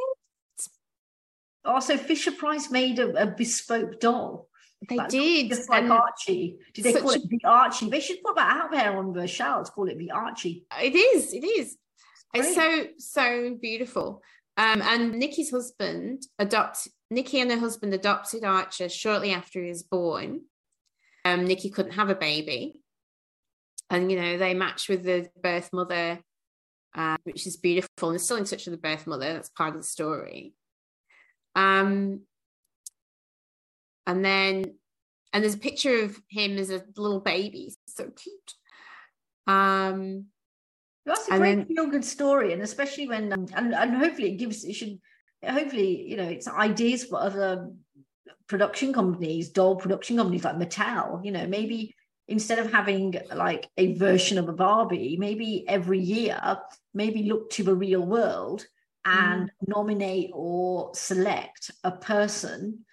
Also, 1.65 1.97
Fisher 1.97 2.31
Price 2.31 2.69
made 2.69 2.99
a, 2.99 3.23
a 3.23 3.27
bespoke 3.27 3.99
doll. 3.99 4.47
They 4.89 4.97
did. 5.09 5.49
Just 5.49 5.69
like 5.69 5.89
Archie. 5.89 6.57
Did 6.73 6.83
they 6.83 6.93
call 6.93 7.11
it 7.11 7.29
the 7.29 7.39
Archie? 7.45 7.89
They 7.89 8.01
should 8.01 8.21
put 8.23 8.35
that 8.35 8.57
out 8.57 8.71
there 8.71 8.97
on 8.97 9.13
the 9.13 9.27
shelves, 9.27 9.69
call 9.69 9.87
it 9.87 9.97
the 9.97 10.11
Archie. 10.11 10.65
It 10.81 10.95
is, 10.95 11.33
it 11.33 11.45
is. 11.45 11.77
It's 12.33 12.55
so, 12.55 12.87
so 12.97 13.57
beautiful. 13.61 14.21
Um, 14.57 14.81
and 14.81 15.13
Nikki's 15.13 15.51
husband 15.51 16.23
adopt 16.37 16.87
Nikki 17.09 17.39
and 17.39 17.51
her 17.51 17.59
husband 17.59 17.93
adopted 17.93 18.43
Archer 18.43 18.89
shortly 18.89 19.31
after 19.31 19.61
he 19.61 19.69
was 19.69 19.83
born. 19.83 20.41
Um, 21.25 21.45
Nikki 21.45 21.69
couldn't 21.69 21.93
have 21.93 22.09
a 22.09 22.15
baby. 22.15 22.81
And 23.89 24.11
you 24.11 24.19
know, 24.19 24.37
they 24.37 24.53
matched 24.53 24.89
with 24.89 25.03
the 25.03 25.29
birth 25.41 25.69
mother, 25.71 26.19
uh, 26.95 27.17
which 27.23 27.45
is 27.47 27.57
beautiful, 27.57 28.09
and 28.09 28.13
they're 28.13 28.23
still 28.23 28.37
in 28.37 28.45
touch 28.45 28.65
with 28.65 28.73
the 28.73 28.81
birth 28.81 29.07
mother. 29.07 29.33
That's 29.33 29.49
part 29.49 29.75
of 29.75 29.81
the 29.81 29.87
story. 29.87 30.53
Um, 31.55 32.21
and 34.05 34.23
then, 34.23 34.75
and 35.31 35.43
there's 35.43 35.55
a 35.55 35.59
picture 35.59 36.03
of 36.03 36.19
him 36.29 36.57
as 36.57 36.69
a 36.69 36.83
little 36.97 37.19
baby, 37.19 37.73
so 37.87 38.09
cute. 38.09 38.53
Um, 39.47 40.25
that's 41.05 41.27
a 41.29 41.37
great 41.37 41.67
feel 41.67 41.87
good 41.87 42.05
story, 42.05 42.53
and 42.53 42.61
especially 42.61 43.07
when 43.07 43.33
um, 43.33 43.47
and 43.55 43.73
and 43.73 43.95
hopefully 43.95 44.33
it 44.33 44.37
gives 44.37 44.63
it 44.63 44.73
should 44.73 44.99
hopefully 45.45 46.09
you 46.09 46.15
know 46.15 46.23
it's 46.23 46.47
ideas 46.47 47.03
for 47.03 47.19
other 47.19 47.69
production 48.47 48.93
companies, 48.93 49.49
doll 49.49 49.75
production 49.75 50.17
companies 50.17 50.43
like 50.43 50.55
Mattel. 50.55 51.23
You 51.25 51.31
know, 51.31 51.45
maybe 51.47 51.93
instead 52.27 52.59
of 52.59 52.71
having 52.71 53.15
like 53.35 53.69
a 53.77 53.95
version 53.95 54.37
of 54.37 54.47
a 54.47 54.53
Barbie, 54.53 55.17
maybe 55.19 55.65
every 55.67 55.99
year, 55.99 56.39
maybe 56.93 57.23
look 57.23 57.49
to 57.51 57.63
the 57.63 57.75
real 57.75 58.05
world 58.05 58.65
and 59.05 59.49
mm. 59.49 59.67
nominate 59.67 60.31
or 60.33 60.91
select 60.93 61.71
a 61.83 61.91
person, 61.91 62.85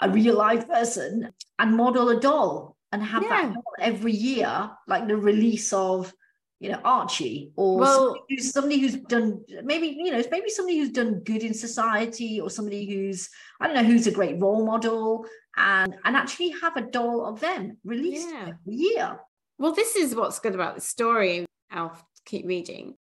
a 0.00 0.10
real 0.10 0.36
life 0.36 0.68
person, 0.68 1.32
and 1.58 1.76
model 1.76 2.10
a 2.10 2.20
doll 2.20 2.76
and 2.92 3.02
have 3.02 3.22
yeah. 3.22 3.52
that 3.52 3.56
every 3.80 4.12
year, 4.12 4.70
like 4.86 5.08
the 5.08 5.16
release 5.16 5.72
of 5.72 6.12
you 6.60 6.70
know 6.70 6.80
Archie 6.84 7.52
or 7.56 7.78
well, 7.78 7.96
somebody, 7.98 8.24
who's, 8.28 8.50
somebody 8.52 8.78
who's 8.78 8.94
done 8.94 9.44
maybe 9.62 9.88
you 9.88 10.10
know 10.10 10.22
maybe 10.30 10.48
somebody 10.48 10.78
who's 10.78 10.90
done 10.90 11.20
good 11.20 11.42
in 11.42 11.52
society 11.52 12.40
or 12.40 12.48
somebody 12.48 12.86
who's 12.86 13.28
I 13.60 13.66
don't 13.66 13.76
know 13.76 13.84
who's 13.84 14.06
a 14.06 14.12
great 14.12 14.40
role 14.40 14.64
model 14.64 15.26
and 15.56 15.94
and 16.04 16.16
actually 16.16 16.54
have 16.62 16.76
a 16.76 16.82
doll 16.82 17.26
of 17.26 17.40
them 17.40 17.76
released 17.84 18.28
yeah. 18.30 18.52
every 18.54 18.74
year. 18.74 19.20
Well, 19.58 19.72
this 19.72 19.96
is 19.96 20.14
what's 20.14 20.38
good 20.38 20.54
about 20.54 20.74
the 20.74 20.80
story. 20.80 21.46
I'll 21.70 21.98
keep 22.24 22.46
reading. 22.46 22.96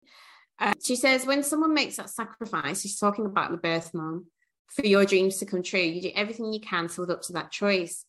Uh, 0.62 0.74
she 0.82 0.96
says, 0.96 1.26
when 1.26 1.42
someone 1.42 1.74
makes 1.74 1.96
that 1.96 2.12
sacrifice, 2.12 2.82
she's 2.82 3.00
talking 3.00 3.26
about 3.26 3.50
the 3.50 3.58
birth 3.58 3.96
mom, 3.96 4.28
for 4.68 4.86
your 4.86 5.06
dreams 5.06 5.38
to 5.38 5.46
come 5.46 5.64
true, 5.64 5.82
you 5.82 6.02
do 6.02 6.12
everything 6.16 6.54
you 6.54 6.62
can 6.62 6.88
to 6.88 7.02
live 7.02 7.10
up 7.10 7.24
to 7.24 7.34
that 7.34 7.52
choice. 7.52 8.06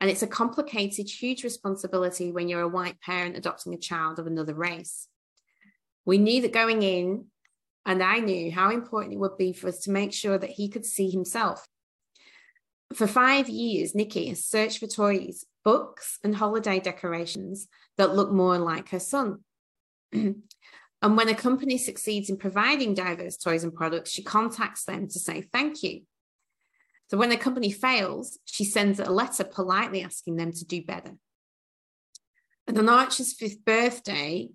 And 0.00 0.10
it's 0.10 0.22
a 0.22 0.26
complicated, 0.26 1.08
huge 1.08 1.42
responsibility 1.42 2.30
when 2.30 2.48
you're 2.48 2.60
a 2.60 2.68
white 2.68 3.00
parent 3.00 3.38
adopting 3.38 3.72
a 3.72 3.78
child 3.78 4.18
of 4.18 4.26
another 4.26 4.52
race. 4.52 5.08
We 6.04 6.18
knew 6.18 6.42
that 6.42 6.52
going 6.52 6.82
in, 6.82 7.26
and 7.86 8.02
I 8.02 8.18
knew 8.18 8.52
how 8.52 8.70
important 8.70 9.14
it 9.14 9.18
would 9.18 9.38
be 9.38 9.54
for 9.54 9.68
us 9.68 9.80
to 9.80 9.90
make 9.90 10.12
sure 10.12 10.36
that 10.36 10.50
he 10.50 10.68
could 10.68 10.84
see 10.84 11.10
himself. 11.10 11.66
For 12.94 13.06
five 13.06 13.48
years, 13.48 13.94
Nikki 13.94 14.28
has 14.28 14.44
searched 14.44 14.78
for 14.78 14.86
toys, 14.86 15.46
books, 15.64 16.18
and 16.22 16.36
holiday 16.36 16.80
decorations 16.80 17.66
that 17.96 18.14
look 18.14 18.30
more 18.30 18.58
like 18.58 18.90
her 18.90 19.00
son. 19.00 19.38
And 21.04 21.18
when 21.18 21.28
a 21.28 21.34
company 21.34 21.76
succeeds 21.76 22.30
in 22.30 22.38
providing 22.38 22.94
diverse 22.94 23.36
toys 23.36 23.62
and 23.62 23.74
products, 23.74 24.10
she 24.10 24.22
contacts 24.22 24.86
them 24.86 25.06
to 25.08 25.18
say 25.18 25.42
thank 25.42 25.82
you. 25.82 26.00
So 27.10 27.18
when 27.18 27.30
a 27.30 27.36
company 27.36 27.70
fails, 27.70 28.38
she 28.46 28.64
sends 28.64 28.98
a 28.98 29.10
letter 29.10 29.44
politely 29.44 30.02
asking 30.02 30.36
them 30.36 30.50
to 30.52 30.64
do 30.64 30.82
better. 30.82 31.12
And 32.66 32.78
on 32.78 32.88
Archer's 32.88 33.34
fifth 33.34 33.62
birthday, 33.66 34.48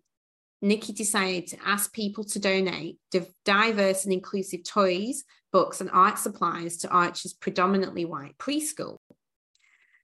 Nikki 0.60 0.92
decided 0.92 1.46
to 1.50 1.58
ask 1.64 1.94
people 1.94 2.24
to 2.24 2.40
donate 2.40 2.98
diverse 3.46 4.06
and 4.06 4.12
inclusive 4.12 4.64
toys, 4.64 5.26
books, 5.54 5.82
and 5.82 5.92
art 5.94 6.18
supplies 6.18 6.78
to 6.78 6.90
Archer's 6.90 7.34
predominantly 7.34 8.06
white 8.06 8.36
preschool. 8.40 8.98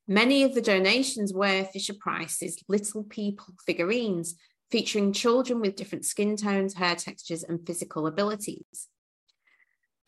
Many 0.07 0.43
of 0.43 0.53
the 0.53 0.61
donations 0.61 1.33
were 1.33 1.63
Fisher 1.63 1.95
Price's 1.99 2.63
Little 2.69 3.03
People 3.03 3.55
figurines 3.65 4.35
featuring 4.71 5.13
children 5.13 5.61
with 5.61 5.75
different 5.75 6.05
skin 6.05 6.35
tones, 6.35 6.73
hair 6.73 6.95
textures, 6.95 7.43
and 7.43 7.65
physical 7.65 8.07
abilities. 8.07 8.87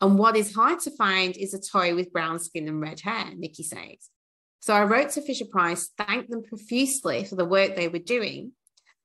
And 0.00 0.18
what 0.18 0.36
is 0.36 0.54
hard 0.54 0.80
to 0.80 0.90
find 0.90 1.36
is 1.36 1.54
a 1.54 1.60
toy 1.60 1.94
with 1.94 2.12
brown 2.12 2.38
skin 2.38 2.68
and 2.68 2.80
red 2.80 3.00
hair, 3.00 3.32
Nikki 3.36 3.62
says. 3.62 4.10
So 4.60 4.74
I 4.74 4.84
wrote 4.84 5.10
to 5.10 5.22
Fisher 5.22 5.44
Price, 5.44 5.90
thanked 5.96 6.30
them 6.30 6.42
profusely 6.42 7.24
for 7.24 7.36
the 7.36 7.44
work 7.44 7.74
they 7.74 7.88
were 7.88 7.98
doing, 7.98 8.52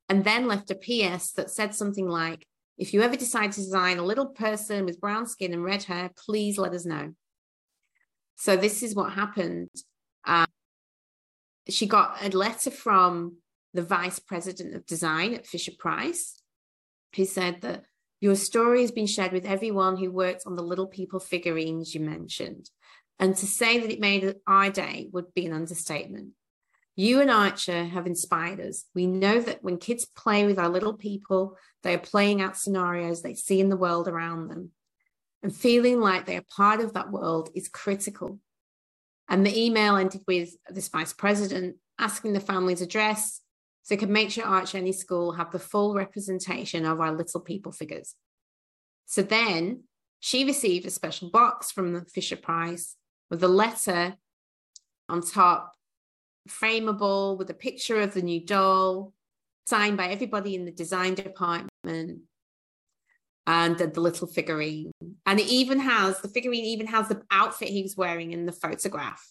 and 0.09 0.23
then 0.23 0.47
left 0.47 0.71
a 0.71 0.75
PS 0.75 1.31
that 1.33 1.49
said 1.49 1.73
something 1.73 2.07
like, 2.07 2.45
if 2.77 2.93
you 2.93 3.01
ever 3.01 3.15
decide 3.15 3.51
to 3.51 3.61
design 3.61 3.99
a 3.99 4.03
little 4.03 4.25
person 4.25 4.85
with 4.85 4.99
brown 4.99 5.27
skin 5.27 5.53
and 5.53 5.63
red 5.63 5.83
hair, 5.83 6.11
please 6.25 6.57
let 6.57 6.73
us 6.73 6.85
know. 6.85 7.13
So 8.35 8.57
this 8.57 8.81
is 8.81 8.95
what 8.95 9.13
happened. 9.13 9.69
Uh, 10.25 10.47
she 11.69 11.85
got 11.85 12.17
a 12.21 12.35
letter 12.35 12.71
from 12.71 13.37
the 13.73 13.81
vice 13.81 14.19
president 14.19 14.75
of 14.75 14.85
design 14.85 15.33
at 15.33 15.47
Fisher 15.47 15.71
Price, 15.77 16.41
who 17.15 17.25
said 17.25 17.61
that 17.61 17.83
your 18.21 18.35
story 18.35 18.81
has 18.81 18.91
been 18.91 19.07
shared 19.07 19.33
with 19.33 19.45
everyone 19.45 19.97
who 19.97 20.11
worked 20.11 20.43
on 20.45 20.55
the 20.55 20.63
little 20.63 20.87
people 20.87 21.19
figurines 21.19 21.93
you 21.93 22.01
mentioned. 22.01 22.69
And 23.19 23.35
to 23.35 23.45
say 23.45 23.79
that 23.79 23.91
it 23.91 23.99
made 23.99 24.35
our 24.47 24.69
day 24.69 25.09
would 25.11 25.33
be 25.33 25.45
an 25.45 25.53
understatement. 25.53 26.29
You 26.95 27.21
and 27.21 27.31
Archer 27.31 27.85
have 27.85 28.05
inspired 28.05 28.59
us. 28.59 28.85
We 28.93 29.07
know 29.07 29.41
that 29.41 29.63
when 29.63 29.77
kids 29.77 30.05
play 30.05 30.45
with 30.45 30.59
our 30.59 30.69
little 30.69 30.93
people, 30.93 31.57
they 31.81 31.95
are 31.95 31.99
playing 31.99 32.41
out 32.41 32.57
scenarios 32.57 33.21
they 33.21 33.33
see 33.33 33.59
in 33.59 33.69
the 33.69 33.77
world 33.77 34.07
around 34.07 34.47
them. 34.47 34.71
And 35.41 35.53
feeling 35.53 35.99
like 35.99 36.25
they 36.25 36.37
are 36.37 36.45
part 36.55 36.79
of 36.79 36.93
that 36.93 37.11
world 37.11 37.49
is 37.55 37.67
critical. 37.67 38.39
And 39.27 39.45
the 39.45 39.59
email 39.59 39.95
ended 39.95 40.21
with 40.27 40.55
this 40.69 40.87
vice 40.87 41.13
president 41.13 41.75
asking 41.99 42.33
the 42.33 42.39
family's 42.39 42.81
address 42.81 43.41
so 43.83 43.97
can 43.97 44.11
make 44.11 44.31
sure 44.31 44.45
Arch 44.45 44.75
Any 44.75 44.93
School 44.93 45.33
have 45.33 45.51
the 45.51 45.59
full 45.59 45.93
representation 45.93 46.85
of 46.85 46.99
our 46.99 47.11
little 47.11 47.41
people 47.41 47.71
figures. 47.71 48.15
So 49.05 49.21
then 49.21 49.83
she 50.19 50.45
received 50.45 50.85
a 50.85 50.89
special 50.89 51.29
box 51.29 51.69
from 51.69 51.93
the 51.93 52.05
Fisher 52.05 52.37
Price 52.37 52.95
with 53.29 53.43
a 53.43 53.47
letter 53.47 54.15
on 55.09 55.21
top, 55.21 55.75
frameable 56.49 57.37
with 57.37 57.49
a 57.49 57.53
picture 57.53 57.99
of 57.99 58.13
the 58.13 58.21
new 58.21 58.39
doll, 58.39 59.13
signed 59.67 59.97
by 59.97 60.07
everybody 60.07 60.55
in 60.55 60.63
the 60.63 60.71
design 60.71 61.13
department, 61.13 62.21
and 63.45 63.77
the 63.77 63.99
little 63.99 64.27
figurine. 64.27 64.91
And 65.25 65.39
it 65.39 65.47
even 65.47 65.79
has 65.79 66.21
the 66.21 66.29
figurine 66.29 66.63
even 66.63 66.87
has 66.87 67.09
the 67.09 67.21
outfit 67.29 67.67
he 67.67 67.83
was 67.83 67.97
wearing 67.97 68.31
in 68.31 68.45
the 68.45 68.53
photograph. 68.53 69.27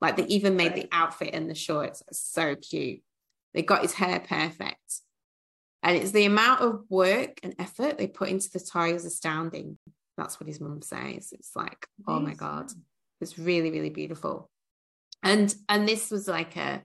Like 0.00 0.16
they 0.16 0.24
even 0.24 0.56
made 0.56 0.74
the 0.74 0.88
outfit 0.90 1.34
and 1.34 1.50
the 1.50 1.54
shorts. 1.54 2.02
So 2.10 2.56
cute. 2.56 3.02
They 3.54 3.62
got 3.62 3.82
his 3.82 3.94
hair 3.94 4.20
perfect. 4.20 4.78
And 5.82 5.96
it's 5.96 6.12
the 6.12 6.26
amount 6.26 6.60
of 6.60 6.84
work 6.88 7.40
and 7.42 7.54
effort 7.58 7.98
they 7.98 8.06
put 8.06 8.28
into 8.28 8.48
the 8.50 8.60
tie 8.60 8.88
is 8.88 9.04
astounding. 9.04 9.78
That's 10.16 10.38
what 10.38 10.46
his 10.46 10.60
mum 10.60 10.82
says. 10.82 11.32
It's 11.32 11.56
like, 11.56 11.86
oh 12.06 12.20
my 12.20 12.34
God. 12.34 12.70
It's 13.20 13.38
really, 13.38 13.70
really 13.70 13.90
beautiful. 13.90 14.50
And 15.22 15.54
and 15.68 15.88
this 15.88 16.10
was 16.10 16.28
like 16.28 16.56
a 16.56 16.82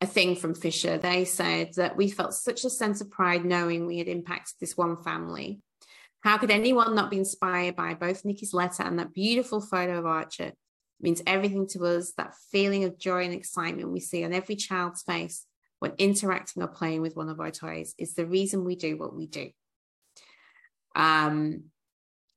a 0.00 0.06
thing 0.06 0.34
from 0.34 0.54
Fisher. 0.54 0.98
They 0.98 1.24
said 1.24 1.74
that 1.76 1.96
we 1.96 2.10
felt 2.10 2.34
such 2.34 2.64
a 2.64 2.70
sense 2.70 3.00
of 3.00 3.10
pride 3.10 3.44
knowing 3.44 3.86
we 3.86 3.98
had 3.98 4.08
impacted 4.08 4.54
this 4.60 4.76
one 4.76 4.96
family. 4.96 5.60
How 6.22 6.38
could 6.38 6.50
anyone 6.50 6.94
not 6.94 7.10
be 7.10 7.18
inspired 7.18 7.76
by 7.76 7.94
both 7.94 8.24
Nikki's 8.24 8.54
letter 8.54 8.82
and 8.82 8.98
that 8.98 9.14
beautiful 9.14 9.60
photo 9.60 9.98
of 9.98 10.06
Archer? 10.06 10.46
It 10.46 10.56
means 11.00 11.22
everything 11.26 11.68
to 11.68 11.84
us, 11.86 12.12
that 12.16 12.34
feeling 12.50 12.84
of 12.84 12.98
joy 12.98 13.24
and 13.24 13.34
excitement 13.34 13.92
we 13.92 14.00
see 14.00 14.24
on 14.24 14.32
every 14.32 14.56
child's 14.56 15.02
face 15.02 15.46
when 15.82 15.94
interacting 15.98 16.62
or 16.62 16.68
playing 16.68 17.02
with 17.02 17.16
one 17.16 17.28
of 17.28 17.40
our 17.40 17.50
toys 17.50 17.92
is 17.98 18.14
the 18.14 18.24
reason 18.24 18.64
we 18.64 18.76
do 18.76 18.96
what 18.96 19.12
we 19.12 19.26
do. 19.26 19.50
Um, 20.94 21.64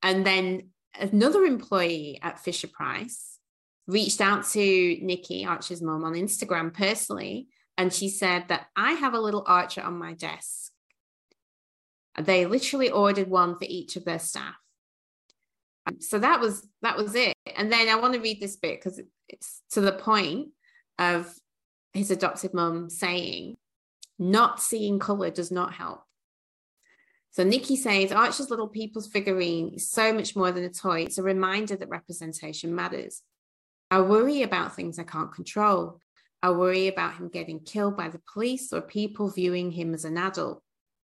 and 0.02 0.26
then 0.26 0.70
another 1.00 1.46
employee 1.46 2.18
at 2.24 2.40
Fisher 2.40 2.68
Price 2.68 3.38
reached 3.86 4.20
out 4.20 4.48
to 4.48 4.98
Nikki, 5.00 5.46
Archer's 5.46 5.84
mom, 5.84 6.04
on 6.04 6.14
Instagram 6.14 6.74
personally, 6.74 7.48
and 7.78 7.94
she 7.94 8.10
said 8.10 8.46
that 8.48 8.66
I 8.76 8.94
have 8.94 9.14
a 9.14 9.20
little 9.20 9.44
Archer 9.46 9.84
on 9.84 10.00
my 10.00 10.14
desk. 10.14 10.72
They 12.20 12.48
literally 12.48 12.90
ordered 12.90 13.28
one 13.28 13.60
for 13.60 13.66
each 13.70 13.96
of 13.96 14.06
their 14.06 14.18
staff. 14.18 14.56
So 16.00 16.18
that 16.18 16.40
was 16.40 16.68
that 16.82 16.98
was 16.98 17.14
it. 17.14 17.36
And 17.56 17.72
then 17.72 17.90
I 17.90 17.96
want 17.98 18.16
to 18.16 18.20
read 18.20 18.42
this 18.42 18.56
bit 18.56 18.82
because 18.82 19.00
it's 19.30 19.62
to 19.74 19.82
the 19.82 19.92
point 19.92 20.48
of 20.98 21.32
his 21.96 22.12
adopted 22.12 22.54
mum 22.54 22.90
saying, 22.90 23.58
not 24.20 24.62
seeing 24.62 25.00
color 25.00 25.30
does 25.30 25.52
not 25.52 25.74
help. 25.74 26.04
So 27.32 27.44
Nikki 27.44 27.76
says 27.76 28.12
Archer's 28.12 28.50
little 28.50 28.70
people's 28.70 29.08
figurine 29.08 29.74
is 29.76 29.92
so 29.92 30.14
much 30.14 30.36
more 30.36 30.52
than 30.52 30.64
a 30.64 30.70
toy. 30.70 31.02
It's 31.02 31.18
a 31.18 31.24
reminder 31.24 31.76
that 31.76 31.90
representation 31.90 32.74
matters. 32.74 33.22
I 33.92 34.02
worry 34.02 34.42
about 34.42 34.76
things 34.76 34.98
I 34.98 35.04
can't 35.04 35.34
control. 35.34 36.00
I 36.42 36.52
worry 36.52 36.88
about 36.88 37.16
him 37.16 37.28
getting 37.28 37.60
killed 37.60 37.98
by 37.98 38.08
the 38.08 38.22
police 38.32 38.72
or 38.72 38.82
people 38.82 39.30
viewing 39.32 39.72
him 39.72 39.94
as 39.94 40.06
an 40.06 40.18
adult. 40.18 40.62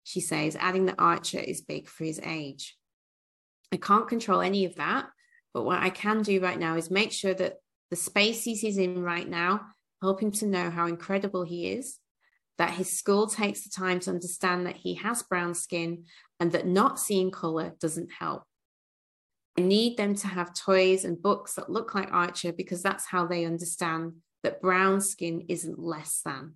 She 0.04 0.22
says, 0.22 0.56
adding 0.60 0.86
that 0.86 0.96
Archer 0.98 1.40
is 1.40 1.62
big 1.62 1.88
for 1.88 2.04
his 2.04 2.20
age. 2.24 2.78
I 3.72 3.78
can't 3.78 4.08
control 4.08 4.42
any 4.42 4.66
of 4.66 4.76
that, 4.76 5.08
but 5.54 5.64
what 5.64 5.84
I 5.84 5.90
can 5.90 6.22
do 6.22 6.40
right 6.40 6.58
now 6.58 6.78
is 6.78 6.90
make 6.90 7.12
sure 7.12 7.34
that 7.34 7.58
the 7.90 7.96
spaces 7.96 8.62
he's 8.62 8.78
in 8.78 9.04
right 9.04 9.28
now 9.28 9.62
help 10.02 10.22
him 10.22 10.32
to 10.32 10.45
know 10.45 10.70
how 10.70 10.88
incredible 10.88 11.43
he 11.43 11.72
is 11.72 12.00
that 12.58 12.72
his 12.72 12.98
school 12.98 13.28
takes 13.28 13.62
the 13.62 13.70
time 13.70 14.00
to 14.02 14.10
understand 14.10 14.66
that 14.66 14.78
he 14.78 14.95
has 14.95 15.24
brown 15.24 15.54
skin 15.54 16.06
and 16.39 16.52
that 16.52 16.68
not 16.68 17.00
seeing 17.00 17.32
color 17.32 17.74
doesn't 17.80 18.12
help. 18.20 18.43
I 19.58 19.62
need 19.62 19.98
them 19.98 20.16
to 20.16 20.28
have 20.28 20.54
toys 20.54 21.06
and 21.06 21.22
books 21.22 21.54
that 21.54 21.70
look 21.70 21.95
like 21.95 22.12
Archer 22.12 22.52
because 22.52 22.84
that's 22.84 23.06
how 23.06 23.26
they 23.26 23.45
understand 23.45 24.14
that 24.43 24.62
brown 24.62 25.02
skin 25.02 25.45
isn't 25.50 25.80
less 25.80 26.22
than. 26.24 26.56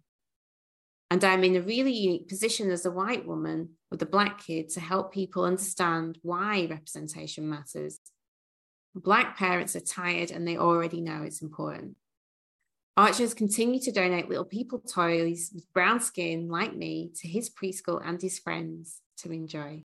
And 1.10 1.24
I'm 1.24 1.44
in 1.44 1.56
a 1.56 1.62
really 1.62 1.92
unique 1.92 2.30
position 2.30 2.72
as 2.72 2.86
a 2.86 2.92
white 2.92 3.28
woman 3.28 3.72
with 3.90 4.02
a 4.02 4.06
black 4.06 4.46
kid 4.46 4.70
to 4.70 4.80
help 4.80 5.14
people 5.14 5.44
understand 5.44 6.18
why 6.22 6.68
representation 6.70 7.50
matters. 7.50 8.00
Black 8.96 9.38
parents 9.38 9.76
are 9.76 9.82
tired 9.82 10.32
and 10.32 10.48
they 10.48 10.58
already 10.58 11.02
know 11.02 11.24
it's 11.24 11.42
important. 11.42 11.96
Archers 12.98 13.34
continue 13.34 13.80
to 13.80 13.92
donate 13.92 14.28
little 14.28 14.46
people 14.46 14.80
toys 14.80 15.50
with 15.54 15.72
brown 15.74 16.02
skin 16.02 16.50
like 16.50 16.76
me 16.76 17.12
to 17.22 17.28
his 17.28 17.50
preschool 17.50 18.02
and 18.06 18.22
his 18.22 18.38
friends 18.38 19.00
to 19.18 19.32
enjoy. 19.32 19.82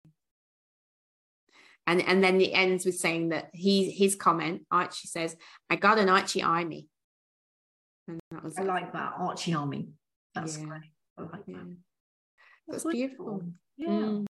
And, 1.87 2.03
and 2.03 2.23
then 2.23 2.41
it 2.41 2.51
ends 2.51 2.85
with 2.85 2.97
saying 2.99 3.31
that 3.31 3.51
he 3.53 3.91
his 3.91 4.15
comment, 4.15 4.63
Archie 4.71 5.09
says, 5.09 5.37
I 5.69 5.77
got 5.77 5.99
an 5.99 6.09
Archie 6.09 6.43
army. 6.43 6.89
And 8.07 8.21
that 8.31 8.45
was 8.45 8.59
I 8.59 8.63
it. 8.63 8.67
like 8.67 8.93
that, 8.93 9.15
Archie 9.19 9.55
army. 9.55 9.89
That's 10.35 10.59
yeah. 10.59 10.65
great. 10.65 10.83
I 11.19 11.23
like 11.23 11.43
yeah. 11.47 11.57
that. 11.57 11.77
That's, 12.69 12.85
that's 12.85 12.95
beautiful. 12.95 13.43
Yeah. 13.77 13.89
Mm. 13.89 14.27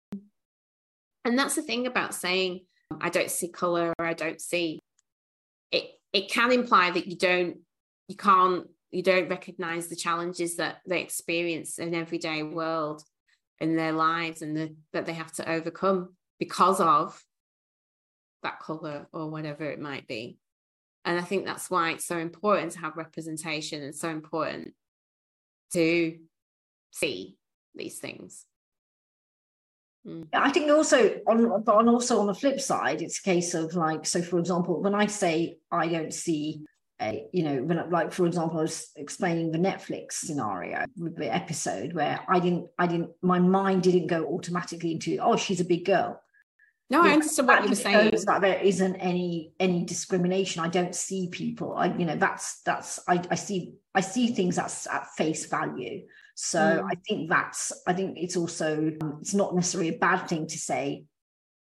And 1.25 1.37
that's 1.37 1.55
the 1.55 1.61
thing 1.61 1.87
about 1.87 2.15
saying 2.15 2.61
I 2.99 3.09
don't 3.09 3.29
see 3.29 3.49
color 3.49 3.93
or 3.99 4.05
I 4.05 4.13
don't 4.13 4.41
see 4.41 4.79
it 5.71 5.91
it 6.13 6.29
can 6.29 6.51
imply 6.51 6.91
that 6.91 7.07
you 7.07 7.17
don't 7.17 7.57
you 8.07 8.15
can't 8.15 8.67
you 8.91 9.01
don't 9.01 9.29
recognize 9.29 9.87
the 9.87 9.95
challenges 9.95 10.57
that 10.57 10.81
they 10.85 11.01
experience 11.01 11.79
in 11.79 11.95
everyday 11.95 12.43
world 12.43 13.01
in 13.59 13.75
their 13.75 13.93
lives 13.93 14.41
and 14.41 14.55
the, 14.55 14.75
that 14.91 15.05
they 15.05 15.13
have 15.13 15.31
to 15.31 15.49
overcome 15.49 16.13
because 16.39 16.81
of 16.81 17.23
that 18.43 18.59
color 18.59 19.07
or 19.13 19.29
whatever 19.29 19.63
it 19.63 19.79
might 19.79 20.07
be 20.07 20.37
and 21.05 21.19
i 21.19 21.21
think 21.21 21.45
that's 21.45 21.69
why 21.69 21.91
it's 21.91 22.05
so 22.05 22.17
important 22.17 22.71
to 22.71 22.79
have 22.79 22.97
representation 22.97 23.81
and 23.81 23.95
so 23.95 24.09
important 24.09 24.73
to 25.71 26.17
see 26.91 27.37
these 27.75 27.99
things 27.99 28.45
mm. 30.05 30.27
I 30.33 30.51
think 30.51 30.69
also 30.69 31.19
on, 31.27 31.45
on 31.45 31.87
also 31.87 32.19
on 32.19 32.27
the 32.27 32.33
flip 32.33 32.59
side, 32.59 33.01
it's 33.01 33.19
a 33.19 33.23
case 33.23 33.53
of 33.53 33.75
like, 33.75 34.05
so 34.05 34.21
for 34.21 34.39
example, 34.39 34.81
when 34.81 34.95
I 34.95 35.05
say 35.05 35.59
I 35.71 35.87
don't 35.87 36.13
see 36.13 36.65
a, 37.01 37.27
you 37.33 37.43
know, 37.43 37.63
when 37.63 37.89
like 37.89 38.11
for 38.11 38.25
example, 38.25 38.59
I 38.59 38.63
was 38.63 38.91
explaining 38.95 39.51
the 39.51 39.57
Netflix 39.57 40.13
scenario, 40.13 40.85
the 40.95 41.33
episode 41.33 41.93
where 41.93 42.19
I 42.27 42.39
didn't, 42.39 42.67
I 42.77 42.87
didn't, 42.87 43.11
my 43.21 43.39
mind 43.39 43.83
didn't 43.83 44.07
go 44.07 44.25
automatically 44.25 44.91
into, 44.91 45.17
oh, 45.17 45.35
she's 45.35 45.59
a 45.59 45.65
big 45.65 45.85
girl. 45.85 46.21
No, 46.91 47.03
I 47.03 47.11
understand 47.11 47.47
what 47.47 47.63
you 47.63 47.69
were 47.69 47.75
saying. 47.75 48.11
That 48.25 48.41
there 48.41 48.59
isn't 48.59 48.95
any 48.97 49.53
any 49.61 49.85
discrimination. 49.85 50.61
I 50.61 50.67
don't 50.67 50.93
see 50.93 51.29
people. 51.29 51.73
I, 51.73 51.85
you 51.85 52.05
know, 52.05 52.17
that's 52.17 52.61
that's 52.63 52.99
I, 53.07 53.23
I 53.31 53.35
see 53.35 53.75
I 53.95 54.01
see 54.01 54.27
things 54.27 54.57
that's 54.57 54.87
at 54.87 55.07
face 55.15 55.45
value. 55.45 56.01
So 56.35 56.59
mm. 56.59 56.83
I 56.83 56.95
think 57.07 57.29
that's 57.29 57.71
I 57.87 57.93
think 57.93 58.17
it's 58.17 58.35
also 58.35 58.91
it's 59.21 59.33
not 59.33 59.55
necessarily 59.55 59.95
a 59.95 59.99
bad 59.99 60.27
thing 60.27 60.47
to 60.47 60.57
say, 60.57 61.05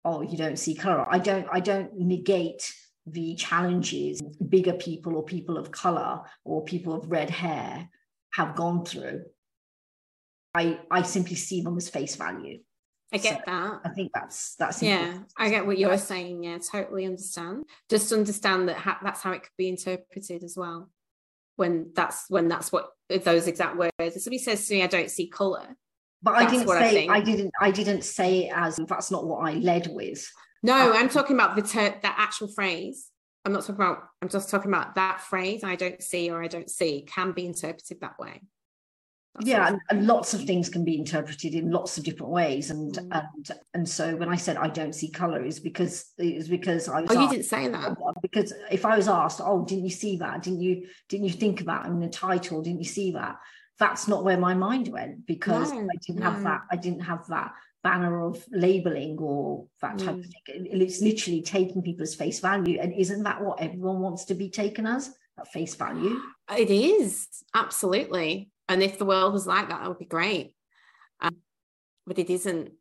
oh, 0.05 0.23
you 0.23 0.39
don't 0.39 0.59
see 0.59 0.77
color. 0.77 1.05
I 1.11 1.19
don't 1.19 1.49
I 1.53 1.59
don't 1.59 1.99
negate 1.99 2.73
the 3.13 3.35
challenges 3.35 4.21
bigger 4.49 4.75
people 4.75 5.17
or 5.17 5.25
people 5.25 5.57
of 5.57 5.71
color 5.71 6.21
or 6.45 6.65
people 6.65 6.93
of 6.95 7.11
red 7.11 7.31
hair 7.31 7.89
have 8.33 8.55
gone 8.55 8.85
through 8.85 9.25
i 10.55 10.79
i 10.91 11.03
simply 11.03 11.37
see 11.37 11.63
them 11.63 11.77
as 11.77 11.89
face 11.89 12.17
value. 12.17 12.61
I 13.11 13.17
get 13.17 13.39
so 13.39 13.43
that. 13.47 13.81
I 13.87 13.89
think 13.89 14.13
that's 14.13 14.55
that's 14.57 14.83
yeah 14.83 15.21
i 15.37 15.49
get 15.49 15.67
what 15.67 15.79
you're 15.79 15.97
saying. 15.97 16.45
Yeah 16.45 16.59
totally 16.59 17.07
understand. 17.07 17.65
Just 17.89 18.13
understand 18.13 18.69
that 18.69 18.77
ha- 18.77 19.01
that's 19.03 19.23
how 19.23 19.33
it 19.33 19.43
could 19.43 19.57
be 19.57 19.69
interpreted 19.69 20.45
as 20.45 20.57
well. 20.57 20.91
When 21.57 21.93
that's 21.95 22.27
when 22.29 22.49
that's 22.49 22.71
what 22.71 22.91
those 23.09 23.47
exact 23.47 23.77
words 23.77 23.93
if 23.99 24.21
somebody 24.21 24.39
says 24.39 24.67
to 24.67 24.75
me 24.75 24.83
i 24.83 24.87
don't 24.87 25.11
see 25.11 25.27
color 25.29 25.77
but 26.23 26.35
I 26.35 26.51
didn't 26.51 26.69
say 26.69 27.07
I, 27.07 27.17
I, 27.17 27.21
didn't 27.21 27.53
I 27.61 27.71
didn't 27.71 28.03
say 28.03 28.47
it 28.47 28.53
as 28.55 28.79
that's 28.89 29.11
not 29.11 29.27
what 29.27 29.49
I 29.49 29.55
led 29.55 29.89
with. 29.89 30.29
No, 30.63 30.93
I'm 30.93 31.09
talking 31.09 31.37
about 31.37 31.57
the 31.57 31.63
ter- 31.63 31.99
the 32.01 32.21
actual 32.21 32.49
phrase. 32.49 33.09
I'm 33.45 33.53
not 33.53 33.61
talking 33.61 33.77
about. 33.77 33.99
I'm 34.21 34.29
just 34.29 34.51
talking 34.51 34.73
about 34.73 34.97
that 34.97 35.21
phrase. 35.21 35.63
I 35.65 35.77
don't 35.77 36.03
see 36.03 36.31
or 36.31 36.43
I 36.43 36.49
don't 36.49 36.71
see 36.71 37.07
can 37.07 37.33
be 37.33 37.47
interpreted 37.47 38.01
that 38.01 38.19
way. 38.19 38.43
That's 39.35 39.47
yeah, 39.47 39.69
and, 39.69 39.81
and, 39.91 40.07
lots 40.07 40.35
of 40.35 40.45
things 40.45 40.69
can 40.69 40.85
be 40.85 40.99
interpreted 40.99 41.55
in 41.55 41.71
lots 41.71 41.97
of 41.97 42.03
different 42.03 42.33
ways, 42.33 42.71
and 42.71 42.93
mm. 42.93 43.09
and 43.13 43.59
and 43.75 43.89
so 43.89 44.17
when 44.17 44.29
I 44.29 44.37
said 44.37 44.57
I 44.57 44.69
don't 44.69 44.95
see 44.95 45.11
color, 45.11 45.45
is 45.45 45.61
because 45.61 46.13
is 46.19 46.49
because 46.49 46.89
I 46.89 47.03
was. 47.03 47.11
Oh, 47.11 47.15
asked, 47.15 47.23
you 47.23 47.29
didn't 47.29 47.49
say 47.49 47.69
that 47.69 47.97
because 48.21 48.53
if 48.71 48.85
I 48.85 48.97
was 48.97 49.07
asked, 49.07 49.41
oh, 49.43 49.65
didn't 49.65 49.85
you 49.85 49.91
see 49.91 50.17
that? 50.17 50.43
Didn't 50.43 50.61
you 50.61 50.89
didn't 51.09 51.27
you 51.27 51.33
think 51.33 51.61
about 51.61 51.87
in 51.87 52.01
the 52.01 52.09
title? 52.09 52.63
Didn't 52.63 52.81
you 52.81 52.89
see 52.89 53.13
that? 53.13 53.37
That's 53.79 54.09
not 54.09 54.25
where 54.25 54.39
my 54.39 54.55
mind 54.55 54.89
went 54.89 55.25
because 55.25 55.71
no, 55.71 55.83
I 55.83 55.97
didn't 56.05 56.21
no. 56.21 56.31
have 56.31 56.43
that. 56.43 56.63
I 56.73 56.77
didn't 56.77 57.03
have 57.03 57.27
that 57.29 57.53
banner 57.83 58.25
of 58.25 58.45
labeling 58.51 59.19
or 59.19 59.67
that 59.81 59.99
type 59.99 60.17
mm. 60.17 60.19
of 60.19 60.25
thing. 60.25 60.67
It's 60.71 61.01
literally 61.01 61.43
taking 61.43 61.83
people's 61.83 62.15
face 62.15 62.41
value. 62.41 62.79
And 62.81 62.93
isn't 62.93 63.23
that 63.23 63.43
what 63.43 63.61
everyone 63.61 64.01
wants 64.01 64.25
to 64.27 64.35
be 64.35 64.51
taken 64.51 64.87
as? 64.87 65.15
At 65.39 65.53
face 65.53 65.77
value? 65.77 66.21
It 66.57 66.69
is, 66.71 67.29
absolutely. 67.55 68.51
And 68.69 68.83
if 68.83 68.99
the 68.99 69.05
world 69.05 69.33
was 69.33 69.47
like 69.47 69.69
that, 69.69 69.81
that 69.81 69.89
would 69.89 69.99
be 69.99 70.05
great. 70.05 70.55
Um, 71.21 71.37
but 72.07 72.19
it 72.19 72.29
isn't. 72.29 72.73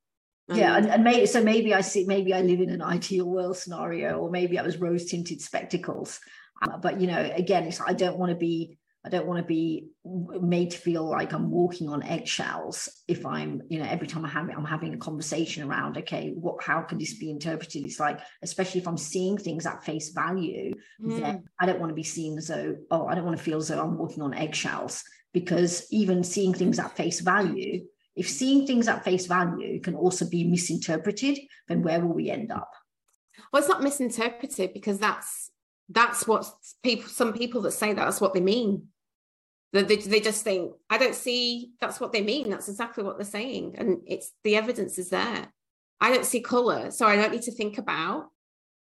Um, 0.49 0.57
yeah, 0.57 0.77
and, 0.77 0.87
and 0.87 1.03
maybe 1.03 1.25
so 1.27 1.43
maybe 1.43 1.73
I 1.73 1.81
see 1.81 2.05
maybe 2.05 2.33
I 2.33 2.41
live 2.41 2.61
in 2.61 2.69
an 2.69 2.81
ideal 2.81 3.25
world 3.29 3.57
scenario, 3.57 4.17
or 4.17 4.31
maybe 4.31 4.57
I 4.57 4.63
was 4.63 4.77
rose 4.77 5.05
tinted 5.05 5.41
spectacles. 5.41 6.19
Uh, 6.61 6.77
but 6.77 6.99
you 6.99 7.05
know, 7.05 7.31
again, 7.35 7.65
it's 7.65 7.79
I 7.79 7.93
don't 7.93 8.17
want 8.17 8.31
to 8.31 8.35
be 8.35 8.79
I 9.07 9.09
don't 9.09 9.25
want 9.25 9.39
to 9.39 9.47
be 9.47 9.87
made 10.03 10.71
to 10.71 10.77
feel 10.77 11.09
like 11.09 11.31
I'm 11.31 11.49
walking 11.49 11.87
on 11.87 12.03
eggshells 12.03 12.89
if 13.07 13.25
I'm, 13.25 13.61
you 13.69 13.79
know, 13.79 13.85
every 13.85 14.05
time 14.05 14.25
I 14.25 14.27
have 14.27 14.49
I'm 14.49 14.65
having 14.65 14.93
a 14.93 14.97
conversation 14.97 15.63
around, 15.63 15.97
okay, 15.97 16.33
what 16.35 16.61
how 16.61 16.81
can 16.81 16.97
this 16.97 17.13
be 17.13 17.31
interpreted? 17.31 17.85
It's 17.85 18.01
like, 18.01 18.19
especially 18.41 18.81
if 18.81 18.87
I'm 18.87 18.97
seeing 18.97 19.37
things 19.37 19.65
at 19.65 19.85
face 19.85 20.09
value, 20.09 20.73
mm. 21.01 21.21
then 21.21 21.45
I 21.57 21.65
don't 21.65 21.79
want 21.79 21.89
to 21.89 21.95
be 21.95 22.03
seen 22.03 22.37
as 22.37 22.47
though, 22.47 22.75
oh, 22.91 23.07
I 23.07 23.15
don't 23.15 23.23
want 23.23 23.37
to 23.37 23.43
feel 23.43 23.59
as 23.59 23.69
though 23.69 23.79
I'm 23.79 23.97
walking 23.97 24.21
on 24.23 24.33
eggshells 24.33 25.05
because 25.31 25.87
even 25.89 26.21
seeing 26.21 26.53
things 26.53 26.77
at 26.77 26.97
face 26.97 27.21
value, 27.21 27.85
if 28.17 28.27
seeing 28.27 28.67
things 28.67 28.89
at 28.89 29.05
face 29.05 29.25
value 29.25 29.79
can 29.79 29.95
also 29.95 30.27
be 30.27 30.43
misinterpreted, 30.43 31.39
then 31.69 31.81
where 31.81 32.01
will 32.01 32.13
we 32.13 32.29
end 32.29 32.51
up? 32.51 32.73
Well, 33.53 33.61
it's 33.61 33.69
not 33.69 33.83
misinterpreted 33.83 34.73
because 34.73 34.99
that's 34.99 35.49
that's 35.87 36.27
what 36.27 36.45
people 36.83 37.07
some 37.07 37.31
people 37.31 37.61
that 37.61 37.71
say 37.71 37.93
that, 37.93 38.03
that's 38.03 38.19
what 38.19 38.33
they 38.33 38.41
mean 38.41 38.89
they, 39.81 39.97
they 39.97 40.19
just 40.19 40.43
think 40.43 40.73
i 40.89 40.97
don't 40.97 41.15
see 41.15 41.71
that's 41.79 41.99
what 41.99 42.11
they 42.11 42.21
mean 42.21 42.49
that's 42.49 42.69
exactly 42.69 43.03
what 43.03 43.17
they're 43.17 43.25
saying 43.25 43.75
and 43.77 43.99
it's 44.05 44.31
the 44.43 44.55
evidence 44.55 44.97
is 44.97 45.09
there 45.09 45.47
i 46.01 46.11
don't 46.11 46.25
see 46.25 46.41
color 46.41 46.91
so 46.91 47.05
i 47.05 47.15
don't 47.15 47.31
need 47.31 47.41
to 47.41 47.51
think 47.51 47.77
about 47.77 48.27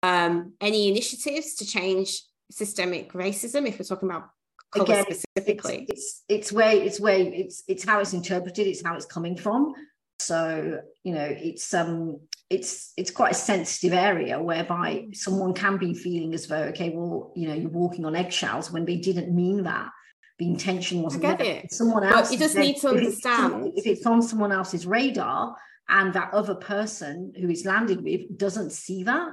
um, 0.03 0.53
any 0.61 0.89
initiatives 0.89 1.55
to 1.55 1.65
change 1.65 2.21
systemic 2.51 3.13
racism 3.13 3.67
if 3.67 3.79
we're 3.79 3.85
talking 3.85 4.09
about 4.09 4.29
color 4.71 5.01
Again, 5.01 5.05
specifically. 5.15 5.85
It's, 5.89 6.23
it's, 6.27 6.51
it's 6.51 6.51
where 6.51 6.75
it's 6.75 6.99
where 6.99 7.17
it's 7.17 7.63
it's 7.67 7.83
how 7.83 7.99
it's 7.99 8.13
interpreted. 8.13 8.67
It's 8.67 8.83
how 8.83 8.95
it's 8.95 9.05
coming 9.05 9.35
from. 9.35 9.73
So 10.19 10.79
you 11.03 11.13
know, 11.13 11.27
it's 11.27 11.73
um, 11.73 12.19
it's 12.49 12.93
it's 12.97 13.11
quite 13.11 13.31
a 13.31 13.35
sensitive 13.35 13.93
area 13.93 14.41
whereby 14.41 15.07
someone 15.13 15.53
can 15.53 15.77
be 15.77 15.93
feeling 15.93 16.33
as 16.33 16.47
though, 16.47 16.63
okay, 16.65 16.91
well, 16.91 17.33
you 17.35 17.47
know, 17.47 17.55
you're 17.55 17.69
walking 17.69 18.05
on 18.05 18.15
eggshells 18.15 18.71
when 18.71 18.85
they 18.85 18.97
didn't 18.97 19.33
mean 19.33 19.63
that. 19.63 19.89
The 20.37 20.47
intention 20.47 21.01
wasn't 21.01 21.25
I 21.25 21.35
get 21.35 21.45
it. 21.45 21.73
Someone 21.73 22.03
else. 22.03 22.29
But 22.29 22.33
you 22.33 22.39
just 22.39 22.55
need 22.55 22.77
to 22.77 22.89
understand 22.89 23.71
if 23.75 23.85
it's, 23.85 24.05
on 24.05 24.21
someone 24.21 24.51
else's 24.51 24.85
radar 24.85 25.55
and 25.87 26.13
that 26.13 26.33
other 26.33 26.55
person 26.55 27.33
who 27.39 27.49
is 27.49 27.65
landed 27.65 28.03
with 28.03 28.37
doesn't 28.37 28.71
see 28.71 29.03
that, 29.03 29.29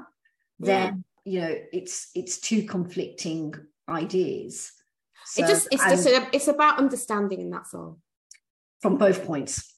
then 0.61 1.05
yeah. 1.25 1.33
you 1.33 1.41
know 1.41 1.57
it's 1.73 2.11
it's 2.15 2.39
two 2.39 2.63
conflicting 2.63 3.55
ideas. 3.89 4.73
So, 5.25 5.43
it 5.43 5.49
just 5.49 5.69
it's 5.73 5.85
just 5.85 6.09
it's 6.33 6.49
about 6.49 6.79
understanding, 6.79 7.41
and 7.41 7.53
that's 7.53 7.75
all. 7.75 7.99
From 8.81 8.97
both 8.97 9.25
points. 9.25 9.75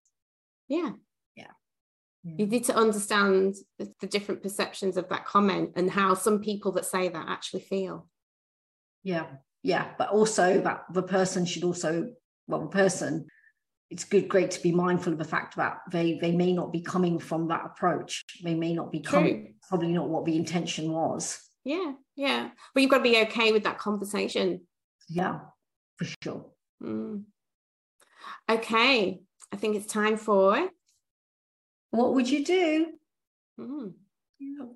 Yeah. 0.69 0.93
Yeah. 1.37 2.37
You 2.39 2.47
need 2.47 2.65
to 2.65 2.75
understand 2.75 3.55
the, 3.79 3.93
the 4.01 4.07
different 4.07 4.43
perceptions 4.43 4.97
of 4.97 5.09
that 5.11 5.27
comment 5.27 5.73
and 5.77 5.91
how 5.91 6.15
some 6.15 6.41
people 6.41 6.73
that 6.73 6.87
say 6.87 7.09
that 7.09 7.27
actually 7.29 7.61
feel. 7.61 8.09
Yeah. 9.03 9.27
Yeah. 9.65 9.89
But 9.99 10.11
also 10.11 10.61
that 10.61 10.85
the 10.93 11.03
person 11.03 11.45
should 11.45 11.65
also, 11.65 12.11
well, 12.47 12.61
the 12.61 12.69
person 12.69 13.27
it's 13.91 14.05
good 14.05 14.29
great 14.29 14.51
to 14.51 14.61
be 14.61 14.73
mindful 14.73 15.13
of 15.13 15.19
the 15.19 15.25
fact 15.25 15.57
that 15.57 15.79
they 15.91 16.19
they 16.21 16.33
may 16.33 16.53
not 16.53 16.73
be 16.73 16.81
coming 16.81 17.19
from 17.19 17.47
that 17.49 17.65
approach 17.65 18.25
they 18.43 18.55
may 18.55 18.73
not 18.75 18.91
be 18.91 18.99
coming 19.01 19.55
probably 19.69 19.93
not 19.93 20.09
what 20.09 20.25
the 20.25 20.37
intention 20.37 20.91
was 20.91 21.39
yeah 21.65 21.93
yeah 22.17 22.49
but 22.73 22.81
you've 22.81 22.91
got 22.91 22.99
to 22.99 23.05
be 23.05 23.19
okay 23.19 23.53
with 23.53 23.63
that 23.63 23.79
conversation 23.79 24.61
yeah 25.09 25.39
for 25.97 26.07
sure 26.23 26.47
mm. 26.83 27.23
okay 28.51 29.21
i 29.53 29.57
think 29.57 29.77
it's 29.77 29.93
time 29.93 30.17
for 30.17 30.69
what 31.91 32.15
would 32.15 32.29
you 32.29 32.45
do 32.45 32.87
mm. 33.61 33.93
yeah. 34.41 34.67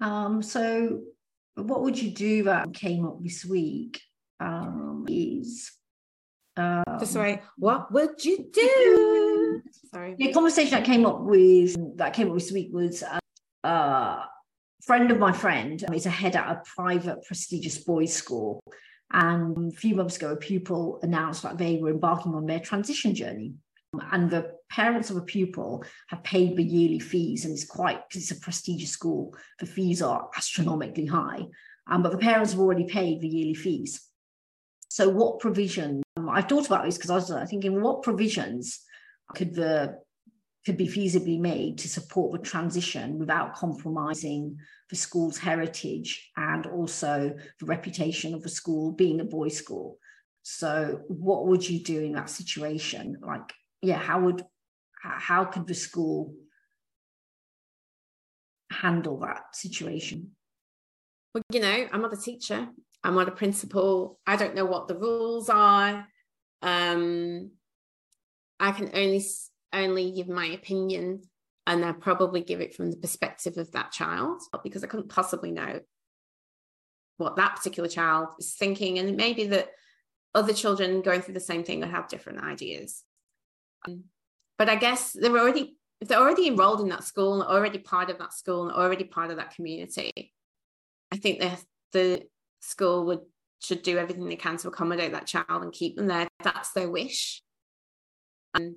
um 0.00 0.42
so 0.42 1.00
what 1.54 1.82
would 1.82 2.00
you 2.00 2.10
do 2.10 2.44
that 2.44 2.72
came 2.74 3.04
up 3.06 3.22
this 3.22 3.44
week 3.44 4.00
um 4.40 5.06
is 5.08 5.72
um, 6.56 6.84
sorry, 7.04 7.40
what 7.56 7.92
would 7.92 8.24
you 8.24 8.50
do? 8.52 9.62
Sorry. 9.92 10.14
The 10.18 10.32
conversation 10.32 10.72
that 10.72 10.84
came 10.84 11.06
up 11.06 11.20
with 11.20 11.76
that 11.96 12.12
came 12.12 12.28
up 12.28 12.34
this 12.34 12.52
week 12.52 12.68
was 12.72 13.02
uh, 13.02 13.18
a 13.64 14.28
friend 14.82 15.10
of 15.10 15.18
my 15.18 15.32
friend 15.32 15.82
is 15.94 16.06
a 16.06 16.10
head 16.10 16.36
at 16.36 16.48
a 16.48 16.62
private 16.76 17.24
prestigious 17.24 17.78
boys' 17.78 18.12
school. 18.12 18.60
And 19.12 19.72
a 19.72 19.76
few 19.76 19.94
months 19.94 20.16
ago, 20.16 20.32
a 20.32 20.36
pupil 20.36 20.98
announced 21.02 21.42
that 21.42 21.58
they 21.58 21.78
were 21.78 21.90
embarking 21.90 22.34
on 22.34 22.46
their 22.46 22.60
transition 22.60 23.14
journey. 23.14 23.54
And 24.10 24.30
the 24.30 24.54
parents 24.70 25.10
of 25.10 25.16
a 25.16 25.22
pupil 25.22 25.84
have 26.08 26.24
paid 26.24 26.56
the 26.56 26.64
yearly 26.64 26.98
fees, 26.98 27.44
and 27.44 27.52
it's 27.52 27.66
quite 27.66 28.08
because 28.08 28.22
it's 28.22 28.38
a 28.38 28.40
prestigious 28.40 28.90
school, 28.90 29.34
the 29.58 29.66
fees 29.66 30.00
are 30.00 30.30
astronomically 30.36 31.06
high. 31.06 31.46
Um, 31.86 32.02
but 32.02 32.12
the 32.12 32.18
parents 32.18 32.52
have 32.52 32.60
already 32.60 32.84
paid 32.84 33.20
the 33.20 33.28
yearly 33.28 33.54
fees. 33.54 34.08
So, 34.88 35.08
what 35.08 35.40
provision? 35.40 36.02
Um, 36.16 36.28
I've 36.28 36.48
thought 36.48 36.66
about 36.66 36.84
this 36.84 36.96
because 36.96 37.10
I 37.10 37.14
was 37.16 37.30
uh, 37.30 37.46
thinking, 37.46 37.82
what 37.82 38.02
provisions 38.02 38.80
could 39.34 39.54
the 39.54 39.98
could 40.64 40.76
be 40.76 40.86
feasibly 40.86 41.40
made 41.40 41.78
to 41.78 41.88
support 41.88 42.32
the 42.32 42.38
transition 42.38 43.18
without 43.18 43.54
compromising 43.54 44.56
the 44.90 44.96
school's 44.96 45.38
heritage 45.38 46.30
and 46.36 46.66
also 46.66 47.34
the 47.58 47.66
reputation 47.66 48.32
of 48.32 48.42
the 48.42 48.48
school 48.48 48.92
being 48.92 49.20
a 49.20 49.24
boys' 49.24 49.56
school. 49.56 49.98
So, 50.44 51.00
what 51.08 51.46
would 51.46 51.68
you 51.68 51.80
do 51.80 52.00
in 52.00 52.12
that 52.12 52.30
situation? 52.30 53.18
Like, 53.20 53.52
yeah, 53.82 53.98
how 53.98 54.20
would 54.20 54.42
how 55.02 55.44
could 55.44 55.66
the 55.66 55.74
school 55.74 56.32
handle 58.70 59.18
that 59.20 59.54
situation? 59.54 60.30
Well, 61.34 61.42
you 61.52 61.60
know, 61.60 61.88
I'm 61.92 62.02
not 62.02 62.12
a 62.12 62.20
teacher. 62.20 62.68
I'm 63.04 63.14
not 63.16 63.28
a 63.28 63.32
principal. 63.32 64.20
I 64.26 64.36
don't 64.36 64.54
know 64.54 64.64
what 64.64 64.86
the 64.86 64.96
rules 64.96 65.48
are. 65.48 66.06
Um, 66.62 67.50
I 68.60 68.70
can 68.70 68.90
only 68.94 69.24
only 69.72 70.12
give 70.12 70.28
my 70.28 70.46
opinion, 70.46 71.22
and 71.66 71.84
I 71.84 71.92
probably 71.92 72.42
give 72.42 72.60
it 72.60 72.74
from 72.74 72.90
the 72.90 72.96
perspective 72.96 73.56
of 73.56 73.72
that 73.72 73.90
child 73.90 74.40
because 74.62 74.84
I 74.84 74.86
couldn't 74.86 75.08
possibly 75.08 75.50
know 75.50 75.80
what 77.16 77.36
that 77.36 77.56
particular 77.56 77.88
child 77.88 78.28
is 78.38 78.54
thinking, 78.54 78.98
and 78.98 79.16
maybe 79.16 79.48
that 79.48 79.70
other 80.34 80.52
children 80.52 81.02
going 81.02 81.22
through 81.22 81.34
the 81.34 81.40
same 81.40 81.64
thing 81.64 81.80
would 81.80 81.90
have 81.90 82.08
different 82.08 82.42
ideas. 82.42 83.02
Um, 83.86 84.04
but 84.58 84.68
I 84.68 84.76
guess 84.76 85.12
they're 85.12 85.36
already 85.36 85.76
if 86.00 86.08
they're 86.08 86.18
already 86.18 86.48
enrolled 86.48 86.80
in 86.80 86.88
that 86.88 87.04
school, 87.04 87.34
and 87.34 87.42
already 87.42 87.78
part 87.78 88.10
of 88.10 88.18
that 88.18 88.32
school, 88.32 88.64
and 88.64 88.72
already 88.72 89.04
part 89.04 89.30
of 89.30 89.36
that 89.36 89.54
community. 89.54 90.32
I 91.12 91.16
think 91.16 91.40
the 91.40 91.58
the 91.92 92.22
school 92.60 93.06
would 93.06 93.20
should 93.62 93.82
do 93.82 93.98
everything 93.98 94.26
they 94.26 94.36
can 94.36 94.56
to 94.58 94.68
accommodate 94.68 95.12
that 95.12 95.26
child 95.26 95.62
and 95.62 95.72
keep 95.72 95.96
them 95.96 96.08
there. 96.08 96.28
That's 96.42 96.72
their 96.72 96.90
wish. 96.90 97.42
And 98.54 98.76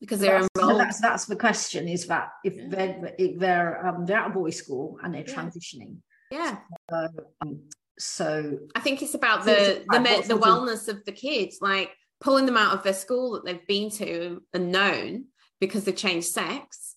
because 0.00 0.20
they're 0.20 0.40
that's, 0.40 0.48
enrolled. 0.56 0.80
That's 0.80 1.00
that's 1.00 1.26
the 1.26 1.36
question: 1.36 1.88
is 1.88 2.06
that 2.06 2.30
if 2.44 2.54
yeah. 2.56 2.64
they're 2.68 3.14
if 3.18 3.38
they're 3.38 3.86
um, 3.86 4.06
they're 4.06 4.18
at 4.18 4.30
a 4.30 4.30
boys' 4.30 4.56
school 4.56 4.98
and 5.02 5.14
they're 5.14 5.24
yeah. 5.26 5.34
transitioning. 5.34 5.96
Yeah. 6.30 6.56
So, 6.90 7.08
um, 7.42 7.60
so 7.98 8.58
I 8.74 8.80
think 8.80 9.02
it's 9.02 9.14
about 9.14 9.44
the 9.44 9.84
the, 9.88 9.98
the, 9.98 10.34
the 10.34 10.40
wellness 10.40 10.88
of 10.88 11.04
the 11.04 11.12
kids, 11.12 11.58
like 11.60 11.90
pulling 12.20 12.46
them 12.46 12.56
out 12.56 12.74
of 12.74 12.82
their 12.82 12.94
school 12.94 13.32
that 13.32 13.44
they've 13.44 13.66
been 13.66 13.90
to 13.90 14.42
and 14.52 14.72
known 14.72 15.26
because 15.60 15.84
they've 15.84 15.96
changed 15.96 16.28
sex 16.28 16.94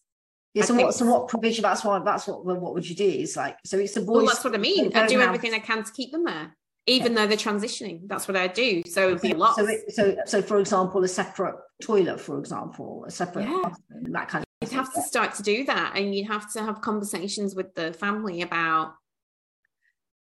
yeah, 0.58 0.64
so 0.64 0.74
what? 0.74 0.94
So 0.96 1.06
what 1.06 1.28
provision? 1.28 1.62
That's 1.62 1.84
why. 1.84 2.00
That's 2.00 2.28
what. 2.28 2.44
What 2.44 2.74
would 2.74 2.90
you 2.90 2.96
do? 2.96 3.06
Is 3.06 3.38
like 3.38 3.58
so. 3.64 3.78
It's 3.78 3.96
a 3.96 4.02
boys. 4.02 4.08
Well, 4.08 4.26
that's 4.26 4.44
what 4.44 4.56
I 4.56 4.58
mean. 4.58 4.92
I 4.96 5.06
do 5.06 5.22
everything 5.22 5.54
I 5.54 5.60
can 5.60 5.84
to 5.84 5.92
keep 5.92 6.12
them 6.12 6.24
there, 6.24 6.56
even 6.88 7.14
yeah. 7.14 7.20
though 7.20 7.28
they're 7.28 7.38
transitioning. 7.38 8.02
That's 8.08 8.28
what 8.28 8.36
I 8.36 8.48
do. 8.48 8.82
So 8.88 9.10
it'd 9.10 9.22
be 9.22 9.34
a 9.34 9.38
lot. 9.38 9.56
So, 9.56 9.68
it, 9.68 9.92
so, 9.94 10.18
so 10.26 10.42
for 10.42 10.58
example, 10.58 11.04
a 11.04 11.08
separate 11.08 11.58
toilet, 11.84 12.20
for 12.20 12.40
example, 12.40 13.06
a 13.08 13.12
separate 13.12 13.48
yeah. 13.48 13.70
that 14.10 14.30
kind 14.30 14.44
of. 14.44 14.68
You'd 14.68 14.76
have 14.76 14.92
to 14.96 15.02
start 15.04 15.36
to 15.36 15.44
do 15.44 15.64
that, 15.66 15.94
and 15.96 16.16
you'd 16.16 16.28
have 16.28 16.52
to 16.54 16.64
have 16.64 16.82
conversations 16.82 17.54
with 17.54 17.76
the 17.76 17.94
family 17.94 18.42
about 18.42 18.96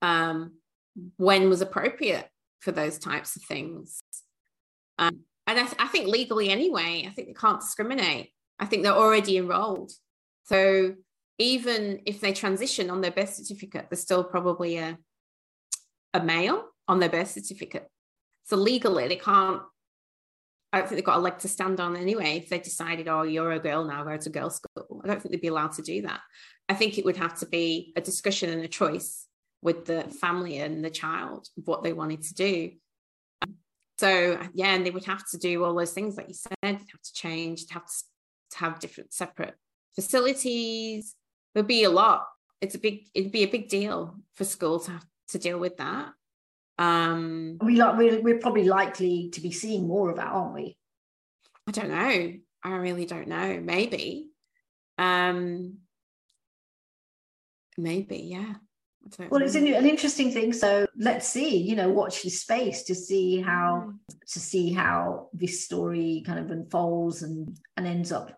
um, 0.01 0.55
when 1.15 1.49
was 1.49 1.61
appropriate 1.61 2.27
for 2.59 2.73
those 2.73 2.99
types 2.99 3.37
of 3.37 3.43
things. 3.43 4.01
Um, 4.97 5.21
and 5.47 5.59
I, 5.59 5.67
I 5.79 5.87
think 5.87 6.07
legally, 6.07 6.49
anyway, 6.49 7.05
I 7.07 7.13
think 7.13 7.27
they 7.27 7.33
can't 7.33 7.59
discriminate. 7.59 8.31
I 8.59 8.65
think 8.65 8.83
they're 8.83 8.93
already 8.93 9.37
enrolled. 9.37 9.91
So 10.43 10.95
even 11.37 12.01
if 12.05 12.21
they 12.21 12.33
transition 12.33 12.89
on 12.89 13.01
their 13.01 13.11
birth 13.11 13.33
certificate, 13.33 13.87
there's 13.89 14.01
still 14.01 14.23
probably 14.23 14.77
a, 14.77 14.97
a 16.13 16.23
male 16.23 16.63
on 16.87 16.99
their 16.99 17.09
birth 17.09 17.31
certificate. 17.31 17.87
So 18.45 18.55
legally, 18.55 19.07
they 19.07 19.17
can't, 19.17 19.61
I 20.71 20.79
don't 20.79 20.87
think 20.87 20.97
they've 20.97 21.05
got 21.05 21.17
a 21.17 21.21
leg 21.21 21.39
to 21.39 21.47
stand 21.47 21.79
on 21.79 21.95
anyway. 21.95 22.37
If 22.37 22.49
they 22.49 22.59
decided, 22.59 23.07
oh, 23.07 23.23
you're 23.23 23.51
a 23.51 23.59
girl 23.59 23.83
now, 23.85 24.03
go 24.03 24.17
to 24.17 24.29
girls' 24.29 24.55
school, 24.55 25.01
I 25.03 25.07
don't 25.07 25.21
think 25.21 25.31
they'd 25.31 25.41
be 25.41 25.47
allowed 25.47 25.73
to 25.73 25.81
do 25.81 26.03
that. 26.03 26.21
I 26.69 26.73
think 26.73 26.97
it 26.97 27.05
would 27.05 27.17
have 27.17 27.37
to 27.39 27.45
be 27.45 27.93
a 27.95 28.01
discussion 28.01 28.49
and 28.49 28.63
a 28.63 28.67
choice 28.67 29.27
with 29.61 29.85
the 29.85 30.03
family 30.03 30.59
and 30.59 30.83
the 30.83 30.89
child 30.89 31.47
what 31.63 31.83
they 31.83 31.93
wanted 31.93 32.21
to 32.23 32.33
do. 32.33 32.71
So 33.97 34.39
yeah, 34.53 34.73
and 34.73 34.85
they 34.85 34.91
would 34.91 35.05
have 35.05 35.27
to 35.31 35.37
do 35.37 35.63
all 35.63 35.73
those 35.73 35.93
things 35.93 36.17
like 36.17 36.27
you 36.27 36.33
said. 36.33 36.55
They'd 36.61 36.73
have 36.73 37.01
to 37.01 37.13
change. 37.13 37.65
They'd 37.65 37.73
have 37.73 37.85
to, 37.85 37.93
have 38.57 38.79
different 38.79 39.11
separate 39.11 39.55
facilities. 39.95 41.15
There'd 41.53 41.67
be 41.67 41.83
a 41.83 41.89
lot. 41.89 42.25
It's 42.61 42.75
a 42.75 42.79
big. 42.79 43.07
It'd 43.13 43.31
be 43.31 43.43
a 43.43 43.47
big 43.47 43.67
deal 43.67 44.15
for 44.35 44.45
school 44.45 44.79
to 44.81 44.91
have 44.91 45.05
to 45.29 45.39
deal 45.39 45.59
with 45.59 45.77
that. 45.77 46.13
Um, 46.77 47.57
we 47.61 47.77
like 47.77 47.97
we're, 47.97 48.21
we're 48.21 48.39
probably 48.39 48.65
likely 48.65 49.29
to 49.31 49.41
be 49.41 49.51
seeing 49.51 49.87
more 49.87 50.09
of 50.09 50.17
that, 50.17 50.31
aren't 50.31 50.53
we? 50.53 50.77
I 51.67 51.71
don't 51.71 51.89
know. 51.89 52.33
I 52.63 52.75
really 52.75 53.05
don't 53.05 53.27
know. 53.27 53.59
Maybe. 53.61 54.29
Um, 54.97 55.77
maybe, 57.77 58.17
yeah. 58.17 58.55
Well, 59.29 59.41
it's 59.43 59.55
an, 59.55 59.67
an 59.67 59.85
interesting 59.85 60.31
thing. 60.31 60.51
So 60.51 60.87
let's 60.97 61.27
see. 61.29 61.57
You 61.57 61.75
know, 61.75 61.89
watch 61.89 62.23
this 62.23 62.41
space 62.41 62.83
to 62.83 62.95
see 62.95 63.39
how 63.39 63.87
mm. 63.87 64.15
to 64.33 64.39
see 64.39 64.73
how 64.73 65.29
this 65.31 65.63
story 65.63 66.23
kind 66.25 66.39
of 66.39 66.49
unfolds 66.49 67.21
and 67.21 67.57
and 67.77 67.85
ends 67.85 68.11
up 68.11 68.35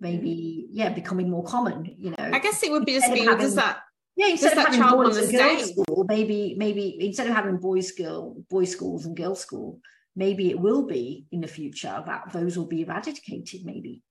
maybe 0.00 0.66
yeah 0.70 0.88
becoming 0.88 1.30
more 1.30 1.44
common 1.44 1.94
you 1.98 2.10
know 2.10 2.30
i 2.32 2.38
guess 2.38 2.62
it 2.62 2.70
would 2.70 2.84
be 2.84 2.94
just 2.94 3.12
be 3.12 3.20
having, 3.20 3.38
does 3.38 3.54
that 3.54 3.80
yeah 4.16 4.28
instead 4.28 4.56
of 4.56 4.64
having 4.64 4.80
boys 4.80 5.16
and 5.16 5.32
girls 5.32 5.70
school 5.70 6.04
maybe 6.08 6.54
maybe 6.58 6.96
instead 7.00 7.26
of 7.26 7.34
having 7.34 7.58
boys 7.58 7.92
girl 7.92 8.34
boys 8.48 8.70
schools 8.70 9.06
and 9.06 9.16
girls 9.16 9.40
school 9.40 9.78
maybe 10.16 10.50
it 10.50 10.58
will 10.58 10.86
be 10.86 11.26
in 11.30 11.40
the 11.40 11.46
future 11.46 12.02
that 12.06 12.22
those 12.32 12.56
will 12.56 12.66
be 12.66 12.82
eradicated 12.82 13.64
maybe 13.64 14.02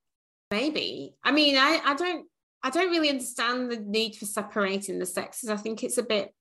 maybe 0.52 1.16
i 1.24 1.32
mean 1.32 1.58
i 1.58 1.82
i 1.86 1.96
don't 1.96 2.26
i 2.64 2.70
don't 2.70 2.92
really 2.92 3.10
understand 3.10 3.72
the 3.72 3.80
need 3.80 4.16
for 4.16 4.26
separating 4.26 5.00
the 5.00 5.06
sexes 5.06 5.50
i 5.50 5.58
think 5.58 5.84
it's 5.84 5.98
a 5.98 6.04
bit 6.04 6.34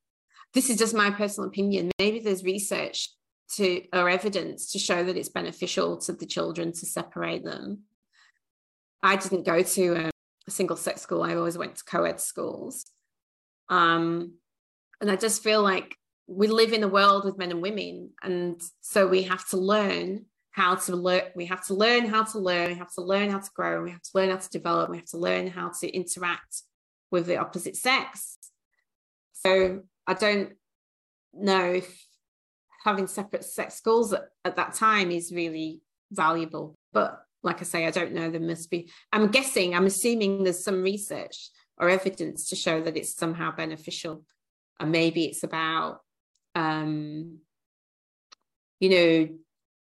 this 0.54 0.70
is 0.70 0.78
just 0.78 0.94
my 0.94 1.10
personal 1.10 1.48
opinion 1.48 1.90
maybe 1.98 2.20
there's 2.20 2.44
research 2.44 3.10
to 3.48 3.82
or 3.92 4.08
evidence 4.08 4.72
to 4.72 4.78
show 4.78 5.02
that 5.04 5.16
it's 5.16 5.28
beneficial 5.28 5.96
to 5.98 6.12
the 6.12 6.26
children 6.26 6.72
to 6.72 6.86
separate 6.86 7.44
them. 7.44 7.84
I 9.02 9.16
didn't 9.16 9.46
go 9.46 9.62
to 9.62 10.10
a 10.46 10.50
single 10.50 10.76
sex 10.76 11.00
school. 11.00 11.22
I 11.22 11.34
always 11.34 11.56
went 11.56 11.76
to 11.76 11.84
co-ed 11.84 12.20
schools. 12.20 12.86
Um, 13.68 14.34
and 15.00 15.10
I 15.10 15.16
just 15.16 15.42
feel 15.42 15.62
like 15.62 15.94
we 16.26 16.48
live 16.48 16.72
in 16.72 16.82
a 16.82 16.88
world 16.88 17.24
with 17.24 17.38
men 17.38 17.50
and 17.50 17.62
women, 17.62 18.10
and 18.22 18.60
so 18.80 19.06
we 19.06 19.22
have 19.22 19.48
to 19.50 19.56
learn 19.56 20.26
how 20.58 20.74
to 20.74 20.96
learn. 20.96 21.22
We 21.36 21.46
have 21.46 21.64
to 21.66 21.74
learn 21.74 22.04
how 22.06 22.24
to 22.32 22.38
learn. 22.40 22.66
We 22.72 22.78
have 22.82 22.92
to 22.94 23.02
learn 23.12 23.30
how 23.30 23.38
to 23.38 23.50
grow. 23.54 23.84
We 23.84 23.92
have 23.92 24.02
to 24.02 24.10
learn 24.14 24.30
how 24.30 24.38
to 24.38 24.50
develop. 24.58 24.90
We 24.90 24.96
have 24.96 25.12
to 25.14 25.18
learn 25.28 25.46
how 25.46 25.70
to 25.80 25.86
interact 26.00 26.54
with 27.12 27.26
the 27.26 27.36
opposite 27.36 27.76
sex. 27.76 28.38
So 29.34 29.82
I 30.04 30.14
don't 30.14 30.54
know 31.32 31.74
if 31.74 31.88
having 32.84 33.06
separate 33.06 33.44
sex 33.44 33.76
schools 33.76 34.12
at, 34.12 34.24
at 34.44 34.56
that 34.56 34.74
time 34.74 35.12
is 35.12 35.32
really 35.32 35.80
valuable. 36.10 36.74
But 36.92 37.20
like 37.44 37.60
I 37.60 37.64
say, 37.64 37.86
I 37.86 37.92
don't 37.92 38.12
know. 38.12 38.28
There 38.28 38.40
must 38.40 38.68
be, 38.68 38.90
I'm 39.12 39.28
guessing, 39.28 39.76
I'm 39.76 39.86
assuming 39.86 40.42
there's 40.42 40.64
some 40.64 40.82
research 40.82 41.50
or 41.76 41.88
evidence 41.88 42.48
to 42.48 42.56
show 42.56 42.82
that 42.82 42.96
it's 42.96 43.14
somehow 43.14 43.54
beneficial. 43.54 44.24
And 44.80 44.90
maybe 44.90 45.26
it's 45.26 45.44
about, 45.44 46.00
um, 46.56 47.38
you 48.80 48.90
know, 48.90 49.28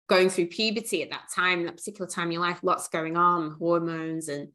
going 0.08 0.30
through 0.30 0.48
puberty 0.48 1.04
at 1.04 1.12
that 1.12 1.30
time, 1.34 1.66
that 1.66 1.78
particular 1.78 2.10
time 2.10 2.28
in 2.28 2.34
your 2.34 2.42
life, 2.42 2.60
lots 2.64 2.88
going 2.88 3.18
on, 3.18 3.56
hormones, 3.60 4.28
and 4.28 4.50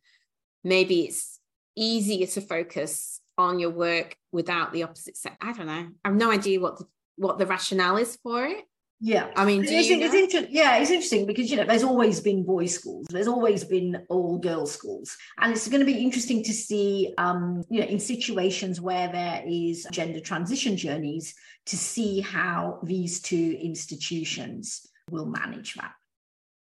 maybe 0.65 1.03
it's 1.03 1.41
easier 1.77 2.27
to 2.27 2.41
focus 2.41 3.21
on 3.37 3.59
your 3.59 3.71
work 3.71 4.17
without 4.33 4.73
the 4.73 4.83
opposite 4.83 5.17
sex. 5.17 5.37
I 5.41 5.53
don't 5.53 5.67
know. 5.67 5.89
I 6.05 6.09
have 6.09 6.17
no 6.17 6.31
idea 6.31 6.61
what 6.61 6.79
the 6.79 6.87
what 7.17 7.39
the 7.39 7.47
rationale 7.47 7.97
is 7.97 8.17
for 8.23 8.45
it. 8.45 8.65
Yeah, 9.01 9.31
I 9.37 9.45
mean, 9.45 9.63
it's, 9.63 9.71
it's 9.71 10.35
inter- 10.35 10.49
yeah, 10.51 10.79
it's 10.79 10.91
interesting 10.91 11.25
because 11.25 11.49
you 11.53 11.57
know 11.57 11.65
there's 11.65 11.85
always 11.85 12.19
been 12.19 12.45
boys' 12.45 12.75
schools, 12.75 13.07
there's 13.09 13.29
always 13.29 13.63
been 13.63 14.05
all 14.09 14.39
girls' 14.39 14.73
schools, 14.73 15.17
and 15.39 15.53
it's 15.53 15.69
going 15.69 15.79
to 15.79 15.87
be 15.87 16.03
interesting 16.03 16.43
to 16.43 16.53
see, 16.53 17.15
um, 17.17 17.63
you 17.71 17.81
know, 17.81 17.87
in 17.87 18.01
situations 18.01 18.81
where 18.81 19.07
there 19.07 19.45
is 19.47 19.87
gender 19.93 20.19
transition 20.19 20.77
journeys, 20.77 21.33
to 21.67 21.77
see 21.77 22.21
how 22.21 22.81
these 22.83 23.21
two 23.21 23.57
institutions 23.63 24.85
will 25.11 25.27
manage 25.27 25.75
that. 25.75 25.93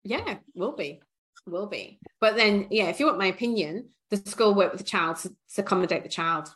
Yeah, 0.03 0.37
will 0.53 0.75
be, 0.75 1.01
will 1.45 1.67
be. 1.67 1.99
But 2.19 2.35
then, 2.35 2.67
yeah, 2.71 2.85
if 2.85 2.99
you 2.99 3.05
want 3.05 3.17
my 3.17 3.27
opinion, 3.27 3.89
the 4.09 4.17
school 4.17 4.53
work 4.53 4.71
with 4.71 4.81
the 4.81 4.87
child 4.87 5.17
to, 5.17 5.29
to 5.55 5.61
accommodate 5.61 6.03
the 6.03 6.09
child 6.09 6.53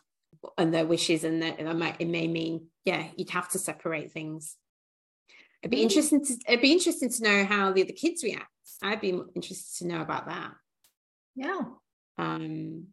and 0.56 0.72
their 0.72 0.86
wishes, 0.86 1.24
and 1.24 1.42
that 1.42 1.58
it 1.58 2.08
may 2.08 2.28
mean, 2.28 2.66
yeah, 2.84 3.06
you'd 3.16 3.30
have 3.30 3.48
to 3.50 3.58
separate 3.58 4.12
things 4.12 4.56
It'd 5.62 5.70
be 5.70 5.78
mm. 5.78 5.82
interesting 5.82 6.24
to 6.24 6.36
it'd 6.46 6.62
be 6.62 6.72
interesting 6.72 7.10
to 7.10 7.22
know 7.22 7.44
how 7.44 7.72
the 7.72 7.82
other 7.82 7.92
kids 7.92 8.22
react. 8.22 8.46
I'd 8.82 9.00
be 9.00 9.20
interested 9.34 9.78
to 9.78 9.86
know 9.86 10.00
about 10.00 10.26
that. 10.26 10.52
Yeah. 11.34 11.60
Um 12.16 12.88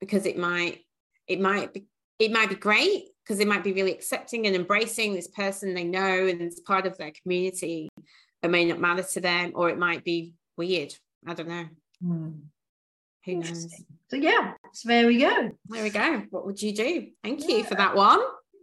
because 0.00 0.26
it 0.26 0.38
might 0.38 0.80
it 1.26 1.40
might 1.40 1.74
be 1.74 1.86
it 2.18 2.32
might 2.32 2.48
be 2.48 2.54
great 2.54 3.08
because 3.26 3.38
they 3.38 3.44
might 3.44 3.64
be 3.64 3.72
really 3.72 3.92
accepting 3.92 4.46
and 4.46 4.54
embracing 4.54 5.14
this 5.14 5.26
person 5.26 5.74
they 5.74 5.84
know 5.84 6.26
and 6.26 6.40
it's 6.40 6.60
part 6.60 6.86
of 6.86 6.96
their 6.96 7.10
community. 7.22 7.88
It 8.42 8.50
may 8.50 8.64
not 8.64 8.78
matter 8.78 9.02
to 9.02 9.20
them, 9.20 9.52
or 9.54 9.68
it 9.70 9.78
might 9.78 10.04
be 10.04 10.34
weird. 10.56 10.94
I 11.26 11.34
don't 11.34 11.48
know. 11.48 11.66
Mm. 12.04 12.40
Who 13.24 13.34
knows? 13.36 13.74
So 14.08 14.16
yeah, 14.16 14.52
so 14.72 14.88
there 14.88 15.06
we 15.08 15.18
go. 15.18 15.50
There 15.68 15.82
we 15.82 15.90
go. 15.90 16.22
What 16.30 16.46
would 16.46 16.62
you 16.62 16.72
do? 16.72 17.08
Thank 17.24 17.40
yeah. 17.48 17.56
you 17.56 17.64
for 17.64 17.74
that 17.74 17.96
one. 17.96 18.20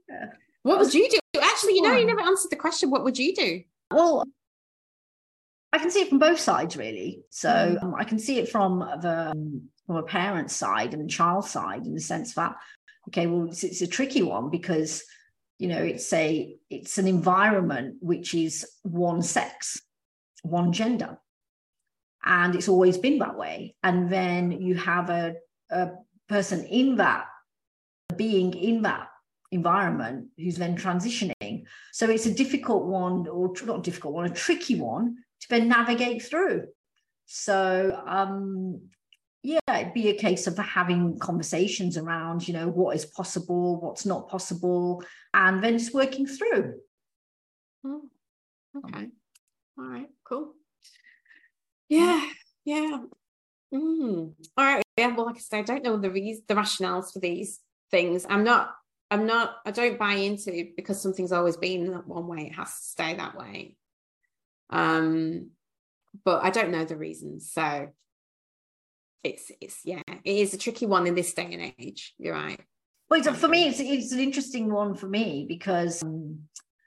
Yeah. 0.07 0.27
What 0.61 0.79
would 0.79 0.93
you 0.93 1.09
do? 1.09 1.17
Actually, 1.41 1.75
you 1.75 1.81
know, 1.81 1.97
you 1.97 2.05
never 2.05 2.21
answered 2.21 2.51
the 2.51 2.55
question. 2.55 2.89
What 2.89 3.03
would 3.03 3.17
you 3.17 3.35
do? 3.35 3.63
Well, 3.91 4.23
I 5.73 5.79
can 5.79 5.91
see 5.91 6.01
it 6.01 6.09
from 6.09 6.19
both 6.19 6.39
sides, 6.39 6.77
really. 6.77 7.23
So 7.29 7.49
mm. 7.49 7.83
um, 7.83 7.95
I 7.95 8.05
can 8.05 8.19
see 8.19 8.39
it 8.39 8.47
from 8.47 8.79
the 9.01 9.31
um, 9.31 9.63
from 9.85 9.97
a 9.97 10.03
parent's 10.03 10.55
side 10.55 10.93
and 10.93 11.03
a 11.03 11.07
child 11.07 11.45
side, 11.45 11.85
in 11.85 11.93
the 11.93 11.99
sense 11.99 12.35
that, 12.35 12.55
okay, 13.07 13.27
well, 13.27 13.47
it's, 13.47 13.63
it's 13.63 13.81
a 13.81 13.87
tricky 13.87 14.21
one 14.21 14.49
because 14.49 15.03
you 15.59 15.67
know 15.67 15.81
it's 15.81 16.11
a 16.13 16.55
it's 16.69 16.97
an 16.97 17.07
environment 17.07 17.95
which 17.99 18.33
is 18.33 18.65
one 18.83 19.21
sex, 19.21 19.81
one 20.43 20.73
gender, 20.73 21.17
and 22.25 22.55
it's 22.55 22.69
always 22.69 22.97
been 22.97 23.19
that 23.19 23.37
way. 23.37 23.75
And 23.83 24.09
then 24.09 24.51
you 24.51 24.75
have 24.75 25.09
a 25.09 25.35
a 25.69 25.91
person 26.27 26.65
in 26.65 26.97
that 26.97 27.25
being 28.15 28.53
in 28.53 28.81
that 28.83 29.07
environment 29.51 30.27
who's 30.37 30.57
then 30.57 30.75
transitioning. 30.75 31.63
So 31.91 32.09
it's 32.09 32.25
a 32.25 32.33
difficult 32.33 32.85
one, 32.85 33.27
or 33.27 33.53
not 33.65 33.83
difficult 33.83 34.13
one, 34.13 34.25
a 34.25 34.33
tricky 34.33 34.79
one 34.79 35.15
to 35.41 35.49
then 35.49 35.67
navigate 35.67 36.23
through. 36.23 36.65
So 37.25 38.01
um, 38.05 38.81
yeah, 39.43 39.59
it'd 39.67 39.93
be 39.93 40.09
a 40.09 40.17
case 40.17 40.47
of 40.47 40.57
having 40.57 41.19
conversations 41.19 41.97
around, 41.97 42.47
you 42.47 42.53
know, 42.53 42.67
what 42.67 42.95
is 42.95 43.05
possible, 43.05 43.79
what's 43.79 44.05
not 44.05 44.29
possible, 44.29 45.03
and 45.33 45.63
then 45.63 45.77
just 45.77 45.93
working 45.93 46.25
through. 46.25 46.79
Oh, 47.85 48.01
okay. 48.77 49.09
All 49.77 49.85
right, 49.85 50.09
cool. 50.23 50.53
Yeah, 51.89 52.25
yeah. 52.63 52.99
Mm. 53.73 54.33
All 54.57 54.65
right. 54.65 54.83
Yeah, 54.97 55.15
well, 55.15 55.25
like 55.25 55.35
I 55.35 55.39
said, 55.39 55.59
I 55.59 55.63
don't 55.63 55.83
know 55.83 55.97
the 55.97 56.11
reasons, 56.11 56.45
the 56.47 56.55
rationales 56.55 57.11
for 57.11 57.19
these 57.19 57.59
things. 57.91 58.25
I'm 58.29 58.43
not 58.43 58.73
I'm 59.13 59.27
not, 59.27 59.57
I 59.63 59.69
don't 59.69 59.99
buy 59.99 60.13
into 60.13 60.71
because 60.75 60.99
something's 60.99 61.31
always 61.31 61.55
been 61.55 61.91
that 61.91 62.07
one 62.07 62.25
way, 62.25 62.47
it 62.47 62.55
has 62.55 62.69
to 62.69 62.83
stay 62.83 63.13
that 63.13 63.37
way. 63.37 63.75
Um, 64.71 65.51
but 66.25 66.43
I 66.43 66.49
don't 66.49 66.71
know 66.71 66.83
the 66.83 66.97
reasons. 66.97 67.51
So 67.51 67.89
it's, 69.23 69.51
it's, 69.61 69.79
yeah, 69.83 70.01
it 70.07 70.21
is 70.37 70.53
a 70.53 70.57
tricky 70.57 70.85
one 70.85 71.07
in 71.07 71.15
this 71.15 71.33
day 71.33 71.49
and 71.51 71.73
age. 71.79 72.13
You're 72.17 72.33
right. 72.33 72.59
Well, 73.09 73.21
for 73.21 73.47
me, 73.47 73.67
it's, 73.67 73.79
it's 73.79 74.11
an 74.11 74.19
interesting 74.19 74.71
one 74.71 74.95
for 74.95 75.07
me 75.07 75.45
because 75.47 76.01
um, 76.03 76.39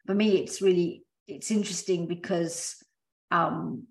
for 0.07 0.15
me, 0.15 0.39
it's 0.39 0.61
really, 0.61 1.05
it's 1.29 1.51
interesting 1.51 2.07
because, 2.07 2.77
um, 3.31 3.85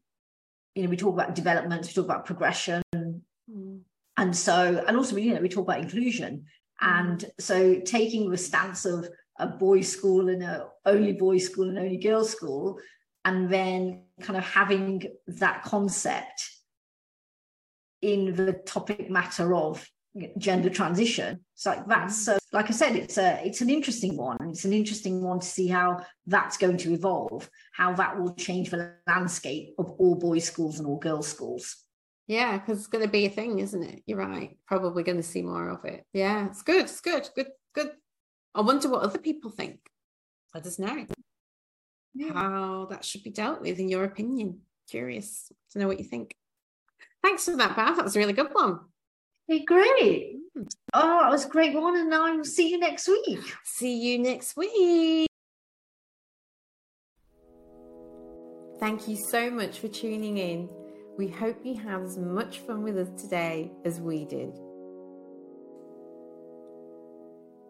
you 0.73 0.83
know, 0.83 0.89
we 0.89 0.97
talk 0.97 1.13
about 1.13 1.35
development, 1.35 1.85
we 1.85 1.93
talk 1.93 2.05
about 2.05 2.25
progression. 2.25 2.81
Mm. 2.95 3.79
And 4.17 4.35
so, 4.35 4.83
and 4.87 4.97
also, 4.97 5.15
you 5.15 5.33
know, 5.33 5.41
we 5.41 5.49
talk 5.49 5.67
about 5.67 5.81
inclusion. 5.81 6.45
And 6.81 7.23
so 7.39 7.79
taking 7.79 8.29
the 8.29 8.37
stance 8.37 8.85
of 8.85 9.07
a 9.39 9.47
boys' 9.47 9.91
school 9.91 10.29
and 10.29 10.43
a 10.43 10.67
only 10.85 11.13
boys' 11.13 11.45
school 11.45 11.69
and 11.69 11.77
only 11.77 11.97
girls' 11.97 12.31
school, 12.31 12.79
and 13.23 13.49
then 13.49 14.03
kind 14.21 14.37
of 14.37 14.45
having 14.45 15.03
that 15.27 15.63
concept 15.63 16.49
in 18.05 18.35
the 18.35 18.53
topic 18.53 19.09
matter 19.09 19.55
of 19.55 19.85
gender 20.37 20.69
transition. 20.69 21.39
It's 21.55 21.65
like 21.65 21.87
that's 21.87 22.15
mm. 22.21 22.25
so 22.25 22.37
like 22.53 22.69
I 22.69 22.73
said, 22.73 22.95
it's 22.95 23.17
a 23.17 23.41
it's 23.43 23.61
an 23.61 23.69
interesting 23.69 24.15
one. 24.15 24.37
It's 24.49 24.65
an 24.65 24.73
interesting 24.73 25.23
one 25.23 25.39
to 25.39 25.47
see 25.47 25.67
how 25.67 26.05
that's 26.27 26.57
going 26.57 26.77
to 26.77 26.93
evolve, 26.93 27.49
how 27.73 27.93
that 27.93 28.17
will 28.17 28.35
change 28.35 28.69
the 28.69 28.93
landscape 29.07 29.73
of 29.79 29.91
all 29.97 30.15
boys' 30.15 30.45
schools 30.45 30.79
and 30.79 30.87
all 30.87 30.99
girls' 30.99 31.27
schools. 31.27 31.75
Yeah, 32.27 32.57
because 32.57 32.79
it's 32.79 32.87
going 32.87 33.03
to 33.03 33.11
be 33.11 33.25
a 33.25 33.29
thing, 33.29 33.59
isn't 33.59 33.83
it? 33.83 34.03
You're 34.05 34.17
right. 34.17 34.57
Probably 34.67 35.03
going 35.03 35.17
to 35.17 35.23
see 35.23 35.41
more 35.41 35.69
of 35.69 35.85
it. 35.85 36.05
Yeah, 36.13 36.47
it's 36.47 36.63
good. 36.63 36.85
It's 36.85 37.01
good. 37.01 37.27
Good. 37.35 37.49
Good. 37.73 37.91
I 38.55 38.61
wonder 38.61 38.89
what 38.89 39.03
other 39.03 39.19
people 39.19 39.51
think. 39.51 39.79
Let 40.53 40.65
us 40.65 40.79
know 40.79 41.05
yeah. 42.15 42.33
how 42.33 42.87
that 42.89 43.05
should 43.05 43.23
be 43.23 43.29
dealt 43.29 43.61
with, 43.61 43.79
in 43.79 43.89
your 43.89 44.05
opinion. 44.05 44.61
Curious 44.89 45.51
to 45.71 45.79
know 45.79 45.87
what 45.87 45.99
you 45.99 46.05
think. 46.05 46.35
Thanks 47.25 47.45
for 47.45 47.55
that, 47.57 47.75
Beth. 47.75 47.95
That 47.95 48.03
was 48.03 48.15
a 48.15 48.19
really 48.19 48.33
good 48.33 48.53
one. 48.53 48.81
Hey, 49.47 49.65
great. 49.65 50.35
Mm. 50.55 50.67
Oh, 50.93 51.21
that 51.23 51.31
was 51.31 51.45
a 51.45 51.49
great 51.49 51.73
one. 51.73 51.97
And 51.97 52.13
I 52.13 52.35
will 52.35 52.45
see 52.45 52.69
you 52.69 52.77
next 52.77 53.07
week. 53.07 53.39
See 53.63 53.97
you 53.97 54.19
next 54.19 54.55
week. 54.55 55.27
Thank 58.79 59.07
you 59.07 59.15
so 59.15 59.49
much 59.49 59.79
for 59.79 59.87
tuning 59.87 60.37
in. 60.37 60.69
We 61.17 61.27
hope 61.27 61.57
you 61.65 61.73
had 61.73 62.03
as 62.03 62.15
much 62.19 62.59
fun 62.59 62.83
with 62.83 62.95
us 62.95 63.09
today 63.19 63.71
as 63.85 63.99
we 63.99 64.25
did. 64.25 64.53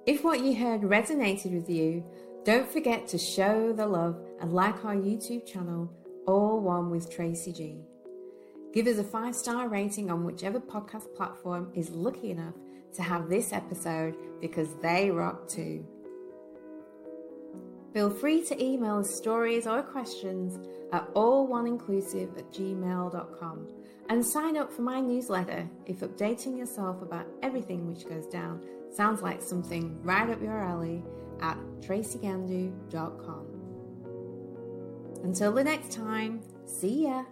If 0.05 0.25
what 0.25 0.41
you 0.41 0.53
heard 0.53 0.81
resonated 0.81 1.53
with 1.53 1.69
you, 1.69 2.03
don't 2.43 2.69
forget 2.69 3.07
to 3.07 3.17
show 3.17 3.71
the 3.71 3.87
love 3.87 4.19
and 4.41 4.51
like 4.51 4.83
our 4.83 4.95
YouTube 4.95 5.45
channel, 5.45 5.89
All 6.27 6.59
One 6.59 6.89
with 6.89 7.09
Tracy 7.09 7.53
G. 7.53 7.85
Give 8.75 8.87
us 8.87 8.97
a 8.97 9.05
five 9.05 9.33
star 9.33 9.69
rating 9.69 10.11
on 10.11 10.25
whichever 10.25 10.59
podcast 10.59 11.15
platform 11.15 11.71
is 11.73 11.91
lucky 11.91 12.31
enough 12.31 12.55
to 12.95 13.01
have 13.01 13.29
this 13.29 13.53
episode 13.53 14.15
because 14.41 14.67
they 14.81 15.09
rock 15.09 15.47
too. 15.47 15.85
Feel 17.93 18.09
free 18.09 18.43
to 18.47 18.61
email 18.61 18.97
us 18.97 19.15
stories 19.15 19.65
or 19.65 19.81
questions 19.81 20.59
at 20.91 21.09
alloneinclusive 21.13 22.37
at 22.37 22.51
gmail.com 22.51 23.67
and 24.09 24.25
sign 24.25 24.57
up 24.57 24.73
for 24.73 24.81
my 24.81 24.99
newsletter 24.99 25.69
if 25.85 26.01
updating 26.01 26.57
yourself 26.57 27.01
about 27.01 27.25
everything 27.41 27.87
which 27.87 28.05
goes 28.09 28.27
down 28.27 28.61
sounds 28.93 29.21
like 29.21 29.41
something 29.41 29.97
right 30.03 30.29
up 30.29 30.41
your 30.41 30.59
alley 30.61 31.01
at 31.41 31.57
tracygandu.com. 31.79 33.47
Until 35.23 35.53
the 35.53 35.63
next 35.63 35.93
time, 35.93 36.41
see 36.65 37.03
ya. 37.03 37.23